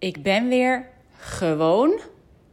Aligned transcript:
Ik 0.00 0.22
ben 0.22 0.48
weer 0.48 0.88
gewoon 1.16 2.00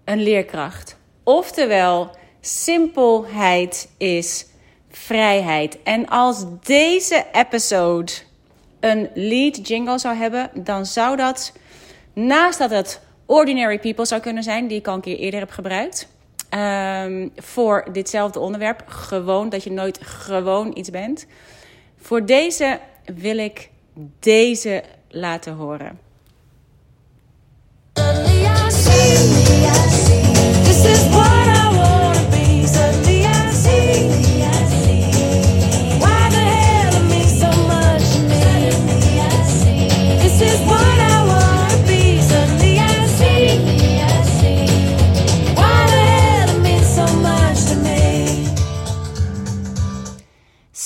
een 0.03 0.23
leerkracht. 0.23 0.97
Oftewel, 1.23 2.09
simpelheid 2.41 3.89
is 3.97 4.45
vrijheid. 4.89 5.83
En 5.83 6.07
als 6.07 6.45
deze 6.63 7.25
episode 7.31 8.11
een 8.79 9.09
lead 9.13 9.67
jingle 9.67 9.97
zou 9.97 10.15
hebben, 10.15 10.49
dan 10.53 10.85
zou 10.85 11.15
dat, 11.15 11.53
naast 12.13 12.59
dat 12.59 12.69
het 12.69 13.01
ordinary 13.25 13.79
people 13.79 14.05
zou 14.05 14.21
kunnen 14.21 14.43
zijn, 14.43 14.67
die 14.67 14.77
ik 14.77 14.87
al 14.87 14.93
een 14.93 15.01
keer 15.01 15.17
eerder 15.17 15.39
heb 15.39 15.51
gebruikt, 15.51 16.07
um, 16.53 17.31
voor 17.35 17.87
ditzelfde 17.91 18.39
onderwerp, 18.39 18.83
gewoon 18.87 19.49
dat 19.49 19.63
je 19.63 19.71
nooit 19.71 19.99
gewoon 20.01 20.77
iets 20.77 20.89
bent. 20.89 21.25
Voor 21.97 22.25
deze 22.25 22.79
wil 23.05 23.37
ik 23.37 23.69
deze 24.19 24.83
laten 25.09 25.53
horen. 25.53 26.06
This 29.57 30.26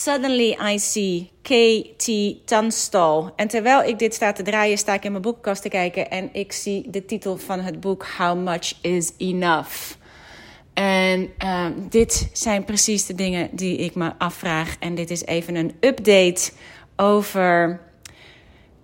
Suddenly 0.04 0.58
I 0.74 0.80
See, 0.80 1.30
K.T. 1.42 2.36
Tunstall. 2.46 3.32
En 3.36 3.48
terwijl 3.48 3.84
ik 3.84 4.00
dit 4.00 4.14
sta 4.14 4.32
te 4.32 4.44
draaien, 4.44 4.78
sta 4.78 4.94
ik 4.94 5.04
in 5.04 5.12
mijn 5.12 5.24
boekenkast 5.24 5.62
te 5.62 5.70
kijken 5.70 6.10
en 6.10 6.30
ik 6.34 6.52
zie 6.52 6.90
de 6.90 7.06
titel 7.06 7.38
van 7.38 7.60
het 7.60 7.80
boek 7.80 8.06
How 8.18 8.44
Much 8.44 8.74
Is 8.82 9.12
Enough. 9.18 9.94
En 10.74 11.30
uh, 11.44 11.66
dit 11.90 12.30
zijn 12.34 12.64
precies 12.64 13.06
de 13.06 13.16
dingen 13.16 13.50
die 13.52 13.78
ik 13.78 13.96
me 13.96 14.12
afvraag. 14.18 14.76
En 14.80 14.96
dit 14.96 15.10
is 15.10 15.26
even 15.26 15.56
een 15.56 15.76
update 15.80 16.52
over 16.96 17.82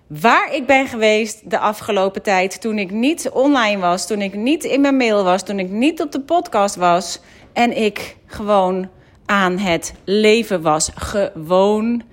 waar 0.08 0.54
ik 0.54 0.66
ben 0.66 0.88
geweest 0.88 1.50
de 1.50 1.59
afgelopen 1.59 2.22
tijd. 2.22 2.62
Toen 2.62 2.78
ik 2.78 2.92
niet 2.92 3.30
online 3.30 3.80
was, 3.80 4.08
toen 4.08 4.22
ik 4.22 4.36
niet 4.36 4.64
in 4.64 4.81
mijn 4.81 4.98
mail 4.98 5.24
was, 5.24 5.44
toen 5.44 5.59
ik 5.59 5.70
niet 5.70 6.02
op 6.02 6.12
de 6.12 6.22
podcast 6.22 6.76
was. 6.76 7.20
En 7.54 7.78
ik 7.78 8.18
gewoon 8.26 8.90
aan 9.28 9.58
het 9.58 9.94
leven 10.03 10.61
was. 10.61 10.92
Gewoon 10.95 12.03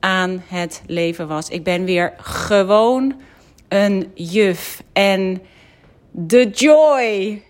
aan 0.00 0.42
het 0.46 0.82
leven 0.86 1.28
was. 1.28 1.48
Ik 1.48 1.64
ben 1.64 1.84
weer 1.84 2.12
gewoon 2.16 3.14
een 3.68 4.10
juf. 4.14 4.82
En 4.92 5.42
de 6.10 6.48
joy 6.48 7.42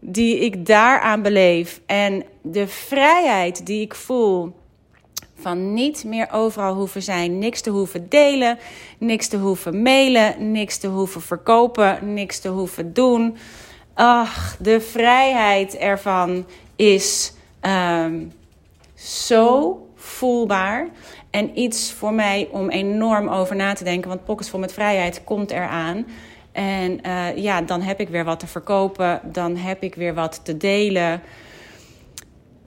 die 0.00 0.38
ik 0.38 0.66
daaraan 0.66 1.22
beleef 1.22 1.80
en 1.86 2.24
de 2.42 2.66
vrijheid 2.66 3.66
die 3.66 3.80
ik 3.80 3.94
voel 3.94 4.52
van 5.40 5.74
niet 5.74 6.04
meer 6.04 6.28
overal 6.32 6.74
hoeven 6.74 7.02
zijn, 7.02 7.38
niks 7.38 7.60
te 7.60 7.70
hoeven 7.70 8.08
delen, 8.08 8.58
niks 8.98 9.28
te 9.28 9.36
hoeven 9.36 9.82
mailen, 9.82 10.52
niks 10.52 10.78
te 10.78 10.86
hoeven 10.86 11.20
verkopen, 11.20 12.14
niks 12.14 12.38
te 12.38 12.48
hoeven 12.48 12.92
doen. 12.92 13.36
Ach, 13.94 14.56
de 14.58 14.80
vrijheid 14.80 15.76
ervan 15.76 16.46
is 16.76 17.32
um, 17.62 18.32
zo 19.02 19.76
voelbaar. 19.94 20.88
En 21.30 21.58
iets 21.58 21.92
voor 21.92 22.14
mij 22.14 22.48
om 22.50 22.70
enorm 22.70 23.28
over 23.28 23.56
na 23.56 23.72
te 23.72 23.84
denken. 23.84 24.08
Want 24.08 24.24
Pockets 24.24 24.50
vol 24.50 24.60
met 24.60 24.72
vrijheid 24.72 25.24
komt 25.24 25.50
eraan. 25.50 26.06
En 26.52 27.00
uh, 27.06 27.36
ja, 27.36 27.62
dan 27.62 27.80
heb 27.80 28.00
ik 28.00 28.08
weer 28.08 28.24
wat 28.24 28.40
te 28.40 28.46
verkopen. 28.46 29.20
Dan 29.24 29.56
heb 29.56 29.82
ik 29.82 29.94
weer 29.94 30.14
wat 30.14 30.44
te 30.44 30.56
delen. 30.56 31.22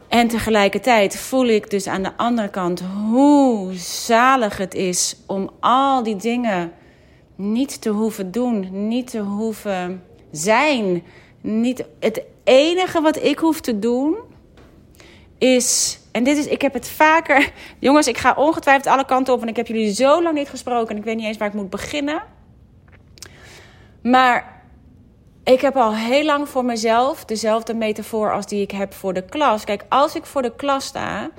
En 0.07 0.27
tegelijkertijd 0.27 1.17
voel 1.17 1.45
ik 1.45 1.69
dus 1.69 1.87
aan 1.87 2.03
de 2.03 2.17
andere 2.17 2.49
kant 2.49 2.83
hoe 3.09 3.73
zalig 3.77 4.57
het 4.57 4.73
is 4.73 5.17
om 5.25 5.49
al 5.59 6.03
die 6.03 6.15
dingen 6.15 6.71
niet 7.35 7.81
te 7.81 7.89
hoeven 7.89 8.31
doen, 8.31 8.87
niet 8.87 9.09
te 9.09 9.19
hoeven 9.19 10.03
zijn. 10.31 11.03
Niet, 11.41 11.85
het 11.99 12.21
enige 12.43 13.01
wat 13.01 13.23
ik 13.23 13.39
hoef 13.39 13.61
te 13.61 13.79
doen 13.79 14.15
is. 15.37 15.99
En 16.11 16.23
dit 16.23 16.37
is, 16.37 16.45
ik 16.45 16.61
heb 16.61 16.73
het 16.73 16.89
vaker. 16.89 17.51
Jongens, 17.79 18.07
ik 18.07 18.17
ga 18.17 18.33
ongetwijfeld 18.37 18.87
alle 18.87 19.05
kanten 19.05 19.33
op. 19.33 19.41
En 19.41 19.47
ik 19.47 19.55
heb 19.55 19.67
jullie 19.67 19.93
zo 19.93 20.23
lang 20.23 20.35
niet 20.35 20.49
gesproken. 20.49 20.89
En 20.89 20.97
ik 20.97 21.03
weet 21.03 21.15
niet 21.15 21.25
eens 21.25 21.37
waar 21.37 21.47
ik 21.47 21.53
moet 21.53 21.69
beginnen. 21.69 22.23
Maar 24.01 24.61
ik 25.43 25.61
heb 25.61 25.75
al 25.75 25.95
heel 25.95 26.25
lang 26.25 26.49
voor 26.49 26.65
mezelf 26.65 27.25
dezelfde 27.25 27.73
metafoor 27.73 28.33
als 28.33 28.47
die 28.47 28.61
ik 28.61 28.71
heb 28.71 28.93
voor 28.93 29.13
de 29.13 29.25
klas. 29.25 29.63
Kijk, 29.63 29.85
als 29.89 30.15
ik 30.15 30.25
voor 30.25 30.41
de 30.41 30.55
klas 30.55 30.85
sta, 30.85 31.29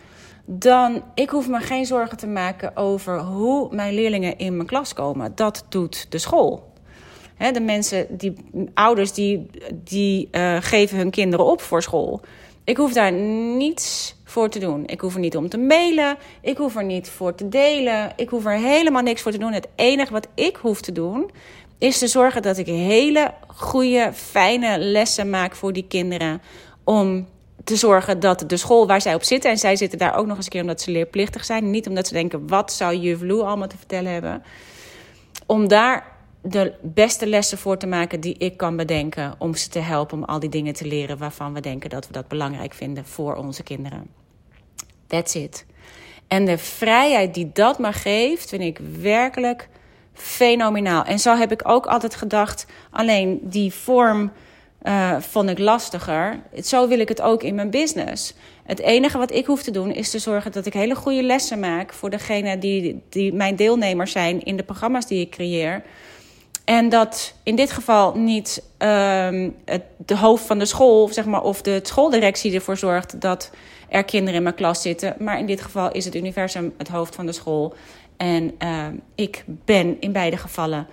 dan 0.44 1.02
ik 1.14 1.30
hoef 1.30 1.48
me 1.48 1.60
geen 1.60 1.86
zorgen 1.86 2.16
te 2.16 2.26
maken 2.26 2.76
over 2.76 3.20
hoe 3.20 3.74
mijn 3.74 3.94
leerlingen 3.94 4.38
in 4.38 4.56
mijn 4.56 4.68
klas 4.68 4.92
komen. 4.92 5.32
Dat 5.34 5.64
doet 5.68 6.06
de 6.10 6.18
school. 6.18 6.72
de 7.52 7.60
mensen, 7.60 8.06
die 8.10 8.34
ouders, 8.74 9.12
die, 9.12 9.50
die 9.74 10.28
uh, 10.32 10.56
geven 10.60 10.96
hun 10.96 11.10
kinderen 11.10 11.46
op 11.46 11.60
voor 11.60 11.82
school. 11.82 12.20
Ik 12.66 12.76
hoef 12.76 12.92
daar 12.92 13.12
niets 13.12 14.14
voor 14.24 14.48
te 14.48 14.58
doen. 14.58 14.86
Ik 14.86 15.00
hoef 15.00 15.14
er 15.14 15.20
niet 15.20 15.36
om 15.36 15.48
te 15.48 15.58
mailen. 15.58 16.16
Ik 16.40 16.56
hoef 16.56 16.76
er 16.76 16.84
niet 16.84 17.08
voor 17.08 17.34
te 17.34 17.48
delen. 17.48 18.12
Ik 18.16 18.28
hoef 18.28 18.44
er 18.44 18.58
helemaal 18.58 19.02
niks 19.02 19.22
voor 19.22 19.32
te 19.32 19.38
doen. 19.38 19.52
Het 19.52 19.68
enige 19.74 20.12
wat 20.12 20.28
ik 20.34 20.56
hoef 20.56 20.80
te 20.80 20.92
doen 20.92 21.30
is 21.78 21.98
te 21.98 22.06
zorgen 22.06 22.42
dat 22.42 22.58
ik 22.58 22.66
hele 22.66 23.34
goede, 23.46 24.10
fijne 24.12 24.78
lessen 24.78 25.30
maak 25.30 25.54
voor 25.54 25.72
die 25.72 25.86
kinderen. 25.88 26.42
Om 26.84 27.28
te 27.64 27.76
zorgen 27.76 28.20
dat 28.20 28.44
de 28.46 28.56
school 28.56 28.86
waar 28.86 29.00
zij 29.00 29.14
op 29.14 29.22
zitten, 29.22 29.50
en 29.50 29.58
zij 29.58 29.76
zitten 29.76 29.98
daar 29.98 30.16
ook 30.16 30.26
nog 30.26 30.36
eens 30.36 30.44
een 30.44 30.50
keer 30.50 30.60
omdat 30.60 30.80
ze 30.80 30.90
leerplichtig 30.90 31.44
zijn, 31.44 31.70
niet 31.70 31.88
omdat 31.88 32.06
ze 32.06 32.12
denken: 32.12 32.48
wat 32.48 32.72
zou 32.72 32.96
juf 32.96 33.20
Lou 33.20 33.42
allemaal 33.42 33.68
te 33.68 33.76
vertellen 33.76 34.12
hebben. 34.12 34.42
Om 35.46 35.68
daar 35.68 36.15
de 36.48 36.72
beste 36.82 37.26
lessen 37.26 37.58
voor 37.58 37.76
te 37.76 37.86
maken 37.86 38.20
die 38.20 38.34
ik 38.38 38.56
kan 38.56 38.76
bedenken. 38.76 39.34
Om 39.38 39.54
ze 39.54 39.68
te 39.68 39.78
helpen 39.78 40.18
om 40.18 40.24
al 40.24 40.40
die 40.40 40.48
dingen 40.48 40.74
te 40.74 40.86
leren 40.86 41.18
waarvan 41.18 41.52
we 41.52 41.60
denken 41.60 41.90
dat 41.90 42.06
we 42.06 42.12
dat 42.12 42.28
belangrijk 42.28 42.74
vinden 42.74 43.04
voor 43.04 43.34
onze 43.34 43.62
kinderen. 43.62 44.06
That's 45.06 45.34
it. 45.34 45.66
En 46.28 46.44
de 46.44 46.58
vrijheid 46.58 47.34
die 47.34 47.50
dat 47.52 47.78
maar 47.78 47.94
geeft, 47.94 48.48
vind 48.48 48.62
ik 48.62 48.78
werkelijk 49.00 49.68
fenomenaal. 50.12 51.04
En 51.04 51.18
zo 51.18 51.36
heb 51.36 51.52
ik 51.52 51.68
ook 51.68 51.86
altijd 51.86 52.14
gedacht, 52.14 52.66
alleen 52.90 53.40
die 53.42 53.72
vorm 53.72 54.32
uh, 54.82 55.20
vond 55.20 55.48
ik 55.48 55.58
lastiger. 55.58 56.42
Zo 56.62 56.88
wil 56.88 56.98
ik 56.98 57.08
het 57.08 57.20
ook 57.20 57.42
in 57.42 57.54
mijn 57.54 57.70
business. 57.70 58.34
Het 58.64 58.80
enige 58.80 59.18
wat 59.18 59.32
ik 59.32 59.46
hoef 59.46 59.62
te 59.62 59.70
doen 59.70 59.92
is 59.92 60.10
te 60.10 60.18
zorgen 60.18 60.52
dat 60.52 60.66
ik 60.66 60.72
hele 60.72 60.94
goede 60.94 61.22
lessen 61.22 61.60
maak 61.60 61.92
voor 61.92 62.10
degene 62.10 62.58
die, 62.58 63.02
die 63.08 63.32
mijn 63.32 63.56
deelnemers 63.56 64.12
zijn 64.12 64.42
in 64.42 64.56
de 64.56 64.62
programma's 64.62 65.06
die 65.06 65.20
ik 65.20 65.30
creëer. 65.30 65.82
En 66.66 66.88
dat 66.88 67.34
in 67.42 67.56
dit 67.56 67.70
geval 67.70 68.14
niet 68.14 68.62
um, 68.78 69.54
het, 69.64 69.82
de 69.96 70.16
hoofd 70.16 70.46
van 70.46 70.58
de 70.58 70.64
school, 70.64 71.08
zeg 71.08 71.24
maar, 71.24 71.42
of 71.42 71.62
de 71.62 71.80
schooldirectie 71.82 72.54
ervoor 72.54 72.76
zorgt 72.76 73.20
dat 73.20 73.50
er 73.88 74.04
kinderen 74.04 74.34
in 74.34 74.42
mijn 74.42 74.54
klas 74.54 74.82
zitten. 74.82 75.14
Maar 75.18 75.38
in 75.38 75.46
dit 75.46 75.60
geval 75.60 75.92
is 75.92 76.04
het 76.04 76.14
universum 76.14 76.74
het 76.78 76.88
hoofd 76.88 77.14
van 77.14 77.26
de 77.26 77.32
school. 77.32 77.74
En 78.16 78.54
uh, 78.62 78.86
ik 79.14 79.44
ben 79.46 79.96
in 80.00 80.12
beide 80.12 80.36
gevallen 80.36 80.86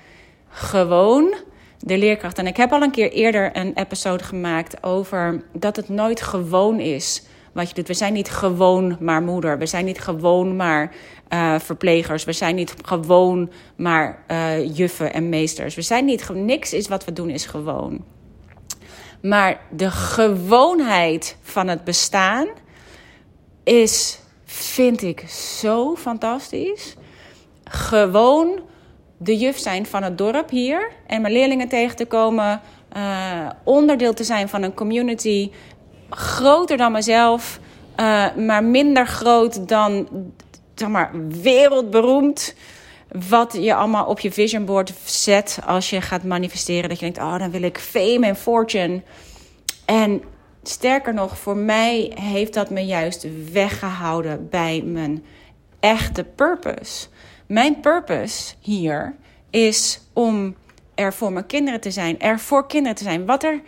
gewoon 0.49 1.35
de 1.79 1.97
leerkracht. 1.97 2.37
En 2.37 2.47
ik 2.47 2.57
heb 2.57 2.71
al 2.71 2.81
een 2.81 2.91
keer 2.91 3.11
eerder 3.11 3.57
een 3.57 3.71
episode 3.75 4.23
gemaakt 4.23 4.83
over 4.83 5.43
dat 5.51 5.75
het 5.75 5.89
nooit 5.89 6.21
gewoon 6.21 6.79
is 6.79 7.23
wat 7.53 7.69
je 7.69 7.75
doet. 7.75 7.87
We 7.87 7.93
zijn 7.93 8.13
niet 8.13 8.29
gewoon 8.29 8.97
maar 8.99 9.21
moeder. 9.21 9.57
We 9.57 9.65
zijn 9.65 9.85
niet 9.85 9.99
gewoon 9.99 10.55
maar 10.55 10.91
uh, 11.33 11.59
verplegers. 11.59 12.23
We 12.23 12.33
zijn 12.33 12.55
niet 12.55 12.73
gewoon 12.85 13.51
maar 13.75 14.23
uh, 14.27 14.75
juffen 14.75 15.13
en 15.13 15.29
meesters. 15.29 15.75
We 15.75 15.81
zijn 15.81 16.05
niet, 16.05 16.29
niks 16.29 16.73
is 16.73 16.87
wat 16.87 17.05
we 17.05 17.13
doen 17.13 17.29
is 17.29 17.45
gewoon. 17.45 18.03
Maar 19.21 19.61
de 19.71 19.91
gewoonheid 19.91 21.37
van 21.41 21.67
het 21.67 21.83
bestaan 21.83 22.47
is, 23.63 24.19
vind 24.45 25.01
ik, 25.01 25.19
zo 25.29 25.95
fantastisch. 25.95 26.95
Gewoon 27.63 28.59
de 29.17 29.37
juf 29.37 29.57
zijn 29.57 29.85
van 29.85 30.03
het 30.03 30.17
dorp 30.17 30.49
hier 30.49 30.91
en 31.07 31.21
mijn 31.21 31.33
leerlingen 31.33 31.67
tegen 31.67 31.95
te 31.95 32.05
komen, 32.05 32.61
uh, 32.97 33.49
onderdeel 33.63 34.13
te 34.13 34.23
zijn 34.23 34.49
van 34.49 34.63
een 34.63 34.73
community 34.73 35.51
groter 36.15 36.77
dan 36.77 36.91
mezelf, 36.91 37.59
uh, 37.99 38.35
maar 38.35 38.63
minder 38.63 39.07
groot 39.07 39.67
dan, 39.67 40.07
zeg 40.75 40.89
maar, 40.89 41.11
wereldberoemd. 41.41 42.55
Wat 43.27 43.57
je 43.59 43.75
allemaal 43.75 44.05
op 44.05 44.19
je 44.19 44.31
vision 44.31 44.65
board 44.65 44.93
zet 45.05 45.59
als 45.65 45.89
je 45.89 46.01
gaat 46.01 46.23
manifesteren. 46.23 46.89
Dat 46.89 46.99
je 46.99 47.11
denkt, 47.11 47.19
oh, 47.19 47.39
dan 47.39 47.51
wil 47.51 47.61
ik 47.61 47.77
fame 47.77 48.25
en 48.25 48.35
fortune. 48.35 49.01
En 49.85 50.21
sterker 50.63 51.13
nog, 51.13 51.37
voor 51.37 51.57
mij 51.57 52.11
heeft 52.15 52.53
dat 52.53 52.69
me 52.69 52.85
juist 52.85 53.27
weggehouden 53.51 54.49
bij 54.49 54.81
mijn 54.85 55.23
echte 55.79 56.23
purpose. 56.23 57.07
Mijn 57.47 57.79
purpose 57.79 58.53
hier 58.59 59.15
is 59.49 60.01
om 60.13 60.55
er 60.95 61.13
voor 61.13 61.31
mijn 61.31 61.45
kinderen 61.45 61.81
te 61.81 61.91
zijn, 61.91 62.19
er 62.19 62.39
voor 62.39 62.67
kinderen 62.67 62.97
te 62.97 63.03
zijn. 63.03 63.25
Wat, 63.25 63.43
er, 63.43 63.61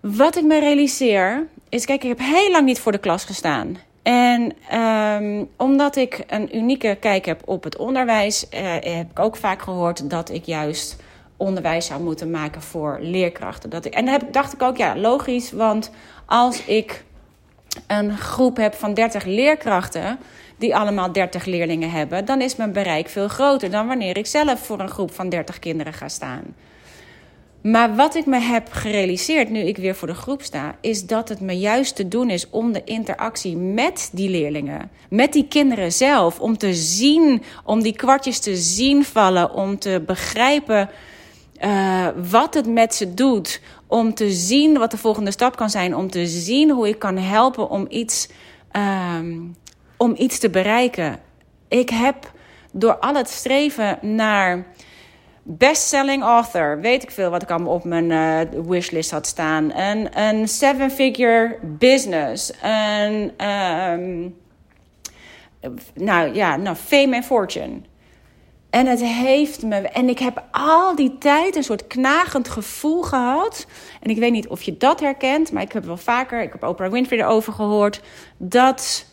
wat 0.00 0.36
ik 0.36 0.44
me 0.44 0.60
realiseer 0.60 1.46
is, 1.68 1.84
kijk, 1.84 2.02
ik 2.02 2.08
heb 2.08 2.18
heel 2.18 2.50
lang 2.50 2.64
niet 2.64 2.80
voor 2.80 2.92
de 2.92 2.98
klas 2.98 3.24
gestaan. 3.24 3.76
En 4.02 4.52
um, 4.78 5.48
omdat 5.56 5.96
ik 5.96 6.24
een 6.26 6.56
unieke 6.56 6.96
kijk 7.00 7.24
heb 7.24 7.42
op 7.44 7.64
het 7.64 7.76
onderwijs, 7.76 8.46
uh, 8.54 8.60
heb 8.70 9.10
ik 9.10 9.18
ook 9.18 9.36
vaak 9.36 9.62
gehoord 9.62 10.10
dat 10.10 10.30
ik 10.30 10.44
juist 10.44 10.96
onderwijs 11.36 11.86
zou 11.86 12.02
moeten 12.02 12.30
maken 12.30 12.62
voor 12.62 12.98
leerkrachten. 13.00 13.70
Dat 13.70 13.84
ik, 13.84 13.94
en 13.94 14.06
dan 14.06 14.20
dacht 14.30 14.52
ik 14.52 14.62
ook, 14.62 14.76
ja, 14.76 14.96
logisch, 14.96 15.52
want 15.52 15.90
als 16.26 16.64
ik 16.64 17.04
een 17.86 18.16
groep 18.16 18.56
heb 18.56 18.74
van 18.74 18.94
30 18.94 19.24
leerkrachten, 19.24 20.18
die 20.56 20.76
allemaal 20.76 21.12
30 21.12 21.44
leerlingen 21.44 21.90
hebben, 21.90 22.24
dan 22.24 22.40
is 22.40 22.56
mijn 22.56 22.72
bereik 22.72 23.08
veel 23.08 23.28
groter 23.28 23.70
dan 23.70 23.86
wanneer 23.86 24.16
ik 24.16 24.26
zelf 24.26 24.60
voor 24.60 24.80
een 24.80 24.88
groep 24.88 25.14
van 25.14 25.28
30 25.28 25.58
kinderen 25.58 25.92
ga 25.92 26.08
staan. 26.08 26.54
Maar 27.70 27.94
wat 27.96 28.14
ik 28.14 28.26
me 28.26 28.38
heb 28.38 28.68
gerealiseerd 28.70 29.50
nu 29.50 29.60
ik 29.60 29.76
weer 29.76 29.94
voor 29.94 30.08
de 30.08 30.14
groep 30.14 30.42
sta, 30.42 30.76
is 30.80 31.06
dat 31.06 31.28
het 31.28 31.40
me 31.40 31.58
juist 31.58 31.96
te 31.96 32.08
doen 32.08 32.30
is 32.30 32.50
om 32.50 32.72
de 32.72 32.84
interactie 32.84 33.56
met 33.56 34.10
die 34.12 34.30
leerlingen, 34.30 34.90
met 35.10 35.32
die 35.32 35.48
kinderen 35.48 35.92
zelf, 35.92 36.40
om 36.40 36.58
te 36.58 36.74
zien, 36.74 37.42
om 37.64 37.82
die 37.82 37.96
kwartjes 37.96 38.38
te 38.38 38.56
zien 38.56 39.04
vallen, 39.04 39.52
om 39.54 39.78
te 39.78 40.02
begrijpen 40.06 40.90
uh, 41.64 42.06
wat 42.30 42.54
het 42.54 42.66
met 42.66 42.94
ze 42.94 43.14
doet, 43.14 43.60
om 43.86 44.14
te 44.14 44.30
zien 44.30 44.78
wat 44.78 44.90
de 44.90 44.98
volgende 44.98 45.30
stap 45.30 45.56
kan 45.56 45.70
zijn, 45.70 45.96
om 45.96 46.10
te 46.10 46.26
zien 46.26 46.70
hoe 46.70 46.88
ik 46.88 46.98
kan 46.98 47.16
helpen 47.16 47.70
om 47.70 47.86
iets, 47.88 48.28
um, 48.72 49.56
om 49.96 50.14
iets 50.16 50.38
te 50.38 50.50
bereiken. 50.50 51.18
Ik 51.68 51.90
heb 51.90 52.32
door 52.72 52.98
al 52.98 53.14
het 53.14 53.28
streven 53.28 53.98
naar 54.02 54.66
bestselling 55.50 56.22
author, 56.22 56.80
weet 56.80 57.02
ik 57.02 57.10
veel 57.10 57.30
wat 57.30 57.42
ik 57.42 57.50
allemaal 57.50 57.72
op 57.72 57.84
mijn 57.84 58.10
uh, 58.10 58.60
wishlist 58.66 59.10
had 59.10 59.26
staan, 59.26 59.74
een, 59.74 60.20
een 60.20 60.48
seven-figure 60.48 61.58
business, 61.62 62.52
een, 62.62 63.46
um, 63.48 64.36
nou 65.94 66.34
ja, 66.34 66.56
nou, 66.56 66.76
fame 66.76 67.16
and 67.16 67.24
fortune. 67.24 67.80
En 68.70 68.86
het 68.86 69.02
heeft 69.02 69.62
me. 69.62 69.76
En 69.76 70.08
ik 70.08 70.18
heb 70.18 70.44
al 70.50 70.94
die 70.94 71.18
tijd 71.18 71.56
een 71.56 71.64
soort 71.64 71.86
knagend 71.86 72.48
gevoel 72.48 73.02
gehad. 73.02 73.66
En 74.00 74.10
ik 74.10 74.18
weet 74.18 74.32
niet 74.32 74.48
of 74.48 74.62
je 74.62 74.76
dat 74.76 75.00
herkent, 75.00 75.52
maar 75.52 75.62
ik 75.62 75.72
heb 75.72 75.84
wel 75.84 75.96
vaker, 75.96 76.42
ik 76.42 76.52
heb 76.52 76.62
Oprah 76.62 76.92
Winfrey 76.92 77.18
erover 77.18 77.52
gehoord, 77.52 78.00
dat 78.36 79.06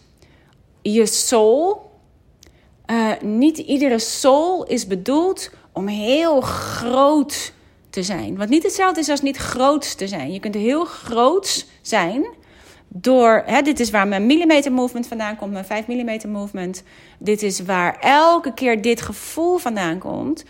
je 0.82 1.06
soul, 1.06 1.92
uh, 2.92 3.12
niet 3.22 3.58
iedere 3.58 4.00
soul 4.00 4.66
is 4.66 4.88
bedoeld 4.88 5.50
om 5.76 5.88
heel 5.88 6.42
groot 6.42 7.54
te 7.90 8.04
zijn. 8.04 8.38
Wat 8.38 8.50
niet 8.50 8.64
hetzelfde 8.64 9.00
is 9.00 9.10
als 9.10 9.22
niet 9.22 9.38
groot 9.38 9.98
te 9.98 10.08
zijn. 10.08 10.32
Je 10.32 10.40
kunt 10.40 10.56
heel 10.56 10.86
groot 10.86 11.66
zijn 11.82 12.26
door, 12.88 13.44
hè, 13.46 13.62
dit 13.62 13.80
is 13.80 13.90
waar 13.90 14.08
mijn 14.08 14.26
millimeter 14.26 14.72
movement 14.72 15.08
vandaan 15.08 15.36
komt, 15.36 15.52
mijn 15.52 15.66
5 15.66 15.88
mm 15.88 16.32
movement. 16.32 16.84
Dit 17.20 17.44
is 17.44 17.60
waar 17.60 18.00
elke 18.00 18.54
keer 18.54 18.82
dit 18.82 19.02
gevoel 19.02 19.58
vandaan 19.58 20.00
komt. 20.00 20.44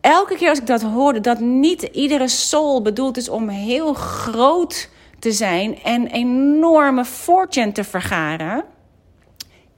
Elke 0.00 0.36
keer 0.36 0.48
als 0.48 0.58
ik 0.58 0.66
dat 0.66 0.82
hoorde, 0.82 1.20
dat 1.20 1.40
niet 1.40 1.82
iedere 1.82 2.28
soul 2.28 2.82
bedoeld 2.82 3.16
is 3.16 3.28
om 3.28 3.48
heel 3.48 3.94
groot 3.94 4.88
te 5.18 5.32
zijn 5.32 5.82
en 5.82 6.06
enorme 6.06 7.04
fortune 7.04 7.72
te 7.72 7.84
vergaren, 7.84 8.64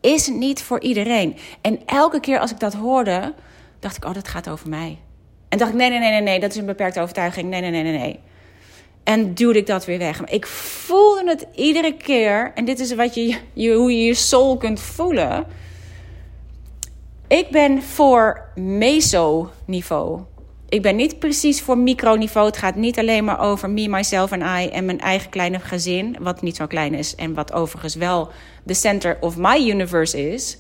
is 0.01 0.29
niet 0.29 0.63
voor 0.63 0.81
iedereen. 0.81 1.37
En 1.61 1.81
elke 1.87 2.21
keer 2.21 2.39
als 2.39 2.51
ik 2.51 2.61
dat 2.61 2.75
hoorde, 2.75 3.35
dacht 3.87 3.97
ik, 3.97 4.05
oh, 4.05 4.15
dat 4.15 4.29
gaat 4.29 4.49
over 4.49 4.69
mij. 4.69 4.99
En 5.49 5.59
dacht 5.59 5.71
ik, 5.71 5.77
nee, 5.77 5.91
nee, 5.91 5.99
nee, 5.99 6.11
nee, 6.11 6.21
nee, 6.21 6.41
dat 6.41 6.51
is 6.51 6.57
een 6.57 6.67
beperkte 6.67 7.01
overtuiging. 7.01 7.49
Nee, 7.49 7.61
nee, 7.61 7.71
nee, 7.71 7.83
nee, 7.83 7.99
nee. 7.99 8.21
En 9.05 9.35
duwde 9.35 9.59
ik 9.59 9.67
dat 9.67 9.85
weer 9.85 9.99
weg. 9.99 10.21
Maar 10.21 10.33
ik 10.33 10.47
voelde 10.47 11.31
het 11.31 11.47
iedere 11.55 11.97
keer. 11.97 12.53
En 12.55 12.65
dit 12.65 12.81
is 12.81 12.95
wat 12.95 13.15
je, 13.15 13.39
je, 13.53 13.73
hoe 13.73 13.99
je 13.99 14.05
je 14.05 14.15
soul 14.15 14.57
kunt 14.57 14.81
voelen. 14.81 15.47
Ik 17.29 17.51
ben 17.51 17.83
voor 17.83 18.49
meso-niveau. 18.55 20.21
Ik 20.69 20.83
ben 20.83 20.97
niet 20.97 21.19
precies 21.19 21.63
voor 21.63 21.79
microniveau. 21.79 22.47
Het 22.47 22.57
gaat 22.57 22.75
niet 22.75 22.99
alleen 22.99 23.25
maar 23.25 23.41
over 23.41 23.71
me, 23.71 23.89
myself 23.89 24.33
en 24.33 24.63
I 24.63 24.69
en 24.69 24.85
mijn 24.85 25.01
eigen 25.01 25.31
kleine 25.31 25.59
gezin. 25.59 26.17
Wat 26.21 26.43
niet 26.43 26.57
zo 26.57 26.67
klein 26.67 26.95
is 26.95 27.15
en 27.15 27.35
wat 27.35 27.53
overigens 27.53 27.95
wel 27.95 28.31
de 28.63 28.75
center 28.75 29.17
of 29.21 29.37
my 29.37 29.71
universe 29.71 30.31
is. 30.33 30.59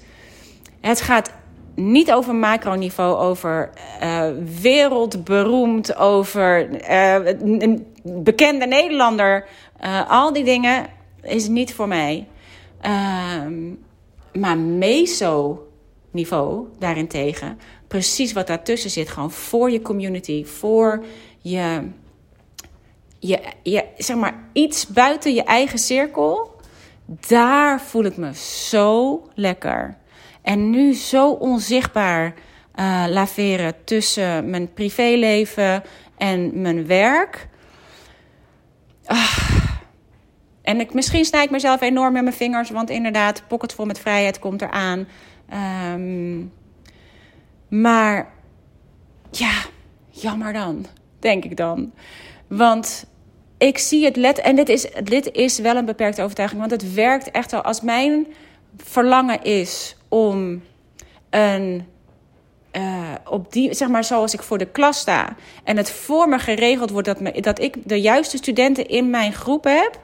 Het 0.80 1.00
gaat 1.00 1.32
niet 1.76 2.12
over 2.12 2.34
macroniveau, 2.34 3.16
over 3.16 3.70
uh, 4.02 4.28
wereldberoemd, 4.60 5.96
over 5.96 6.68
uh, 6.90 7.14
een 7.40 7.86
bekende 8.02 8.66
Nederlander. 8.66 9.46
Uh, 9.84 10.10
al 10.10 10.32
die 10.32 10.44
dingen 10.44 10.86
is 11.22 11.48
niet 11.48 11.74
voor 11.74 11.88
mij. 11.88 12.28
Ehm, 12.80 13.72
maar 14.32 14.58
meso-niveau 14.58 15.46
daarentegen, 16.78 17.58
precies 17.88 18.32
wat 18.32 18.46
daartussen 18.46 18.90
zit, 18.90 19.08
gewoon 19.08 19.30
voor 19.30 19.70
je 19.70 19.82
community, 19.82 20.44
voor 20.44 21.04
je, 21.40 21.88
je, 23.18 23.40
je, 23.62 23.84
zeg 23.96 24.16
maar 24.16 24.48
iets 24.52 24.86
buiten 24.86 25.34
je 25.34 25.44
eigen 25.44 25.78
cirkel. 25.78 26.54
Daar 27.28 27.80
voel 27.80 28.04
ik 28.04 28.16
me 28.16 28.34
zo 28.34 29.22
lekker. 29.34 29.96
En 30.46 30.70
nu 30.70 30.94
zo 30.94 31.30
onzichtbaar 31.30 32.34
uh, 32.78 33.04
laveren 33.08 33.74
tussen 33.84 34.50
mijn 34.50 34.72
privéleven 34.72 35.82
en 36.16 36.60
mijn 36.60 36.86
werk. 36.86 37.48
Ah. 39.04 39.38
En 40.62 40.80
ik, 40.80 40.94
misschien 40.94 41.24
snij 41.24 41.44
ik 41.44 41.50
mezelf 41.50 41.80
enorm 41.80 42.12
met 42.12 42.22
mijn 42.22 42.34
vingers, 42.34 42.70
want 42.70 42.90
inderdaad, 42.90 43.42
vol 43.48 43.84
met 43.84 43.98
vrijheid 43.98 44.38
komt 44.38 44.62
eraan. 44.62 45.08
Um, 45.94 46.52
maar 47.68 48.32
ja, 49.30 49.54
jammer 50.10 50.52
dan, 50.52 50.86
denk 51.18 51.44
ik 51.44 51.56
dan. 51.56 51.92
Want 52.46 53.06
ik 53.58 53.78
zie 53.78 54.04
het 54.04 54.16
let, 54.16 54.38
en 54.38 54.56
dit 54.56 54.68
is, 54.68 54.86
dit 55.04 55.32
is 55.32 55.58
wel 55.58 55.76
een 55.76 55.84
beperkte 55.84 56.22
overtuiging, 56.22 56.60
want 56.60 56.72
het 56.72 56.94
werkt 56.94 57.30
echt 57.30 57.50
wel. 57.50 57.62
Als 57.62 57.80
mijn 57.80 58.26
verlangen 58.76 59.42
is 59.42 59.96
om 60.08 60.62
een. 61.30 61.84
Uh, 62.72 63.14
op 63.28 63.52
die, 63.52 63.74
zeg 63.74 63.88
maar 63.88 64.04
zoals 64.04 64.34
ik 64.34 64.42
voor 64.42 64.58
de 64.58 64.66
klas 64.66 64.98
sta. 64.98 65.36
En 65.64 65.76
het 65.76 65.90
voor 65.90 66.28
me 66.28 66.38
geregeld 66.38 66.90
wordt 66.90 67.06
dat, 67.06 67.20
me, 67.20 67.40
dat 67.40 67.60
ik 67.60 67.76
de 67.84 68.00
juiste 68.00 68.36
studenten 68.36 68.88
in 68.88 69.10
mijn 69.10 69.32
groep 69.32 69.64
heb. 69.64 70.00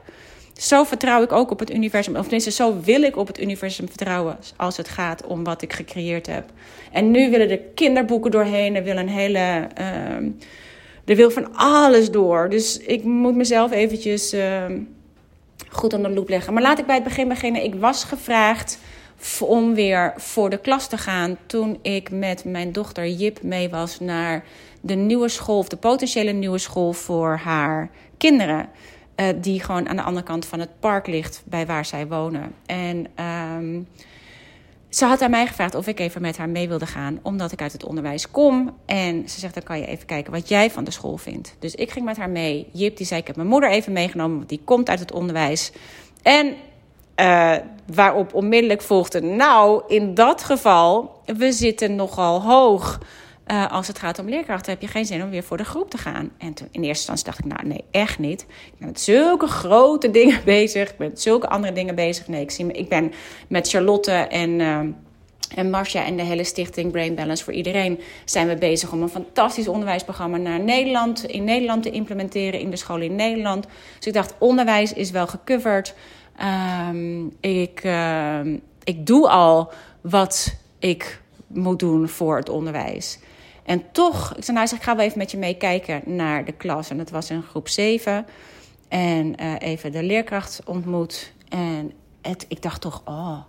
Zo 0.53 0.83
vertrouw 0.83 1.23
ik 1.23 1.31
ook 1.31 1.51
op 1.51 1.59
het 1.59 1.73
universum. 1.73 2.15
Of 2.15 2.21
tenminste, 2.21 2.51
zo 2.51 2.79
wil 2.81 3.01
ik 3.01 3.17
op 3.17 3.27
het 3.27 3.41
universum 3.41 3.87
vertrouwen. 3.87 4.37
Als 4.55 4.77
het 4.77 4.89
gaat 4.89 5.25
om 5.25 5.43
wat 5.43 5.61
ik 5.61 5.73
gecreëerd 5.73 6.27
heb. 6.27 6.45
En 6.91 7.11
nu 7.11 7.29
willen 7.29 7.47
de 7.47 7.71
kinderboeken 7.75 8.31
doorheen. 8.31 8.75
Er 8.75 8.83
wil 8.83 8.97
een 8.97 9.09
hele. 9.09 9.67
Uh, 9.79 10.31
er 11.05 11.15
wil 11.15 11.31
van 11.31 11.55
alles 11.55 12.11
door. 12.11 12.49
Dus 12.49 12.77
ik 12.77 13.03
moet 13.03 13.35
mezelf 13.35 13.71
eventjes. 13.71 14.33
Uh, 14.33 14.65
goed 15.73 15.93
aan 15.93 16.01
de 16.01 16.09
loop 16.09 16.29
leggen. 16.29 16.53
Maar 16.53 16.61
laat 16.61 16.79
ik 16.79 16.85
bij 16.85 16.95
het 16.95 17.03
begin 17.03 17.27
beginnen. 17.27 17.63
Ik 17.63 17.75
was 17.75 18.03
gevraagd 18.03 18.79
om 19.39 19.73
weer 19.73 20.13
voor 20.17 20.49
de 20.49 20.57
klas 20.57 20.87
te 20.87 20.97
gaan 20.97 21.37
toen 21.45 21.79
ik 21.81 22.11
met 22.11 22.45
mijn 22.45 22.71
dochter 22.71 23.09
Jip 23.09 23.41
mee 23.41 23.69
was 23.69 23.99
naar 23.99 24.43
de 24.81 24.95
nieuwe 24.95 25.29
school, 25.29 25.57
of 25.57 25.67
de 25.67 25.77
potentiële 25.77 26.31
nieuwe 26.31 26.57
school 26.57 26.93
voor 26.93 27.39
haar 27.43 27.89
kinderen. 28.17 28.69
Uh, 29.15 29.27
die 29.35 29.59
gewoon 29.59 29.89
aan 29.89 29.95
de 29.95 30.01
andere 30.01 30.25
kant 30.25 30.45
van 30.45 30.59
het 30.59 30.79
park 30.79 31.07
ligt 31.07 31.43
bij 31.45 31.65
waar 31.65 31.85
zij 31.85 32.07
wonen. 32.07 32.53
En 32.65 33.07
um, 33.57 33.87
ze 34.95 35.05
had 35.05 35.21
aan 35.21 35.29
mij 35.29 35.47
gevraagd 35.47 35.75
of 35.75 35.87
ik 35.87 35.99
even 35.99 36.21
met 36.21 36.37
haar 36.37 36.49
mee 36.49 36.67
wilde 36.67 36.85
gaan, 36.85 37.19
omdat 37.21 37.51
ik 37.51 37.61
uit 37.61 37.71
het 37.71 37.85
onderwijs 37.85 38.31
kom. 38.31 38.77
En 38.85 39.29
ze 39.29 39.39
zegt, 39.39 39.53
dan 39.53 39.63
kan 39.63 39.79
je 39.79 39.85
even 39.85 40.05
kijken 40.05 40.31
wat 40.31 40.49
jij 40.49 40.71
van 40.71 40.83
de 40.83 40.91
school 40.91 41.17
vindt. 41.17 41.55
Dus 41.59 41.75
ik 41.75 41.91
ging 41.91 42.05
met 42.05 42.17
haar 42.17 42.29
mee. 42.29 42.69
Jip 42.71 42.97
die 42.97 43.05
zei, 43.05 43.19
ik 43.19 43.27
heb 43.27 43.35
mijn 43.35 43.47
moeder 43.47 43.69
even 43.69 43.93
meegenomen, 43.93 44.37
want 44.37 44.49
die 44.49 44.61
komt 44.63 44.89
uit 44.89 44.99
het 44.99 45.11
onderwijs. 45.11 45.71
En 46.21 46.55
uh, 47.15 47.55
waarop 47.93 48.33
onmiddellijk 48.33 48.81
volgde, 48.81 49.21
nou, 49.21 49.83
in 49.87 50.13
dat 50.13 50.43
geval, 50.43 51.21
we 51.25 51.51
zitten 51.51 51.95
nogal 51.95 52.41
hoog. 52.41 52.99
Uh, 53.53 53.71
als 53.71 53.87
het 53.87 53.99
gaat 53.99 54.19
om 54.19 54.29
leerkrachten, 54.29 54.71
heb 54.71 54.81
je 54.81 54.87
geen 54.87 55.05
zin 55.05 55.23
om 55.23 55.29
weer 55.29 55.43
voor 55.43 55.57
de 55.57 55.63
groep 55.63 55.89
te 55.89 55.97
gaan. 55.97 56.31
En 56.37 56.53
in 56.71 56.83
eerste 56.83 57.11
instantie 57.11 57.25
dacht 57.25 57.39
ik, 57.39 57.45
nou 57.45 57.67
nee, 57.67 57.83
echt 57.91 58.19
niet. 58.19 58.41
Ik 58.41 58.77
ben 58.77 58.87
met 58.87 59.01
zulke 59.01 59.47
grote 59.47 60.11
dingen 60.19 60.41
bezig. 60.45 60.89
Ik 60.89 60.97
ben 60.97 61.09
met 61.09 61.21
zulke 61.21 61.49
andere 61.49 61.73
dingen 61.73 61.95
bezig. 61.95 62.27
Nee, 62.27 62.41
ik, 62.41 62.51
zie, 62.51 62.71
ik 62.71 62.89
ben 62.89 63.11
met 63.47 63.69
Charlotte 63.69 64.11
en, 64.11 64.59
uh, 64.59 64.79
en 65.55 65.69
Marcia 65.69 66.05
en 66.05 66.15
de 66.15 66.23
hele 66.23 66.43
stichting 66.43 66.91
Brain 66.91 67.15
Balance 67.15 67.43
voor 67.43 67.53
iedereen... 67.53 67.99
zijn 68.25 68.47
we 68.47 68.55
bezig 68.55 68.91
om 68.91 69.01
een 69.01 69.09
fantastisch 69.09 69.67
onderwijsprogramma 69.67 70.37
naar 70.37 70.59
Nederland, 70.59 71.23
in 71.23 71.43
Nederland 71.43 71.83
te 71.83 71.91
implementeren 71.91 72.59
in 72.59 72.69
de 72.69 72.77
scholen 72.77 73.05
in 73.05 73.15
Nederland. 73.15 73.67
Dus 73.97 74.07
ik 74.07 74.13
dacht, 74.13 74.33
onderwijs 74.39 74.93
is 74.93 75.11
wel 75.11 75.27
gecoverd. 75.27 75.93
Um, 76.89 77.37
ik, 77.39 77.83
uh, 77.83 78.39
ik 78.83 79.05
doe 79.05 79.29
al 79.29 79.71
wat 80.01 80.55
ik 80.79 81.21
moet 81.47 81.79
doen 81.79 82.09
voor 82.09 82.37
het 82.37 82.49
onderwijs. 82.49 83.19
En 83.63 83.91
toch, 83.91 84.35
ik 84.35 84.43
zei, 84.43 84.57
nou, 84.57 84.75
ik 84.75 84.83
ga 84.83 84.95
wel 84.95 85.05
even 85.05 85.17
met 85.17 85.31
je 85.31 85.37
meekijken 85.37 86.01
naar 86.05 86.45
de 86.45 86.51
klas. 86.51 86.89
En 86.89 86.97
dat 86.97 87.09
was 87.09 87.29
in 87.29 87.41
groep 87.41 87.67
7. 87.67 88.25
En 88.87 89.41
uh, 89.41 89.55
even 89.59 89.91
de 89.91 90.03
leerkracht 90.03 90.61
ontmoet. 90.65 91.33
En 91.49 91.91
ik 92.47 92.61
dacht 92.61 92.81
toch, 92.81 93.01
oh, 93.05 93.39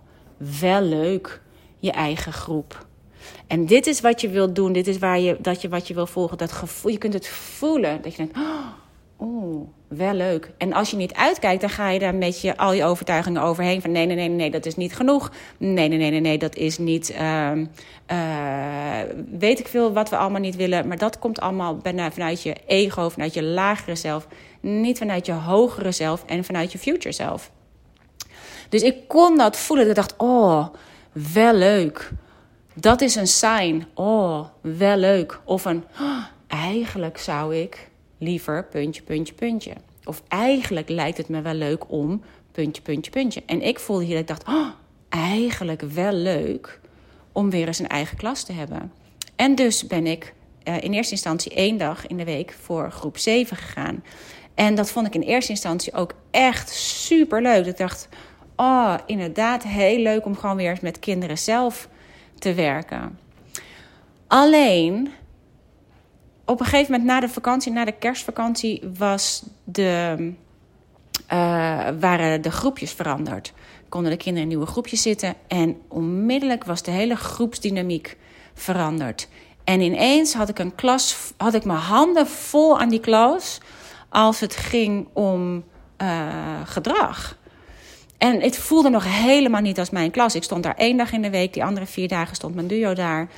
wel 0.61 0.81
leuk, 0.81 1.41
je 1.79 1.91
eigen 1.91 2.33
groep. 2.33 2.85
En 3.47 3.65
dit 3.65 3.87
is 3.87 4.01
wat 4.01 4.21
je 4.21 4.29
wilt 4.29 4.55
doen, 4.55 4.73
dit 4.73 4.87
is 4.87 4.97
waar 4.97 5.19
je, 5.19 5.37
dat 5.41 5.61
je, 5.61 5.69
wat 5.69 5.87
je 5.87 5.93
wil 5.93 6.07
volgen. 6.07 6.37
Dat 6.37 6.51
gevoel, 6.51 6.91
je 6.91 6.97
kunt 6.97 7.13
het 7.13 7.27
voelen. 7.27 8.01
Dat 8.01 8.11
je 8.11 8.17
denkt, 8.17 8.37
oh, 8.37 8.67
wel 9.87 10.13
leuk. 10.13 10.51
En 10.57 10.73
als 10.73 10.91
je 10.91 10.97
niet 10.97 11.13
uitkijkt, 11.13 11.61
dan 11.61 11.69
ga 11.69 11.89
je 11.89 11.99
daar 11.99 12.15
met 12.15 12.41
je, 12.41 12.57
al 12.57 12.73
je 12.73 12.83
overtuigingen 12.83 13.41
overheen. 13.41 13.81
Van 13.81 13.91
nee, 13.91 14.05
nee, 14.05 14.15
nee, 14.15 14.29
nee, 14.29 14.51
dat 14.51 14.65
is 14.65 14.75
niet 14.75 14.95
genoeg. 14.95 15.31
Nee, 15.57 15.87
nee, 15.87 15.97
nee, 15.97 16.11
nee, 16.11 16.19
nee 16.19 16.37
dat 16.37 16.55
is 16.55 16.77
niet. 16.77 17.11
Uh, 17.11 17.51
uh, 18.11 18.99
weet 19.31 19.59
ik 19.59 19.67
veel 19.67 19.93
wat 19.93 20.09
we 20.09 20.17
allemaal 20.17 20.41
niet 20.41 20.55
willen. 20.55 20.87
Maar 20.87 20.97
dat 20.97 21.19
komt 21.19 21.39
allemaal 21.39 21.79
vanuit 22.11 22.41
je 22.41 22.55
ego, 22.65 23.09
vanuit 23.09 23.33
je 23.33 23.43
lagere 23.43 23.95
zelf. 23.95 24.27
Niet 24.61 24.97
vanuit 24.97 25.25
je 25.25 25.33
hogere 25.33 25.91
zelf 25.91 26.23
en 26.25 26.43
vanuit 26.43 26.71
je 26.71 26.77
future 26.77 27.13
zelf. 27.13 27.51
Dus 28.69 28.81
ik 28.81 29.07
kon 29.07 29.37
dat 29.37 29.57
voelen. 29.57 29.89
Ik 29.89 29.95
dacht, 29.95 30.13
oh, 30.17 30.67
wel 31.33 31.53
leuk. 31.53 32.11
Dat 32.73 33.01
is 33.01 33.15
een 33.15 33.27
sign. 33.27 33.85
Oh, 33.93 34.45
wel 34.61 34.97
leuk. 34.97 35.39
Of 35.43 35.65
een, 35.65 35.83
eigenlijk 36.47 37.17
zou 37.17 37.55
ik 37.55 37.89
liever 38.17 38.65
puntje, 38.65 39.01
puntje, 39.01 39.33
puntje. 39.33 39.73
Of 40.03 40.23
eigenlijk 40.27 40.89
lijkt 40.89 41.17
het 41.17 41.29
me 41.29 41.41
wel 41.41 41.53
leuk 41.53 41.91
om 41.91 42.21
puntje, 42.51 42.81
puntje, 42.81 43.11
puntje. 43.11 43.43
En 43.45 43.61
ik 43.61 43.79
voelde 43.79 44.03
hier 44.03 44.13
dat 44.13 44.21
ik 44.21 44.27
dacht, 44.27 44.57
oh, 44.57 44.69
eigenlijk 45.09 45.81
wel 45.81 46.13
leuk 46.13 46.79
om 47.31 47.49
weer 47.49 47.67
eens 47.67 47.79
een 47.79 47.87
eigen 47.87 48.17
klas 48.17 48.43
te 48.43 48.53
hebben. 48.53 48.91
En 49.35 49.55
dus 49.55 49.87
ben 49.87 50.07
ik 50.07 50.33
uh, 50.63 50.83
in 50.83 50.93
eerste 50.93 51.13
instantie 51.13 51.53
één 51.53 51.77
dag 51.77 52.07
in 52.07 52.17
de 52.17 52.23
week 52.23 52.55
voor 52.61 52.91
groep 52.91 53.17
7 53.17 53.57
gegaan. 53.57 54.03
En 54.53 54.75
dat 54.75 54.91
vond 54.91 55.07
ik 55.07 55.15
in 55.15 55.21
eerste 55.21 55.51
instantie 55.51 55.93
ook 55.93 56.13
echt 56.31 56.69
super 56.69 57.41
leuk. 57.41 57.65
Ik 57.65 57.77
dacht, 57.77 58.09
oh, 58.55 58.95
inderdaad 59.05 59.63
heel 59.63 59.99
leuk 59.99 60.25
om 60.25 60.35
gewoon 60.35 60.55
weer 60.55 60.69
eens 60.69 60.79
met 60.79 60.99
kinderen 60.99 61.37
zelf 61.37 61.89
te 62.39 62.53
werken. 62.53 63.19
Alleen 64.27 65.09
op 66.45 66.59
een 66.59 66.65
gegeven 66.65 66.91
moment 66.91 67.09
na 67.09 67.19
de 67.19 67.29
vakantie, 67.29 67.71
na 67.71 67.85
de 67.85 67.91
kerstvakantie, 67.91 68.81
was 68.97 69.43
de, 69.63 70.15
uh, 71.33 71.87
waren 71.99 72.41
de 72.41 72.51
groepjes 72.51 72.91
veranderd. 72.91 73.53
Konden 73.89 74.11
de 74.11 74.17
kinderen 74.17 74.41
in 74.41 74.47
nieuwe 74.47 74.71
groepjes 74.71 75.01
zitten 75.01 75.35
en 75.47 75.77
onmiddellijk 75.87 76.63
was 76.63 76.83
de 76.83 76.91
hele 76.91 77.15
groepsdynamiek 77.15 78.17
veranderd. 78.53 79.27
En 79.63 79.81
ineens 79.81 80.33
had 80.33 80.49
ik 80.49 80.59
een 80.59 80.75
klas, 80.75 81.33
had 81.37 81.53
ik 81.53 81.65
mijn 81.65 81.79
handen 81.79 82.27
vol 82.27 82.79
aan 82.79 82.89
die 82.89 82.99
klas 82.99 83.57
als 84.09 84.39
het 84.39 84.55
ging 84.55 85.07
om 85.13 85.63
uh, 86.01 86.61
gedrag. 86.65 87.37
En 88.17 88.41
het 88.41 88.57
voelde 88.57 88.89
nog 88.89 89.03
helemaal 89.07 89.61
niet 89.61 89.79
als 89.79 89.89
mijn 89.89 90.11
klas. 90.11 90.35
Ik 90.35 90.43
stond 90.43 90.63
daar 90.63 90.75
één 90.75 90.97
dag 90.97 91.11
in 91.11 91.21
de 91.21 91.29
week, 91.29 91.53
die 91.53 91.63
andere 91.63 91.85
vier 91.85 92.07
dagen 92.07 92.35
stond 92.35 92.55
mijn 92.55 92.67
duo 92.67 92.93
daar. 92.93 93.29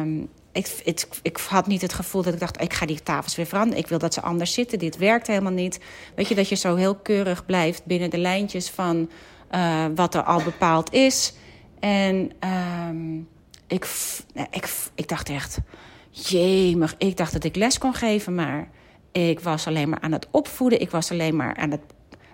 Um, 0.00 0.28
ik, 0.54 1.06
ik, 1.22 1.36
had 1.36 1.66
niet 1.66 1.82
het 1.82 1.92
gevoel 1.92 2.22
dat 2.22 2.32
ik 2.32 2.40
dacht, 2.40 2.60
ik 2.60 2.72
ga 2.72 2.86
die 2.86 3.02
tafels 3.02 3.36
weer 3.36 3.46
veranderen. 3.46 3.82
Ik 3.82 3.88
wil 3.88 3.98
dat 3.98 4.14
ze 4.14 4.20
anders 4.20 4.52
zitten. 4.52 4.78
Dit 4.78 4.96
werkt 4.96 5.26
helemaal 5.26 5.52
niet. 5.52 5.80
Weet 6.14 6.28
je, 6.28 6.34
dat 6.34 6.48
je 6.48 6.54
zo 6.54 6.74
heel 6.74 6.94
keurig 6.94 7.46
blijft 7.46 7.84
binnen 7.84 8.10
de 8.10 8.18
lijntjes 8.18 8.70
van 8.70 9.10
uh, 9.54 9.84
wat 9.94 10.14
er 10.14 10.22
al 10.22 10.42
bepaald 10.42 10.92
is. 10.92 11.34
En 11.80 12.30
um, 12.88 13.28
ik, 13.66 13.86
ik, 14.50 14.68
ik 14.94 15.08
dacht 15.08 15.28
echt, 15.28 15.58
jemig, 16.10 16.94
ik 16.98 17.16
dacht 17.16 17.32
dat 17.32 17.44
ik 17.44 17.56
les 17.56 17.78
kon 17.78 17.94
geven, 17.94 18.34
maar 18.34 18.68
ik 19.12 19.40
was 19.40 19.66
alleen 19.66 19.88
maar 19.88 20.00
aan 20.00 20.12
het 20.12 20.26
opvoeden. 20.30 20.80
Ik 20.80 20.90
was 20.90 21.10
alleen 21.10 21.36
maar 21.36 21.56
aan 21.56 21.70
het 21.70 21.80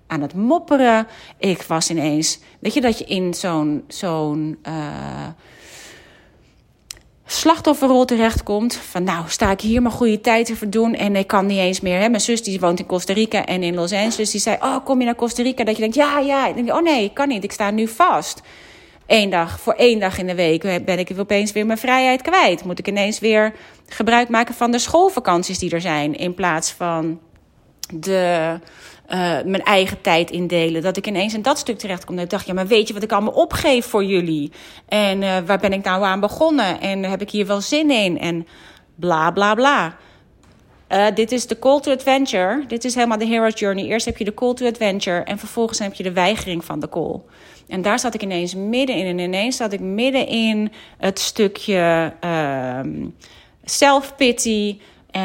aan 0.07 0.21
het 0.21 0.35
mopperen. 0.35 1.07
Ik 1.39 1.63
was 1.63 1.91
ineens, 1.91 2.39
weet 2.61 2.75
je, 2.75 2.81
dat 2.81 2.99
je 2.99 3.05
in 3.05 3.35
zo'n 3.89 4.59
uh, 4.69 5.27
slachtofferrol 7.33 8.05
terechtkomt. 8.05 8.75
Van 8.75 9.05
nou, 9.05 9.25
sta 9.29 9.51
ik 9.51 9.61
hier 9.61 9.83
mijn 9.83 9.95
goede 9.95 10.21
tijd 10.21 10.47
te 10.47 10.57
verdoen 10.57 10.95
en 10.95 11.17
ik 11.17 11.27
kan 11.27 11.47
niet 11.47 11.59
eens 11.59 11.81
meer. 11.81 12.01
Hè? 12.01 12.09
Mijn 12.09 12.23
zus 12.23 12.43
die 12.43 12.61
woont 12.61 12.79
in 12.79 12.87
Costa 12.87 13.13
Rica 13.13 13.45
en 13.47 13.63
in 13.63 13.75
Los 13.75 13.93
Angeles. 13.93 14.31
Die 14.31 14.41
zei, 14.41 14.57
oh, 14.61 14.85
kom 14.85 14.99
je 14.99 15.05
naar 15.05 15.15
Costa 15.15 15.43
Rica? 15.43 15.65
Dat 15.65 15.75
je 15.75 15.81
denkt, 15.81 15.97
ja, 15.97 16.19
ja. 16.19 16.47
Ik 16.47 16.55
denk, 16.55 16.73
oh 16.73 16.83
nee, 16.83 17.05
ik 17.05 17.15
kan 17.15 17.29
niet. 17.29 17.45
Ik 17.45 17.53
sta 17.53 17.71
nu 17.71 17.89
vast. 17.89 18.41
Eén 19.07 19.31
dag, 19.31 19.61
voor 19.61 19.73
één 19.73 19.99
dag 20.01 20.19
in 20.19 20.27
de 20.27 20.35
week 20.35 20.85
ben 20.85 20.99
ik 20.99 21.13
opeens 21.19 21.53
weer 21.53 21.67
mijn 21.67 21.79
vrijheid 21.79 22.23
kwijt. 22.23 22.65
Moet 22.65 22.79
ik 22.79 22.89
ineens 22.89 23.19
weer 23.19 23.55
gebruik 23.87 24.29
maken 24.29 24.55
van 24.55 24.71
de 24.71 24.79
schoolvakanties 24.79 25.59
die 25.59 25.71
er 25.71 25.81
zijn. 25.81 26.17
In 26.17 26.35
plaats 26.35 26.71
van 26.71 27.21
de 27.95 28.59
uh, 29.11 29.17
mijn 29.45 29.63
eigen 29.63 30.01
tijd 30.01 30.31
indelen. 30.31 30.83
Dat 30.83 30.97
ik 30.97 31.07
ineens 31.07 31.35
in 31.35 31.43
dat 31.43 31.59
stuk 31.59 31.79
terecht 31.79 32.05
kom. 32.05 32.15
Dat 32.15 32.25
ik 32.25 32.31
dacht, 32.31 32.47
ja, 32.47 32.55
maar 32.55 32.67
weet 32.67 32.89
je 32.89 32.95
wat 32.95 33.03
ik 33.03 33.13
allemaal 33.13 33.33
opgeef 33.33 33.87
voor 33.87 34.05
jullie? 34.05 34.53
En 34.89 35.23
uh, 35.23 35.39
waar 35.47 35.59
ben 35.59 35.73
ik 35.73 35.85
nou 35.85 36.05
aan 36.05 36.21
begonnen? 36.21 36.81
En 36.81 37.05
heb 37.05 37.21
ik 37.21 37.31
hier 37.31 37.47
wel 37.47 37.61
zin 37.61 37.91
in? 37.91 38.19
En 38.19 38.47
bla 38.95 39.31
bla 39.31 39.55
bla. 39.55 39.97
Uh, 40.93 41.07
dit 41.15 41.33
is 41.33 41.47
de 41.47 41.59
call 41.59 41.81
to 41.81 41.93
adventure. 41.93 42.65
Dit 42.67 42.85
is 42.85 42.95
helemaal 42.95 43.19
de 43.19 43.27
hero's 43.27 43.61
journey. 43.61 43.85
Eerst 43.85 44.07
heb 44.07 44.17
je 44.17 44.25
de 44.25 44.35
call 44.35 44.55
to 44.55 44.67
adventure 44.67 45.21
en 45.21 45.39
vervolgens 45.39 45.79
heb 45.79 45.95
je 45.95 46.03
de 46.03 46.13
weigering 46.13 46.65
van 46.65 46.81
de 46.81 46.89
call. 46.89 47.21
En 47.69 47.83
daar 47.83 47.99
zat 47.99 48.15
ik 48.15 48.23
ineens 48.23 48.55
midden 48.55 48.97
in. 48.97 49.07
En 49.07 49.19
ineens 49.19 49.57
zat 49.57 49.73
ik 49.73 49.81
midden 49.81 50.27
in 50.27 50.73
het 50.99 51.19
stukje 51.19 52.13
uh, 52.25 52.81
self-pity. 53.65 54.79
Uh, 55.17 55.23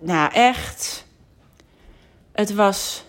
nou, 0.00 0.32
echt 0.32 1.03
het 2.34 2.54
was, 2.54 3.04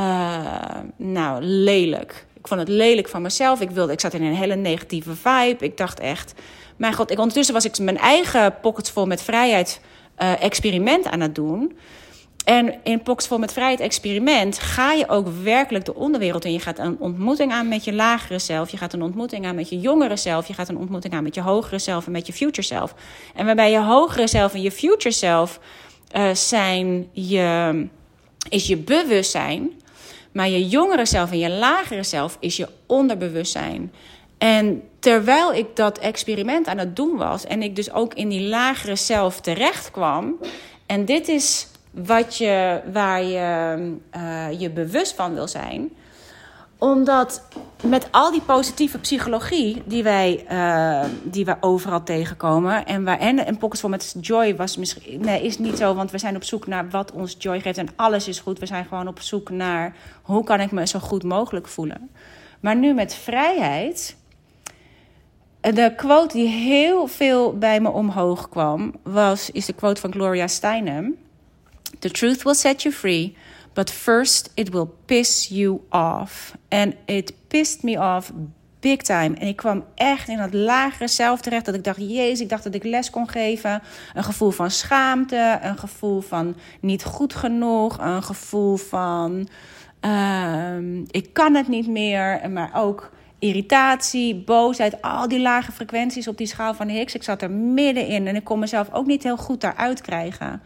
uh, 0.00 0.78
nou, 0.96 1.42
lelijk. 1.42 2.26
Ik 2.34 2.48
vond 2.48 2.60
het 2.60 2.68
lelijk 2.68 3.08
van 3.08 3.22
mezelf. 3.22 3.60
Ik, 3.60 3.70
wilde, 3.70 3.92
ik 3.92 4.00
zat 4.00 4.14
in 4.14 4.22
een 4.22 4.34
hele 4.34 4.54
negatieve 4.54 5.14
vibe. 5.14 5.64
Ik 5.64 5.76
dacht 5.76 6.00
echt, 6.00 6.34
mijn 6.76 6.94
god, 6.94 7.10
ik, 7.10 7.18
ondertussen 7.18 7.54
was 7.54 7.64
ik 7.64 7.78
mijn 7.78 7.98
eigen 7.98 8.54
pockets 8.60 8.90
vol 8.90 9.06
met 9.06 9.22
vrijheid 9.22 9.80
uh, 10.18 10.42
experiment 10.42 11.06
aan 11.06 11.20
het 11.20 11.34
doen. 11.34 11.76
En 12.44 12.74
in 12.82 13.02
Pockets 13.02 13.26
vol 13.26 13.38
met 13.38 13.52
vrijheid 13.52 13.80
experiment 13.80 14.58
ga 14.58 14.92
je 14.92 15.08
ook 15.08 15.28
werkelijk 15.42 15.84
de 15.84 15.94
onderwereld 15.94 16.44
in. 16.44 16.52
Je 16.52 16.60
gaat 16.60 16.78
een 16.78 16.96
ontmoeting 16.98 17.52
aan 17.52 17.68
met 17.68 17.84
je 17.84 17.92
lagere 17.92 18.38
zelf. 18.38 18.70
Je 18.70 18.76
gaat 18.76 18.92
een 18.92 19.02
ontmoeting 19.02 19.46
aan 19.46 19.54
met 19.54 19.68
je 19.68 19.80
jongere 19.80 20.16
zelf. 20.16 20.46
Je 20.46 20.54
gaat 20.54 20.68
een 20.68 20.76
ontmoeting 20.76 21.14
aan 21.14 21.22
met 21.22 21.34
je 21.34 21.40
hogere 21.40 21.78
zelf 21.78 22.06
en 22.06 22.12
met 22.12 22.26
je 22.26 22.32
future 22.32 22.66
zelf. 22.66 22.94
En 23.34 23.46
waarbij 23.46 23.70
je 23.70 23.82
hogere 23.82 24.26
zelf 24.26 24.54
en 24.54 24.62
je 24.62 24.70
future 24.70 25.14
zelf 25.14 25.60
uh, 26.16 26.34
zijn 26.34 27.08
je 27.12 27.86
is 28.48 28.66
je 28.66 28.76
bewustzijn. 28.76 29.70
Maar 30.32 30.48
je 30.48 30.68
jongere 30.68 31.06
zelf 31.06 31.30
en 31.30 31.38
je 31.38 31.50
lagere 31.50 32.02
zelf 32.02 32.36
is 32.40 32.56
je 32.56 32.68
onderbewustzijn. 32.86 33.92
En 34.38 34.82
terwijl 34.98 35.54
ik 35.54 35.76
dat 35.76 35.98
experiment 35.98 36.66
aan 36.66 36.78
het 36.78 36.96
doen 36.96 37.16
was 37.16 37.44
en 37.44 37.62
ik 37.62 37.76
dus 37.76 37.92
ook 37.92 38.14
in 38.14 38.28
die 38.28 38.48
lagere 38.48 38.96
zelf 38.96 39.40
terecht 39.40 39.90
kwam. 39.90 40.38
En 40.86 41.04
dit 41.04 41.28
is 41.28 41.66
wat 41.90 42.36
je, 42.36 42.80
waar 42.92 43.22
je 43.22 43.76
uh, 44.16 44.60
je 44.60 44.70
bewust 44.70 45.14
van 45.14 45.34
wil 45.34 45.48
zijn 45.48 45.90
omdat 46.84 47.42
met 47.82 48.08
al 48.10 48.30
die 48.30 48.40
positieve 48.40 48.98
psychologie 48.98 49.82
die 49.84 50.02
wij, 50.02 50.46
uh, 50.50 51.04
die 51.22 51.44
wij 51.44 51.56
overal 51.60 52.02
tegenkomen. 52.02 52.86
En, 52.86 53.04
waar, 53.04 53.18
en, 53.18 53.46
en 53.46 53.58
Pockets 53.58 53.82
met 53.82 54.14
Joy 54.20 54.56
was 54.56 54.76
misschien. 54.76 55.20
Nee, 55.20 55.42
is 55.42 55.58
niet 55.58 55.78
zo, 55.78 55.94
want 55.94 56.10
we 56.10 56.18
zijn 56.18 56.36
op 56.36 56.44
zoek 56.44 56.66
naar 56.66 56.90
wat 56.90 57.12
ons 57.12 57.36
joy 57.38 57.60
geeft. 57.60 57.78
En 57.78 57.88
alles 57.96 58.28
is 58.28 58.38
goed. 58.38 58.58
We 58.58 58.66
zijn 58.66 58.84
gewoon 58.84 59.08
op 59.08 59.20
zoek 59.20 59.50
naar 59.50 59.96
hoe 60.22 60.44
kan 60.44 60.60
ik 60.60 60.70
me 60.70 60.86
zo 60.86 60.98
goed 60.98 61.22
mogelijk 61.22 61.68
voelen. 61.68 62.10
Maar 62.60 62.76
nu 62.76 62.94
met 62.94 63.14
vrijheid. 63.14 64.16
De 65.60 65.92
quote 65.96 66.36
die 66.36 66.48
heel 66.48 67.06
veel 67.06 67.58
bij 67.58 67.80
me 67.80 67.90
omhoog 67.90 68.48
kwam, 68.48 68.94
was, 69.02 69.50
is 69.50 69.66
de 69.66 69.72
quote 69.72 70.00
van 70.00 70.12
Gloria 70.12 70.46
Steinem. 70.46 71.16
The 71.98 72.10
truth 72.10 72.42
will 72.42 72.54
set 72.54 72.82
you 72.82 72.94
free. 72.94 73.36
But 73.74 73.90
first 73.90 74.50
it 74.54 74.68
will 74.68 74.88
piss 75.04 75.48
you 75.48 75.80
off. 75.90 76.54
En 76.68 76.94
it 77.04 77.34
pissed 77.48 77.82
me 77.82 77.98
off 77.98 78.32
big 78.80 79.02
time. 79.02 79.36
En 79.38 79.46
ik 79.46 79.56
kwam 79.56 79.84
echt 79.94 80.28
in 80.28 80.36
dat 80.36 80.52
lagere 80.52 81.08
zelf 81.08 81.40
terecht. 81.40 81.64
Dat 81.64 81.74
ik 81.74 81.84
dacht, 81.84 81.98
jezus, 81.98 82.40
ik 82.40 82.48
dacht 82.48 82.64
dat 82.64 82.74
ik 82.74 82.84
les 82.84 83.10
kon 83.10 83.28
geven. 83.28 83.82
Een 84.14 84.24
gevoel 84.24 84.50
van 84.50 84.70
schaamte. 84.70 85.58
Een 85.62 85.78
gevoel 85.78 86.20
van 86.20 86.56
niet 86.80 87.04
goed 87.04 87.34
genoeg. 87.34 87.98
Een 87.98 88.22
gevoel 88.22 88.76
van, 88.76 89.48
uh, 90.00 90.76
ik 91.10 91.32
kan 91.32 91.54
het 91.54 91.68
niet 91.68 91.88
meer. 91.88 92.50
Maar 92.50 92.70
ook 92.74 93.10
irritatie, 93.38 94.34
boosheid. 94.34 95.02
Al 95.02 95.28
die 95.28 95.40
lage 95.40 95.72
frequenties 95.72 96.28
op 96.28 96.36
die 96.36 96.46
schaal 96.46 96.74
van 96.74 96.88
Higgs. 96.88 97.14
Ik 97.14 97.22
zat 97.22 97.42
er 97.42 97.50
middenin. 97.50 98.26
En 98.26 98.36
ik 98.36 98.44
kon 98.44 98.58
mezelf 98.58 98.92
ook 98.92 99.06
niet 99.06 99.22
heel 99.22 99.36
goed 99.36 99.60
daaruit 99.60 100.00
krijgen. 100.00 100.62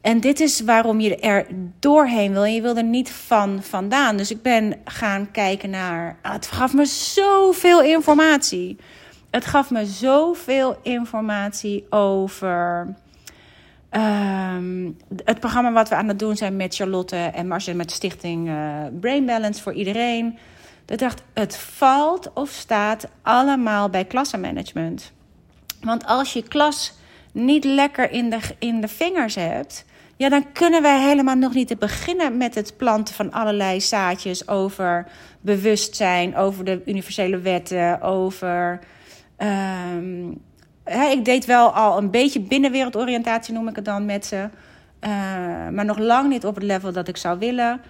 En 0.00 0.20
dit 0.20 0.40
is 0.40 0.60
waarom 0.60 1.00
je 1.00 1.16
er 1.16 1.46
doorheen 1.78 2.32
wil. 2.32 2.44
Je 2.44 2.62
wil 2.62 2.76
er 2.76 2.84
niet 2.84 3.10
van 3.10 3.62
vandaan. 3.62 4.16
Dus 4.16 4.30
ik 4.30 4.42
ben 4.42 4.74
gaan 4.84 5.30
kijken 5.30 5.70
naar. 5.70 6.18
Ah, 6.22 6.32
het 6.32 6.46
gaf 6.46 6.74
me 6.74 6.84
zoveel 6.84 7.82
informatie. 7.82 8.76
het 9.30 9.46
gaf 9.46 9.70
me 9.70 9.86
zoveel 9.86 10.78
informatie 10.82 11.86
over 11.90 12.94
ehm, 13.90 14.90
het 15.24 15.40
programma 15.40 15.72
wat 15.72 15.88
we 15.88 15.94
aan 15.94 16.08
het 16.08 16.18
doen 16.18 16.36
zijn 16.36 16.56
met 16.56 16.74
Charlotte 16.74 17.16
en 17.16 17.48
Marcia 17.48 17.74
met 17.74 17.90
stichting 17.90 18.48
uh, 18.48 18.84
Brain 19.00 19.26
Balance 19.26 19.62
voor 19.62 19.72
iedereen. 19.72 20.38
Dat 20.84 20.98
dacht, 20.98 21.22
het 21.32 21.56
valt 21.56 22.32
of 22.34 22.50
staat 22.50 23.08
allemaal 23.22 23.88
bij 23.88 24.04
klassenmanagement. 24.04 25.12
Want 25.80 26.06
als 26.06 26.32
je 26.32 26.42
klas 26.42 26.92
niet 27.44 27.64
lekker 27.64 28.10
in 28.10 28.30
de, 28.30 28.38
in 28.58 28.80
de 28.80 28.88
vingers 28.88 29.34
hebt, 29.34 29.84
ja, 30.16 30.28
dan 30.28 30.52
kunnen 30.52 30.82
wij 30.82 31.00
helemaal 31.00 31.34
nog 31.34 31.54
niet 31.54 31.78
beginnen 31.78 32.36
met 32.36 32.54
het 32.54 32.76
planten 32.76 33.14
van 33.14 33.32
allerlei 33.32 33.80
zaadjes 33.80 34.48
over 34.48 35.06
bewustzijn, 35.40 36.36
over 36.36 36.64
de 36.64 36.82
universele 36.86 37.38
wetten, 37.38 38.00
over. 38.00 38.80
Um, 39.38 40.40
ik 41.10 41.24
deed 41.24 41.44
wel 41.44 41.70
al 41.70 41.98
een 41.98 42.10
beetje 42.10 42.40
binnenwereldoriëntatie, 42.40 43.54
noem 43.54 43.68
ik 43.68 43.76
het 43.76 43.84
dan 43.84 44.04
met 44.04 44.26
ze. 44.26 44.36
Uh, 44.36 45.10
maar 45.68 45.84
nog 45.84 45.98
lang 45.98 46.28
niet 46.28 46.46
op 46.46 46.54
het 46.54 46.64
level 46.64 46.92
dat 46.92 47.08
ik 47.08 47.16
zou 47.16 47.38
willen. 47.38 47.80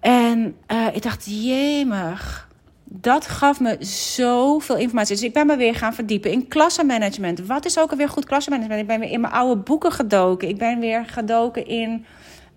En 0.00 0.56
uh, 0.72 0.86
ik 0.92 1.02
dacht, 1.02 1.24
jemig, 1.24 2.45
dat 3.00 3.26
gaf 3.26 3.60
me 3.60 3.76
zoveel 3.84 4.76
informatie. 4.76 5.14
Dus 5.14 5.24
ik 5.24 5.32
ben 5.32 5.46
me 5.46 5.56
weer 5.56 5.74
gaan 5.74 5.94
verdiepen 5.94 6.32
in 6.32 6.48
klassenmanagement. 6.48 7.46
Wat 7.46 7.64
is 7.64 7.78
ook 7.78 7.90
alweer 7.90 8.08
goed 8.08 8.24
klassenmanagement? 8.24 8.82
Ik 8.82 8.88
ben 8.88 9.00
weer 9.00 9.10
in 9.10 9.20
mijn 9.20 9.32
oude 9.32 9.60
boeken 9.60 9.92
gedoken. 9.92 10.48
Ik 10.48 10.58
ben 10.58 10.80
weer 10.80 11.04
gedoken 11.06 11.66
in 11.66 12.04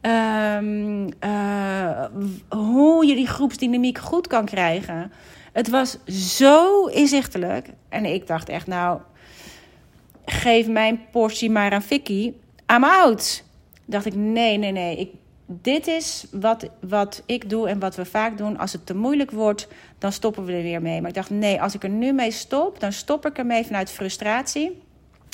um, 0.01 1.07
uh, 1.23 2.05
hoe 2.49 3.05
je 3.05 3.15
die 3.15 3.27
groepsdynamiek 3.27 3.97
goed 3.97 4.27
kan 4.27 4.45
krijgen. 4.45 5.11
Het 5.53 5.69
was 5.69 5.97
zo 6.37 6.85
inzichtelijk. 6.85 7.67
En 7.89 8.05
ik 8.05 8.27
dacht 8.27 8.49
echt, 8.49 8.67
nou, 8.67 8.99
geef 10.25 10.67
mijn 10.67 10.99
portie 11.11 11.49
maar 11.49 11.71
aan 11.71 11.81
Vicky. 11.81 12.33
I'm 12.75 12.83
out. 12.83 13.43
Dacht 13.85 14.05
ik, 14.05 14.15
nee, 14.15 14.57
nee, 14.57 14.71
nee. 14.71 14.97
Ik 14.97 15.09
dit 15.51 15.87
is 15.87 16.25
wat, 16.31 16.69
wat 16.81 17.23
ik 17.25 17.49
doe 17.49 17.67
en 17.67 17.79
wat 17.79 17.95
we 17.95 18.05
vaak 18.05 18.37
doen. 18.37 18.57
Als 18.57 18.73
het 18.73 18.85
te 18.85 18.95
moeilijk 18.95 19.31
wordt, 19.31 19.67
dan 19.99 20.11
stoppen 20.11 20.45
we 20.45 20.53
er 20.53 20.63
weer 20.63 20.81
mee. 20.81 20.99
Maar 21.01 21.09
ik 21.09 21.15
dacht, 21.15 21.29
nee, 21.29 21.61
als 21.61 21.73
ik 21.75 21.83
er 21.83 21.89
nu 21.89 22.13
mee 22.13 22.31
stop, 22.31 22.79
dan 22.79 22.91
stop 22.91 23.25
ik 23.25 23.37
ermee 23.37 23.65
vanuit 23.65 23.91
frustratie. 23.91 24.81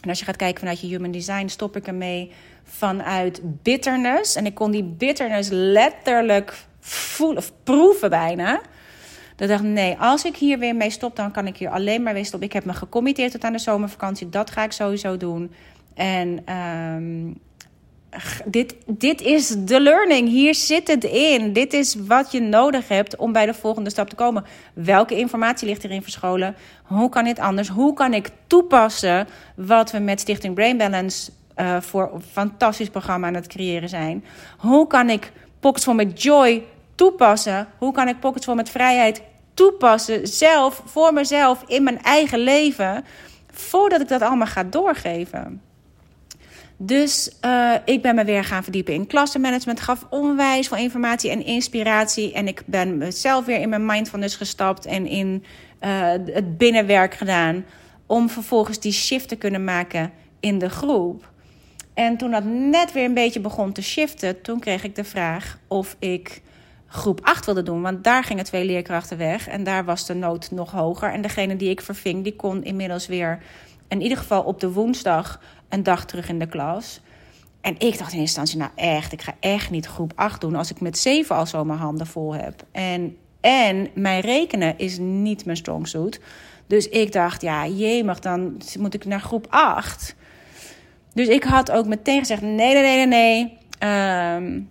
En 0.03 0.09
als 0.09 0.19
je 0.19 0.25
gaat 0.25 0.35
kijken 0.35 0.59
vanuit 0.59 0.81
je 0.81 0.87
human 0.87 1.11
design, 1.11 1.47
stop 1.47 1.75
ik 1.75 1.87
ermee 1.87 2.31
vanuit 2.63 3.41
bitterness. 3.43 4.35
En 4.35 4.45
ik 4.45 4.53
kon 4.53 4.71
die 4.71 4.83
bitterness 4.83 5.49
letterlijk 5.51 6.65
voelen, 6.79 7.37
of 7.37 7.51
proeven 7.63 8.09
bijna. 8.09 8.61
Dat 9.35 9.49
dacht 9.49 9.63
nee, 9.63 9.95
als 9.99 10.25
ik 10.25 10.35
hier 10.35 10.59
weer 10.59 10.75
mee 10.75 10.89
stop, 10.89 11.15
dan 11.15 11.31
kan 11.31 11.47
ik 11.47 11.57
hier 11.57 11.69
alleen 11.69 12.03
maar 12.03 12.13
weer 12.13 12.25
stoppen. 12.25 12.47
Ik 12.47 12.53
heb 12.53 12.65
me 12.65 12.73
gecommitteerd 12.73 13.31
tot 13.31 13.43
aan 13.43 13.51
de 13.51 13.59
zomervakantie. 13.59 14.29
Dat 14.29 14.51
ga 14.51 14.63
ik 14.63 14.71
sowieso 14.71 15.17
doen. 15.17 15.51
En 15.93 16.55
um, 16.55 17.39
dit, 18.45 18.75
dit 18.85 19.21
is 19.21 19.47
de 19.47 19.81
learning. 19.81 20.29
Hier 20.29 20.55
zit 20.55 20.87
het 20.87 21.03
in. 21.03 21.53
Dit 21.53 21.73
is 21.73 21.95
wat 22.07 22.31
je 22.31 22.41
nodig 22.41 22.87
hebt 22.87 23.15
om 23.15 23.31
bij 23.31 23.45
de 23.45 23.53
volgende 23.53 23.89
stap 23.89 24.09
te 24.09 24.15
komen. 24.15 24.45
Welke 24.73 25.17
informatie 25.17 25.67
ligt 25.67 25.83
erin 25.83 26.03
verscholen? 26.03 26.55
Hoe 26.83 27.09
kan 27.09 27.23
dit 27.23 27.39
anders? 27.39 27.67
Hoe 27.67 27.93
kan 27.93 28.13
ik 28.13 28.29
toepassen 28.47 29.27
wat 29.55 29.91
we 29.91 29.99
met 29.99 30.19
Stichting 30.19 30.53
Brain 30.53 30.77
Balance 30.77 31.31
uh, 31.57 31.81
voor 31.81 32.11
een 32.13 32.21
fantastisch 32.21 32.89
programma 32.89 33.27
aan 33.27 33.33
het 33.33 33.47
creëren 33.47 33.89
zijn? 33.89 34.25
Hoe 34.57 34.87
kan 34.87 35.09
ik 35.09 35.31
Pockets 35.59 35.85
voor 35.85 35.95
met 35.95 36.21
Joy 36.21 36.63
toepassen? 36.95 37.67
Hoe 37.77 37.91
kan 37.91 38.07
ik 38.07 38.19
Pockets 38.19 38.45
voor 38.45 38.55
met 38.55 38.69
Vrijheid 38.69 39.21
toepassen? 39.53 40.27
Zelf, 40.27 40.81
voor 40.85 41.13
mezelf, 41.13 41.63
in 41.67 41.83
mijn 41.83 42.01
eigen 42.01 42.39
leven. 42.39 43.05
Voordat 43.51 44.01
ik 44.01 44.07
dat 44.07 44.21
allemaal 44.21 44.47
ga 44.47 44.63
doorgeven. 44.63 45.61
Dus 46.77 47.31
uh, 47.45 47.73
ik 47.85 48.01
ben 48.01 48.15
me 48.15 48.23
weer 48.23 48.43
gaan 48.43 48.63
verdiepen 48.63 48.93
in 48.93 49.07
klassenmanagement. 49.07 49.79
Gaf 49.79 50.05
onwijs 50.09 50.67
veel 50.67 50.77
informatie 50.77 51.29
en 51.29 51.45
inspiratie. 51.45 52.33
En 52.33 52.47
ik 52.47 52.63
ben 52.65 52.97
mezelf 52.97 53.45
weer 53.45 53.59
in 53.59 53.69
mijn 53.69 53.85
mindfulness 53.85 54.35
gestapt 54.35 54.85
en 54.85 55.07
in 55.07 55.43
uh, 55.81 56.11
het 56.11 56.57
binnenwerk 56.57 57.13
gedaan. 57.13 57.65
Om 58.05 58.29
vervolgens 58.29 58.79
die 58.79 58.91
shift 58.91 59.27
te 59.27 59.35
kunnen 59.35 59.63
maken 59.63 60.11
in 60.39 60.59
de 60.59 60.69
groep. 60.69 61.33
En 61.93 62.17
toen 62.17 62.31
dat 62.31 62.43
net 62.43 62.91
weer 62.91 63.05
een 63.05 63.13
beetje 63.13 63.39
begon 63.39 63.71
te 63.71 63.81
shiften, 63.81 64.41
toen 64.41 64.59
kreeg 64.59 64.83
ik 64.83 64.95
de 64.95 65.03
vraag 65.03 65.59
of 65.67 65.95
ik 65.99 66.41
groep 66.87 67.19
8 67.23 67.45
wilde 67.45 67.63
doen. 67.63 67.81
Want 67.81 68.03
daar 68.03 68.23
gingen 68.23 68.43
twee 68.43 68.65
leerkrachten 68.65 69.17
weg 69.17 69.47
en 69.47 69.63
daar 69.63 69.85
was 69.85 70.05
de 70.05 70.13
nood 70.13 70.51
nog 70.51 70.71
hoger. 70.71 71.11
En 71.11 71.21
degene 71.21 71.55
die 71.55 71.69
ik 71.69 71.81
verving, 71.81 72.23
die 72.23 72.35
kon 72.35 72.63
inmiddels 72.63 73.07
weer, 73.07 73.39
in 73.87 74.01
ieder 74.01 74.17
geval 74.17 74.43
op 74.43 74.59
de 74.59 74.71
woensdag, 74.71 75.39
een 75.69 75.83
dag 75.83 76.05
terug 76.05 76.29
in 76.29 76.39
de 76.39 76.47
klas. 76.47 77.01
En 77.61 77.75
ik 77.77 77.97
dacht 77.97 78.13
in 78.13 78.19
instantie, 78.19 78.57
nou 78.57 78.71
echt, 78.75 79.11
ik 79.11 79.21
ga 79.21 79.35
echt 79.39 79.69
niet 79.69 79.85
groep 79.85 80.11
8 80.15 80.41
doen 80.41 80.55
als 80.55 80.71
ik 80.71 80.79
met 80.79 80.97
7 80.97 81.35
al 81.35 81.45
zo 81.45 81.63
mijn 81.63 81.79
handen 81.79 82.07
vol 82.07 82.35
heb. 82.35 82.63
En, 82.71 83.17
en 83.41 83.89
mijn 83.93 84.21
rekenen 84.21 84.77
is 84.77 84.97
niet 84.97 85.45
mijn 85.45 85.57
strong 85.57 85.87
suit. 85.87 86.19
Dus 86.67 86.89
ik 86.89 87.11
dacht, 87.11 87.41
ja, 87.41 87.67
jemig, 87.67 88.19
dan 88.19 88.57
moet 88.79 88.93
ik 88.93 89.05
naar 89.05 89.21
groep 89.21 89.47
8. 89.49 90.15
Dus 91.13 91.27
ik 91.27 91.43
had 91.43 91.71
ook 91.71 91.85
meteen 91.85 92.19
gezegd, 92.19 92.41
nee, 92.41 92.73
nee, 92.73 92.81
nee, 92.81 93.05
nee, 93.05 93.07
nee. 93.07 93.57
Ehm, 93.79 94.61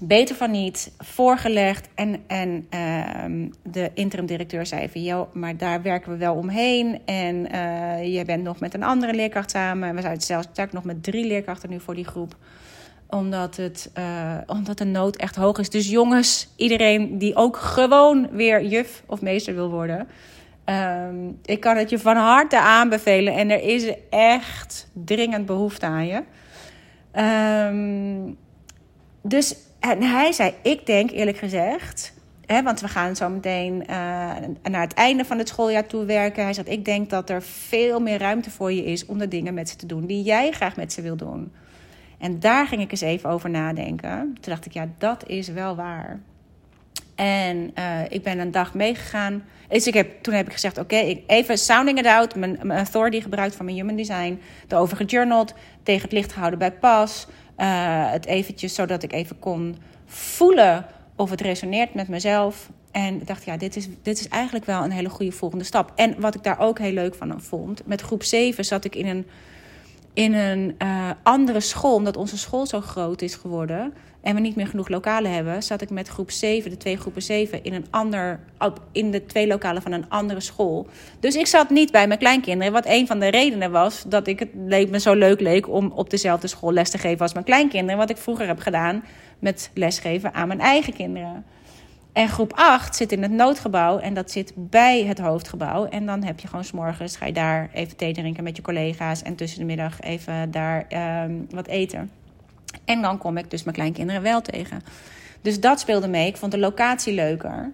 beter 0.00 0.36
van 0.36 0.50
niet, 0.50 0.92
voorgelegd. 0.98 1.88
En, 1.94 2.22
en 2.26 2.66
uh, 2.74 3.48
de 3.62 3.90
interim-directeur 3.94 4.66
zei 4.66 4.88
van... 4.88 5.02
joh, 5.02 5.34
maar 5.34 5.56
daar 5.56 5.82
werken 5.82 6.12
we 6.12 6.18
wel 6.18 6.34
omheen. 6.34 7.00
En 7.04 7.54
uh, 7.54 8.14
jij 8.14 8.24
bent 8.24 8.42
nog 8.42 8.60
met 8.60 8.74
een 8.74 8.82
andere 8.82 9.14
leerkracht 9.14 9.50
samen. 9.50 9.94
We 9.94 10.00
zijn 10.00 10.20
zelfs 10.20 10.48
nog 10.70 10.84
met 10.84 11.02
drie 11.02 11.26
leerkrachten 11.26 11.70
nu 11.70 11.80
voor 11.80 11.94
die 11.94 12.04
groep 12.04 12.36
omdat, 13.08 13.56
het, 13.56 13.90
uh, 13.98 14.34
omdat 14.46 14.78
de 14.78 14.84
nood 14.84 15.16
echt 15.16 15.36
hoog 15.36 15.58
is. 15.58 15.70
Dus 15.70 15.90
jongens, 15.90 16.48
iedereen 16.56 17.18
die 17.18 17.36
ook 17.36 17.56
gewoon 17.56 18.28
weer 18.30 18.64
juf 18.64 19.02
of 19.06 19.20
meester 19.20 19.54
wil 19.54 19.70
worden. 19.70 20.08
Um, 20.64 21.38
ik 21.44 21.60
kan 21.60 21.76
het 21.76 21.90
je 21.90 21.98
van 21.98 22.16
harte 22.16 22.60
aanbevelen. 22.60 23.34
En 23.34 23.50
er 23.50 23.62
is 23.62 23.92
echt 24.10 24.90
dringend 24.92 25.46
behoefte 25.46 25.86
aan 25.86 26.06
je. 26.06 26.22
Um, 27.70 28.36
dus 29.22 29.56
en 29.80 30.02
hij 30.02 30.32
zei: 30.32 30.54
Ik 30.62 30.86
denk 30.86 31.10
eerlijk 31.10 31.38
gezegd. 31.38 32.14
Want 32.46 32.80
we 32.80 32.88
gaan 32.88 33.16
zo 33.16 33.28
meteen 33.28 33.80
uh, 33.80 33.86
naar 34.62 34.80
het 34.80 34.94
einde 34.94 35.24
van 35.24 35.38
het 35.38 35.48
schooljaar 35.48 35.86
toe 35.86 36.04
werken. 36.04 36.42
Hij 36.42 36.52
zegt: 36.52 36.68
Ik 36.68 36.84
denk 36.84 37.10
dat 37.10 37.30
er 37.30 37.42
veel 37.42 38.00
meer 38.00 38.18
ruimte 38.18 38.50
voor 38.50 38.72
je 38.72 38.84
is 38.84 39.06
om 39.06 39.18
de 39.18 39.28
dingen 39.28 39.54
met 39.54 39.68
ze 39.68 39.76
te 39.76 39.86
doen 39.86 40.06
die 40.06 40.22
jij 40.22 40.50
graag 40.50 40.76
met 40.76 40.92
ze 40.92 41.02
wil 41.02 41.16
doen. 41.16 41.52
En 42.18 42.40
daar 42.40 42.66
ging 42.66 42.82
ik 42.82 42.90
eens 42.90 43.00
even 43.00 43.30
over 43.30 43.50
nadenken. 43.50 44.20
Toen 44.20 44.52
dacht 44.52 44.66
ik: 44.66 44.72
Ja, 44.72 44.88
dat 44.98 45.28
is 45.28 45.48
wel 45.48 45.76
waar. 45.76 46.20
En 47.14 47.70
uh, 47.78 48.00
ik 48.08 48.22
ben 48.22 48.38
een 48.38 48.50
dag 48.50 48.74
meegegaan. 48.74 49.44
Dus 49.68 49.86
ik 49.86 49.94
heb, 49.94 50.22
toen 50.22 50.34
heb 50.34 50.46
ik 50.46 50.52
gezegd: 50.52 50.78
Oké, 50.78 51.18
even 51.26 51.58
sounding 51.58 51.98
it 51.98 52.06
out. 52.06 52.34
Mijn, 52.34 52.58
mijn 52.62 52.78
authority 52.78 53.20
gebruikt 53.20 53.56
van 53.56 53.64
mijn 53.64 53.76
human 53.76 53.96
design. 53.96 54.40
Erover 54.68 54.96
gejournald. 54.96 55.54
Tegen 55.82 56.02
het 56.02 56.12
licht 56.12 56.32
gehouden 56.32 56.58
bij 56.58 56.72
pas. 56.72 57.26
Uh, 57.58 58.10
het 58.10 58.26
eventjes 58.26 58.74
zodat 58.74 59.02
ik 59.02 59.12
even 59.12 59.38
kon 59.38 59.76
voelen 60.06 60.86
of 61.16 61.30
het 61.30 61.40
resoneert 61.40 61.94
met 61.94 62.08
mezelf. 62.08 62.70
En 62.90 63.14
ik 63.14 63.26
dacht, 63.26 63.44
ja, 63.44 63.56
dit 63.56 63.76
is, 63.76 63.88
dit 64.02 64.20
is 64.20 64.28
eigenlijk 64.28 64.64
wel 64.64 64.84
een 64.84 64.90
hele 64.90 65.08
goede 65.08 65.32
volgende 65.32 65.64
stap. 65.64 65.92
En 65.94 66.20
wat 66.20 66.34
ik 66.34 66.42
daar 66.42 66.58
ook 66.58 66.78
heel 66.78 66.92
leuk 66.92 67.14
van 67.14 67.40
vond, 67.42 67.86
met 67.86 68.00
groep 68.00 68.22
7 68.22 68.64
zat 68.64 68.84
ik 68.84 68.94
in 68.94 69.06
een, 69.06 69.26
in 70.12 70.34
een 70.34 70.74
uh, 70.82 71.10
andere 71.22 71.60
school, 71.60 71.94
omdat 71.94 72.16
onze 72.16 72.38
school 72.38 72.66
zo 72.66 72.80
groot 72.80 73.22
is 73.22 73.34
geworden 73.34 73.92
en 74.26 74.34
we 74.34 74.40
niet 74.40 74.56
meer 74.56 74.66
genoeg 74.66 74.88
lokalen 74.88 75.32
hebben, 75.32 75.62
zat 75.62 75.82
ik 75.82 75.90
met 75.90 76.08
groep 76.08 76.30
7, 76.30 76.70
de 76.70 76.76
twee 76.76 76.96
groepen 76.96 77.22
7, 77.22 77.64
in, 77.64 77.74
een 77.74 77.86
ander, 77.90 78.40
in 78.92 79.10
de 79.10 79.26
twee 79.26 79.46
lokalen 79.46 79.82
van 79.82 79.92
een 79.92 80.08
andere 80.08 80.40
school. 80.40 80.86
Dus 81.20 81.34
ik 81.36 81.46
zat 81.46 81.70
niet 81.70 81.90
bij 81.90 82.06
mijn 82.06 82.18
kleinkinderen. 82.18 82.72
Wat 82.72 82.86
een 82.86 83.06
van 83.06 83.18
de 83.18 83.28
redenen 83.28 83.70
was 83.70 84.04
dat 84.06 84.26
ik 84.26 84.38
het 84.38 84.48
leek, 84.54 84.90
me 84.90 85.00
zo 85.00 85.14
leuk 85.14 85.40
leek 85.40 85.68
om 85.68 85.92
op 85.94 86.10
dezelfde 86.10 86.46
school 86.46 86.72
les 86.72 86.90
te 86.90 86.98
geven 86.98 87.20
als 87.20 87.32
mijn 87.32 87.44
kleinkinderen. 87.44 87.96
Wat 87.96 88.10
ik 88.10 88.16
vroeger 88.16 88.46
heb 88.46 88.58
gedaan 88.58 89.04
met 89.38 89.70
lesgeven 89.74 90.34
aan 90.34 90.48
mijn 90.48 90.60
eigen 90.60 90.92
kinderen. 90.92 91.44
En 92.12 92.28
groep 92.28 92.52
8 92.54 92.96
zit 92.96 93.12
in 93.12 93.22
het 93.22 93.32
noodgebouw 93.32 93.98
en 93.98 94.14
dat 94.14 94.30
zit 94.30 94.52
bij 94.56 95.04
het 95.04 95.18
hoofdgebouw. 95.18 95.84
En 95.84 96.06
dan 96.06 96.24
heb 96.24 96.40
je 96.40 96.48
gewoon 96.48 96.64
s'morgens, 96.64 97.16
ga 97.16 97.26
je 97.26 97.32
daar 97.32 97.70
even 97.72 97.96
thee 97.96 98.12
drinken 98.12 98.44
met 98.44 98.56
je 98.56 98.62
collega's 98.62 99.22
en 99.22 99.34
tussen 99.34 99.58
de 99.58 99.64
middag 99.64 100.00
even 100.00 100.50
daar 100.50 100.86
um, 101.24 101.46
wat 101.50 101.66
eten. 101.66 102.10
En 102.86 103.02
dan 103.02 103.18
kom 103.18 103.36
ik 103.36 103.50
dus 103.50 103.62
mijn 103.62 103.76
kleinkinderen 103.76 104.22
wel 104.22 104.40
tegen. 104.40 104.82
Dus 105.42 105.60
dat 105.60 105.80
speelde 105.80 106.08
mee. 106.08 106.26
Ik 106.26 106.36
vond 106.36 106.52
de 106.52 106.58
locatie 106.58 107.14
leuker. 107.14 107.72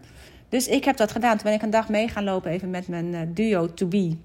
Dus 0.48 0.68
ik 0.68 0.85
heb 0.85 0.96
dat 0.96 1.12
gedaan. 1.12 1.37
Toen 1.37 1.44
ben 1.44 1.53
ik 1.53 1.62
een 1.62 1.70
dag 1.70 1.88
mee 1.88 2.09
gaan 2.09 2.25
lopen 2.25 2.51
even 2.51 2.70
met 2.70 2.88
mijn 2.88 3.14
eh, 3.14 3.20
duo 3.29 3.75
To 3.75 3.87
Be. 3.87 4.16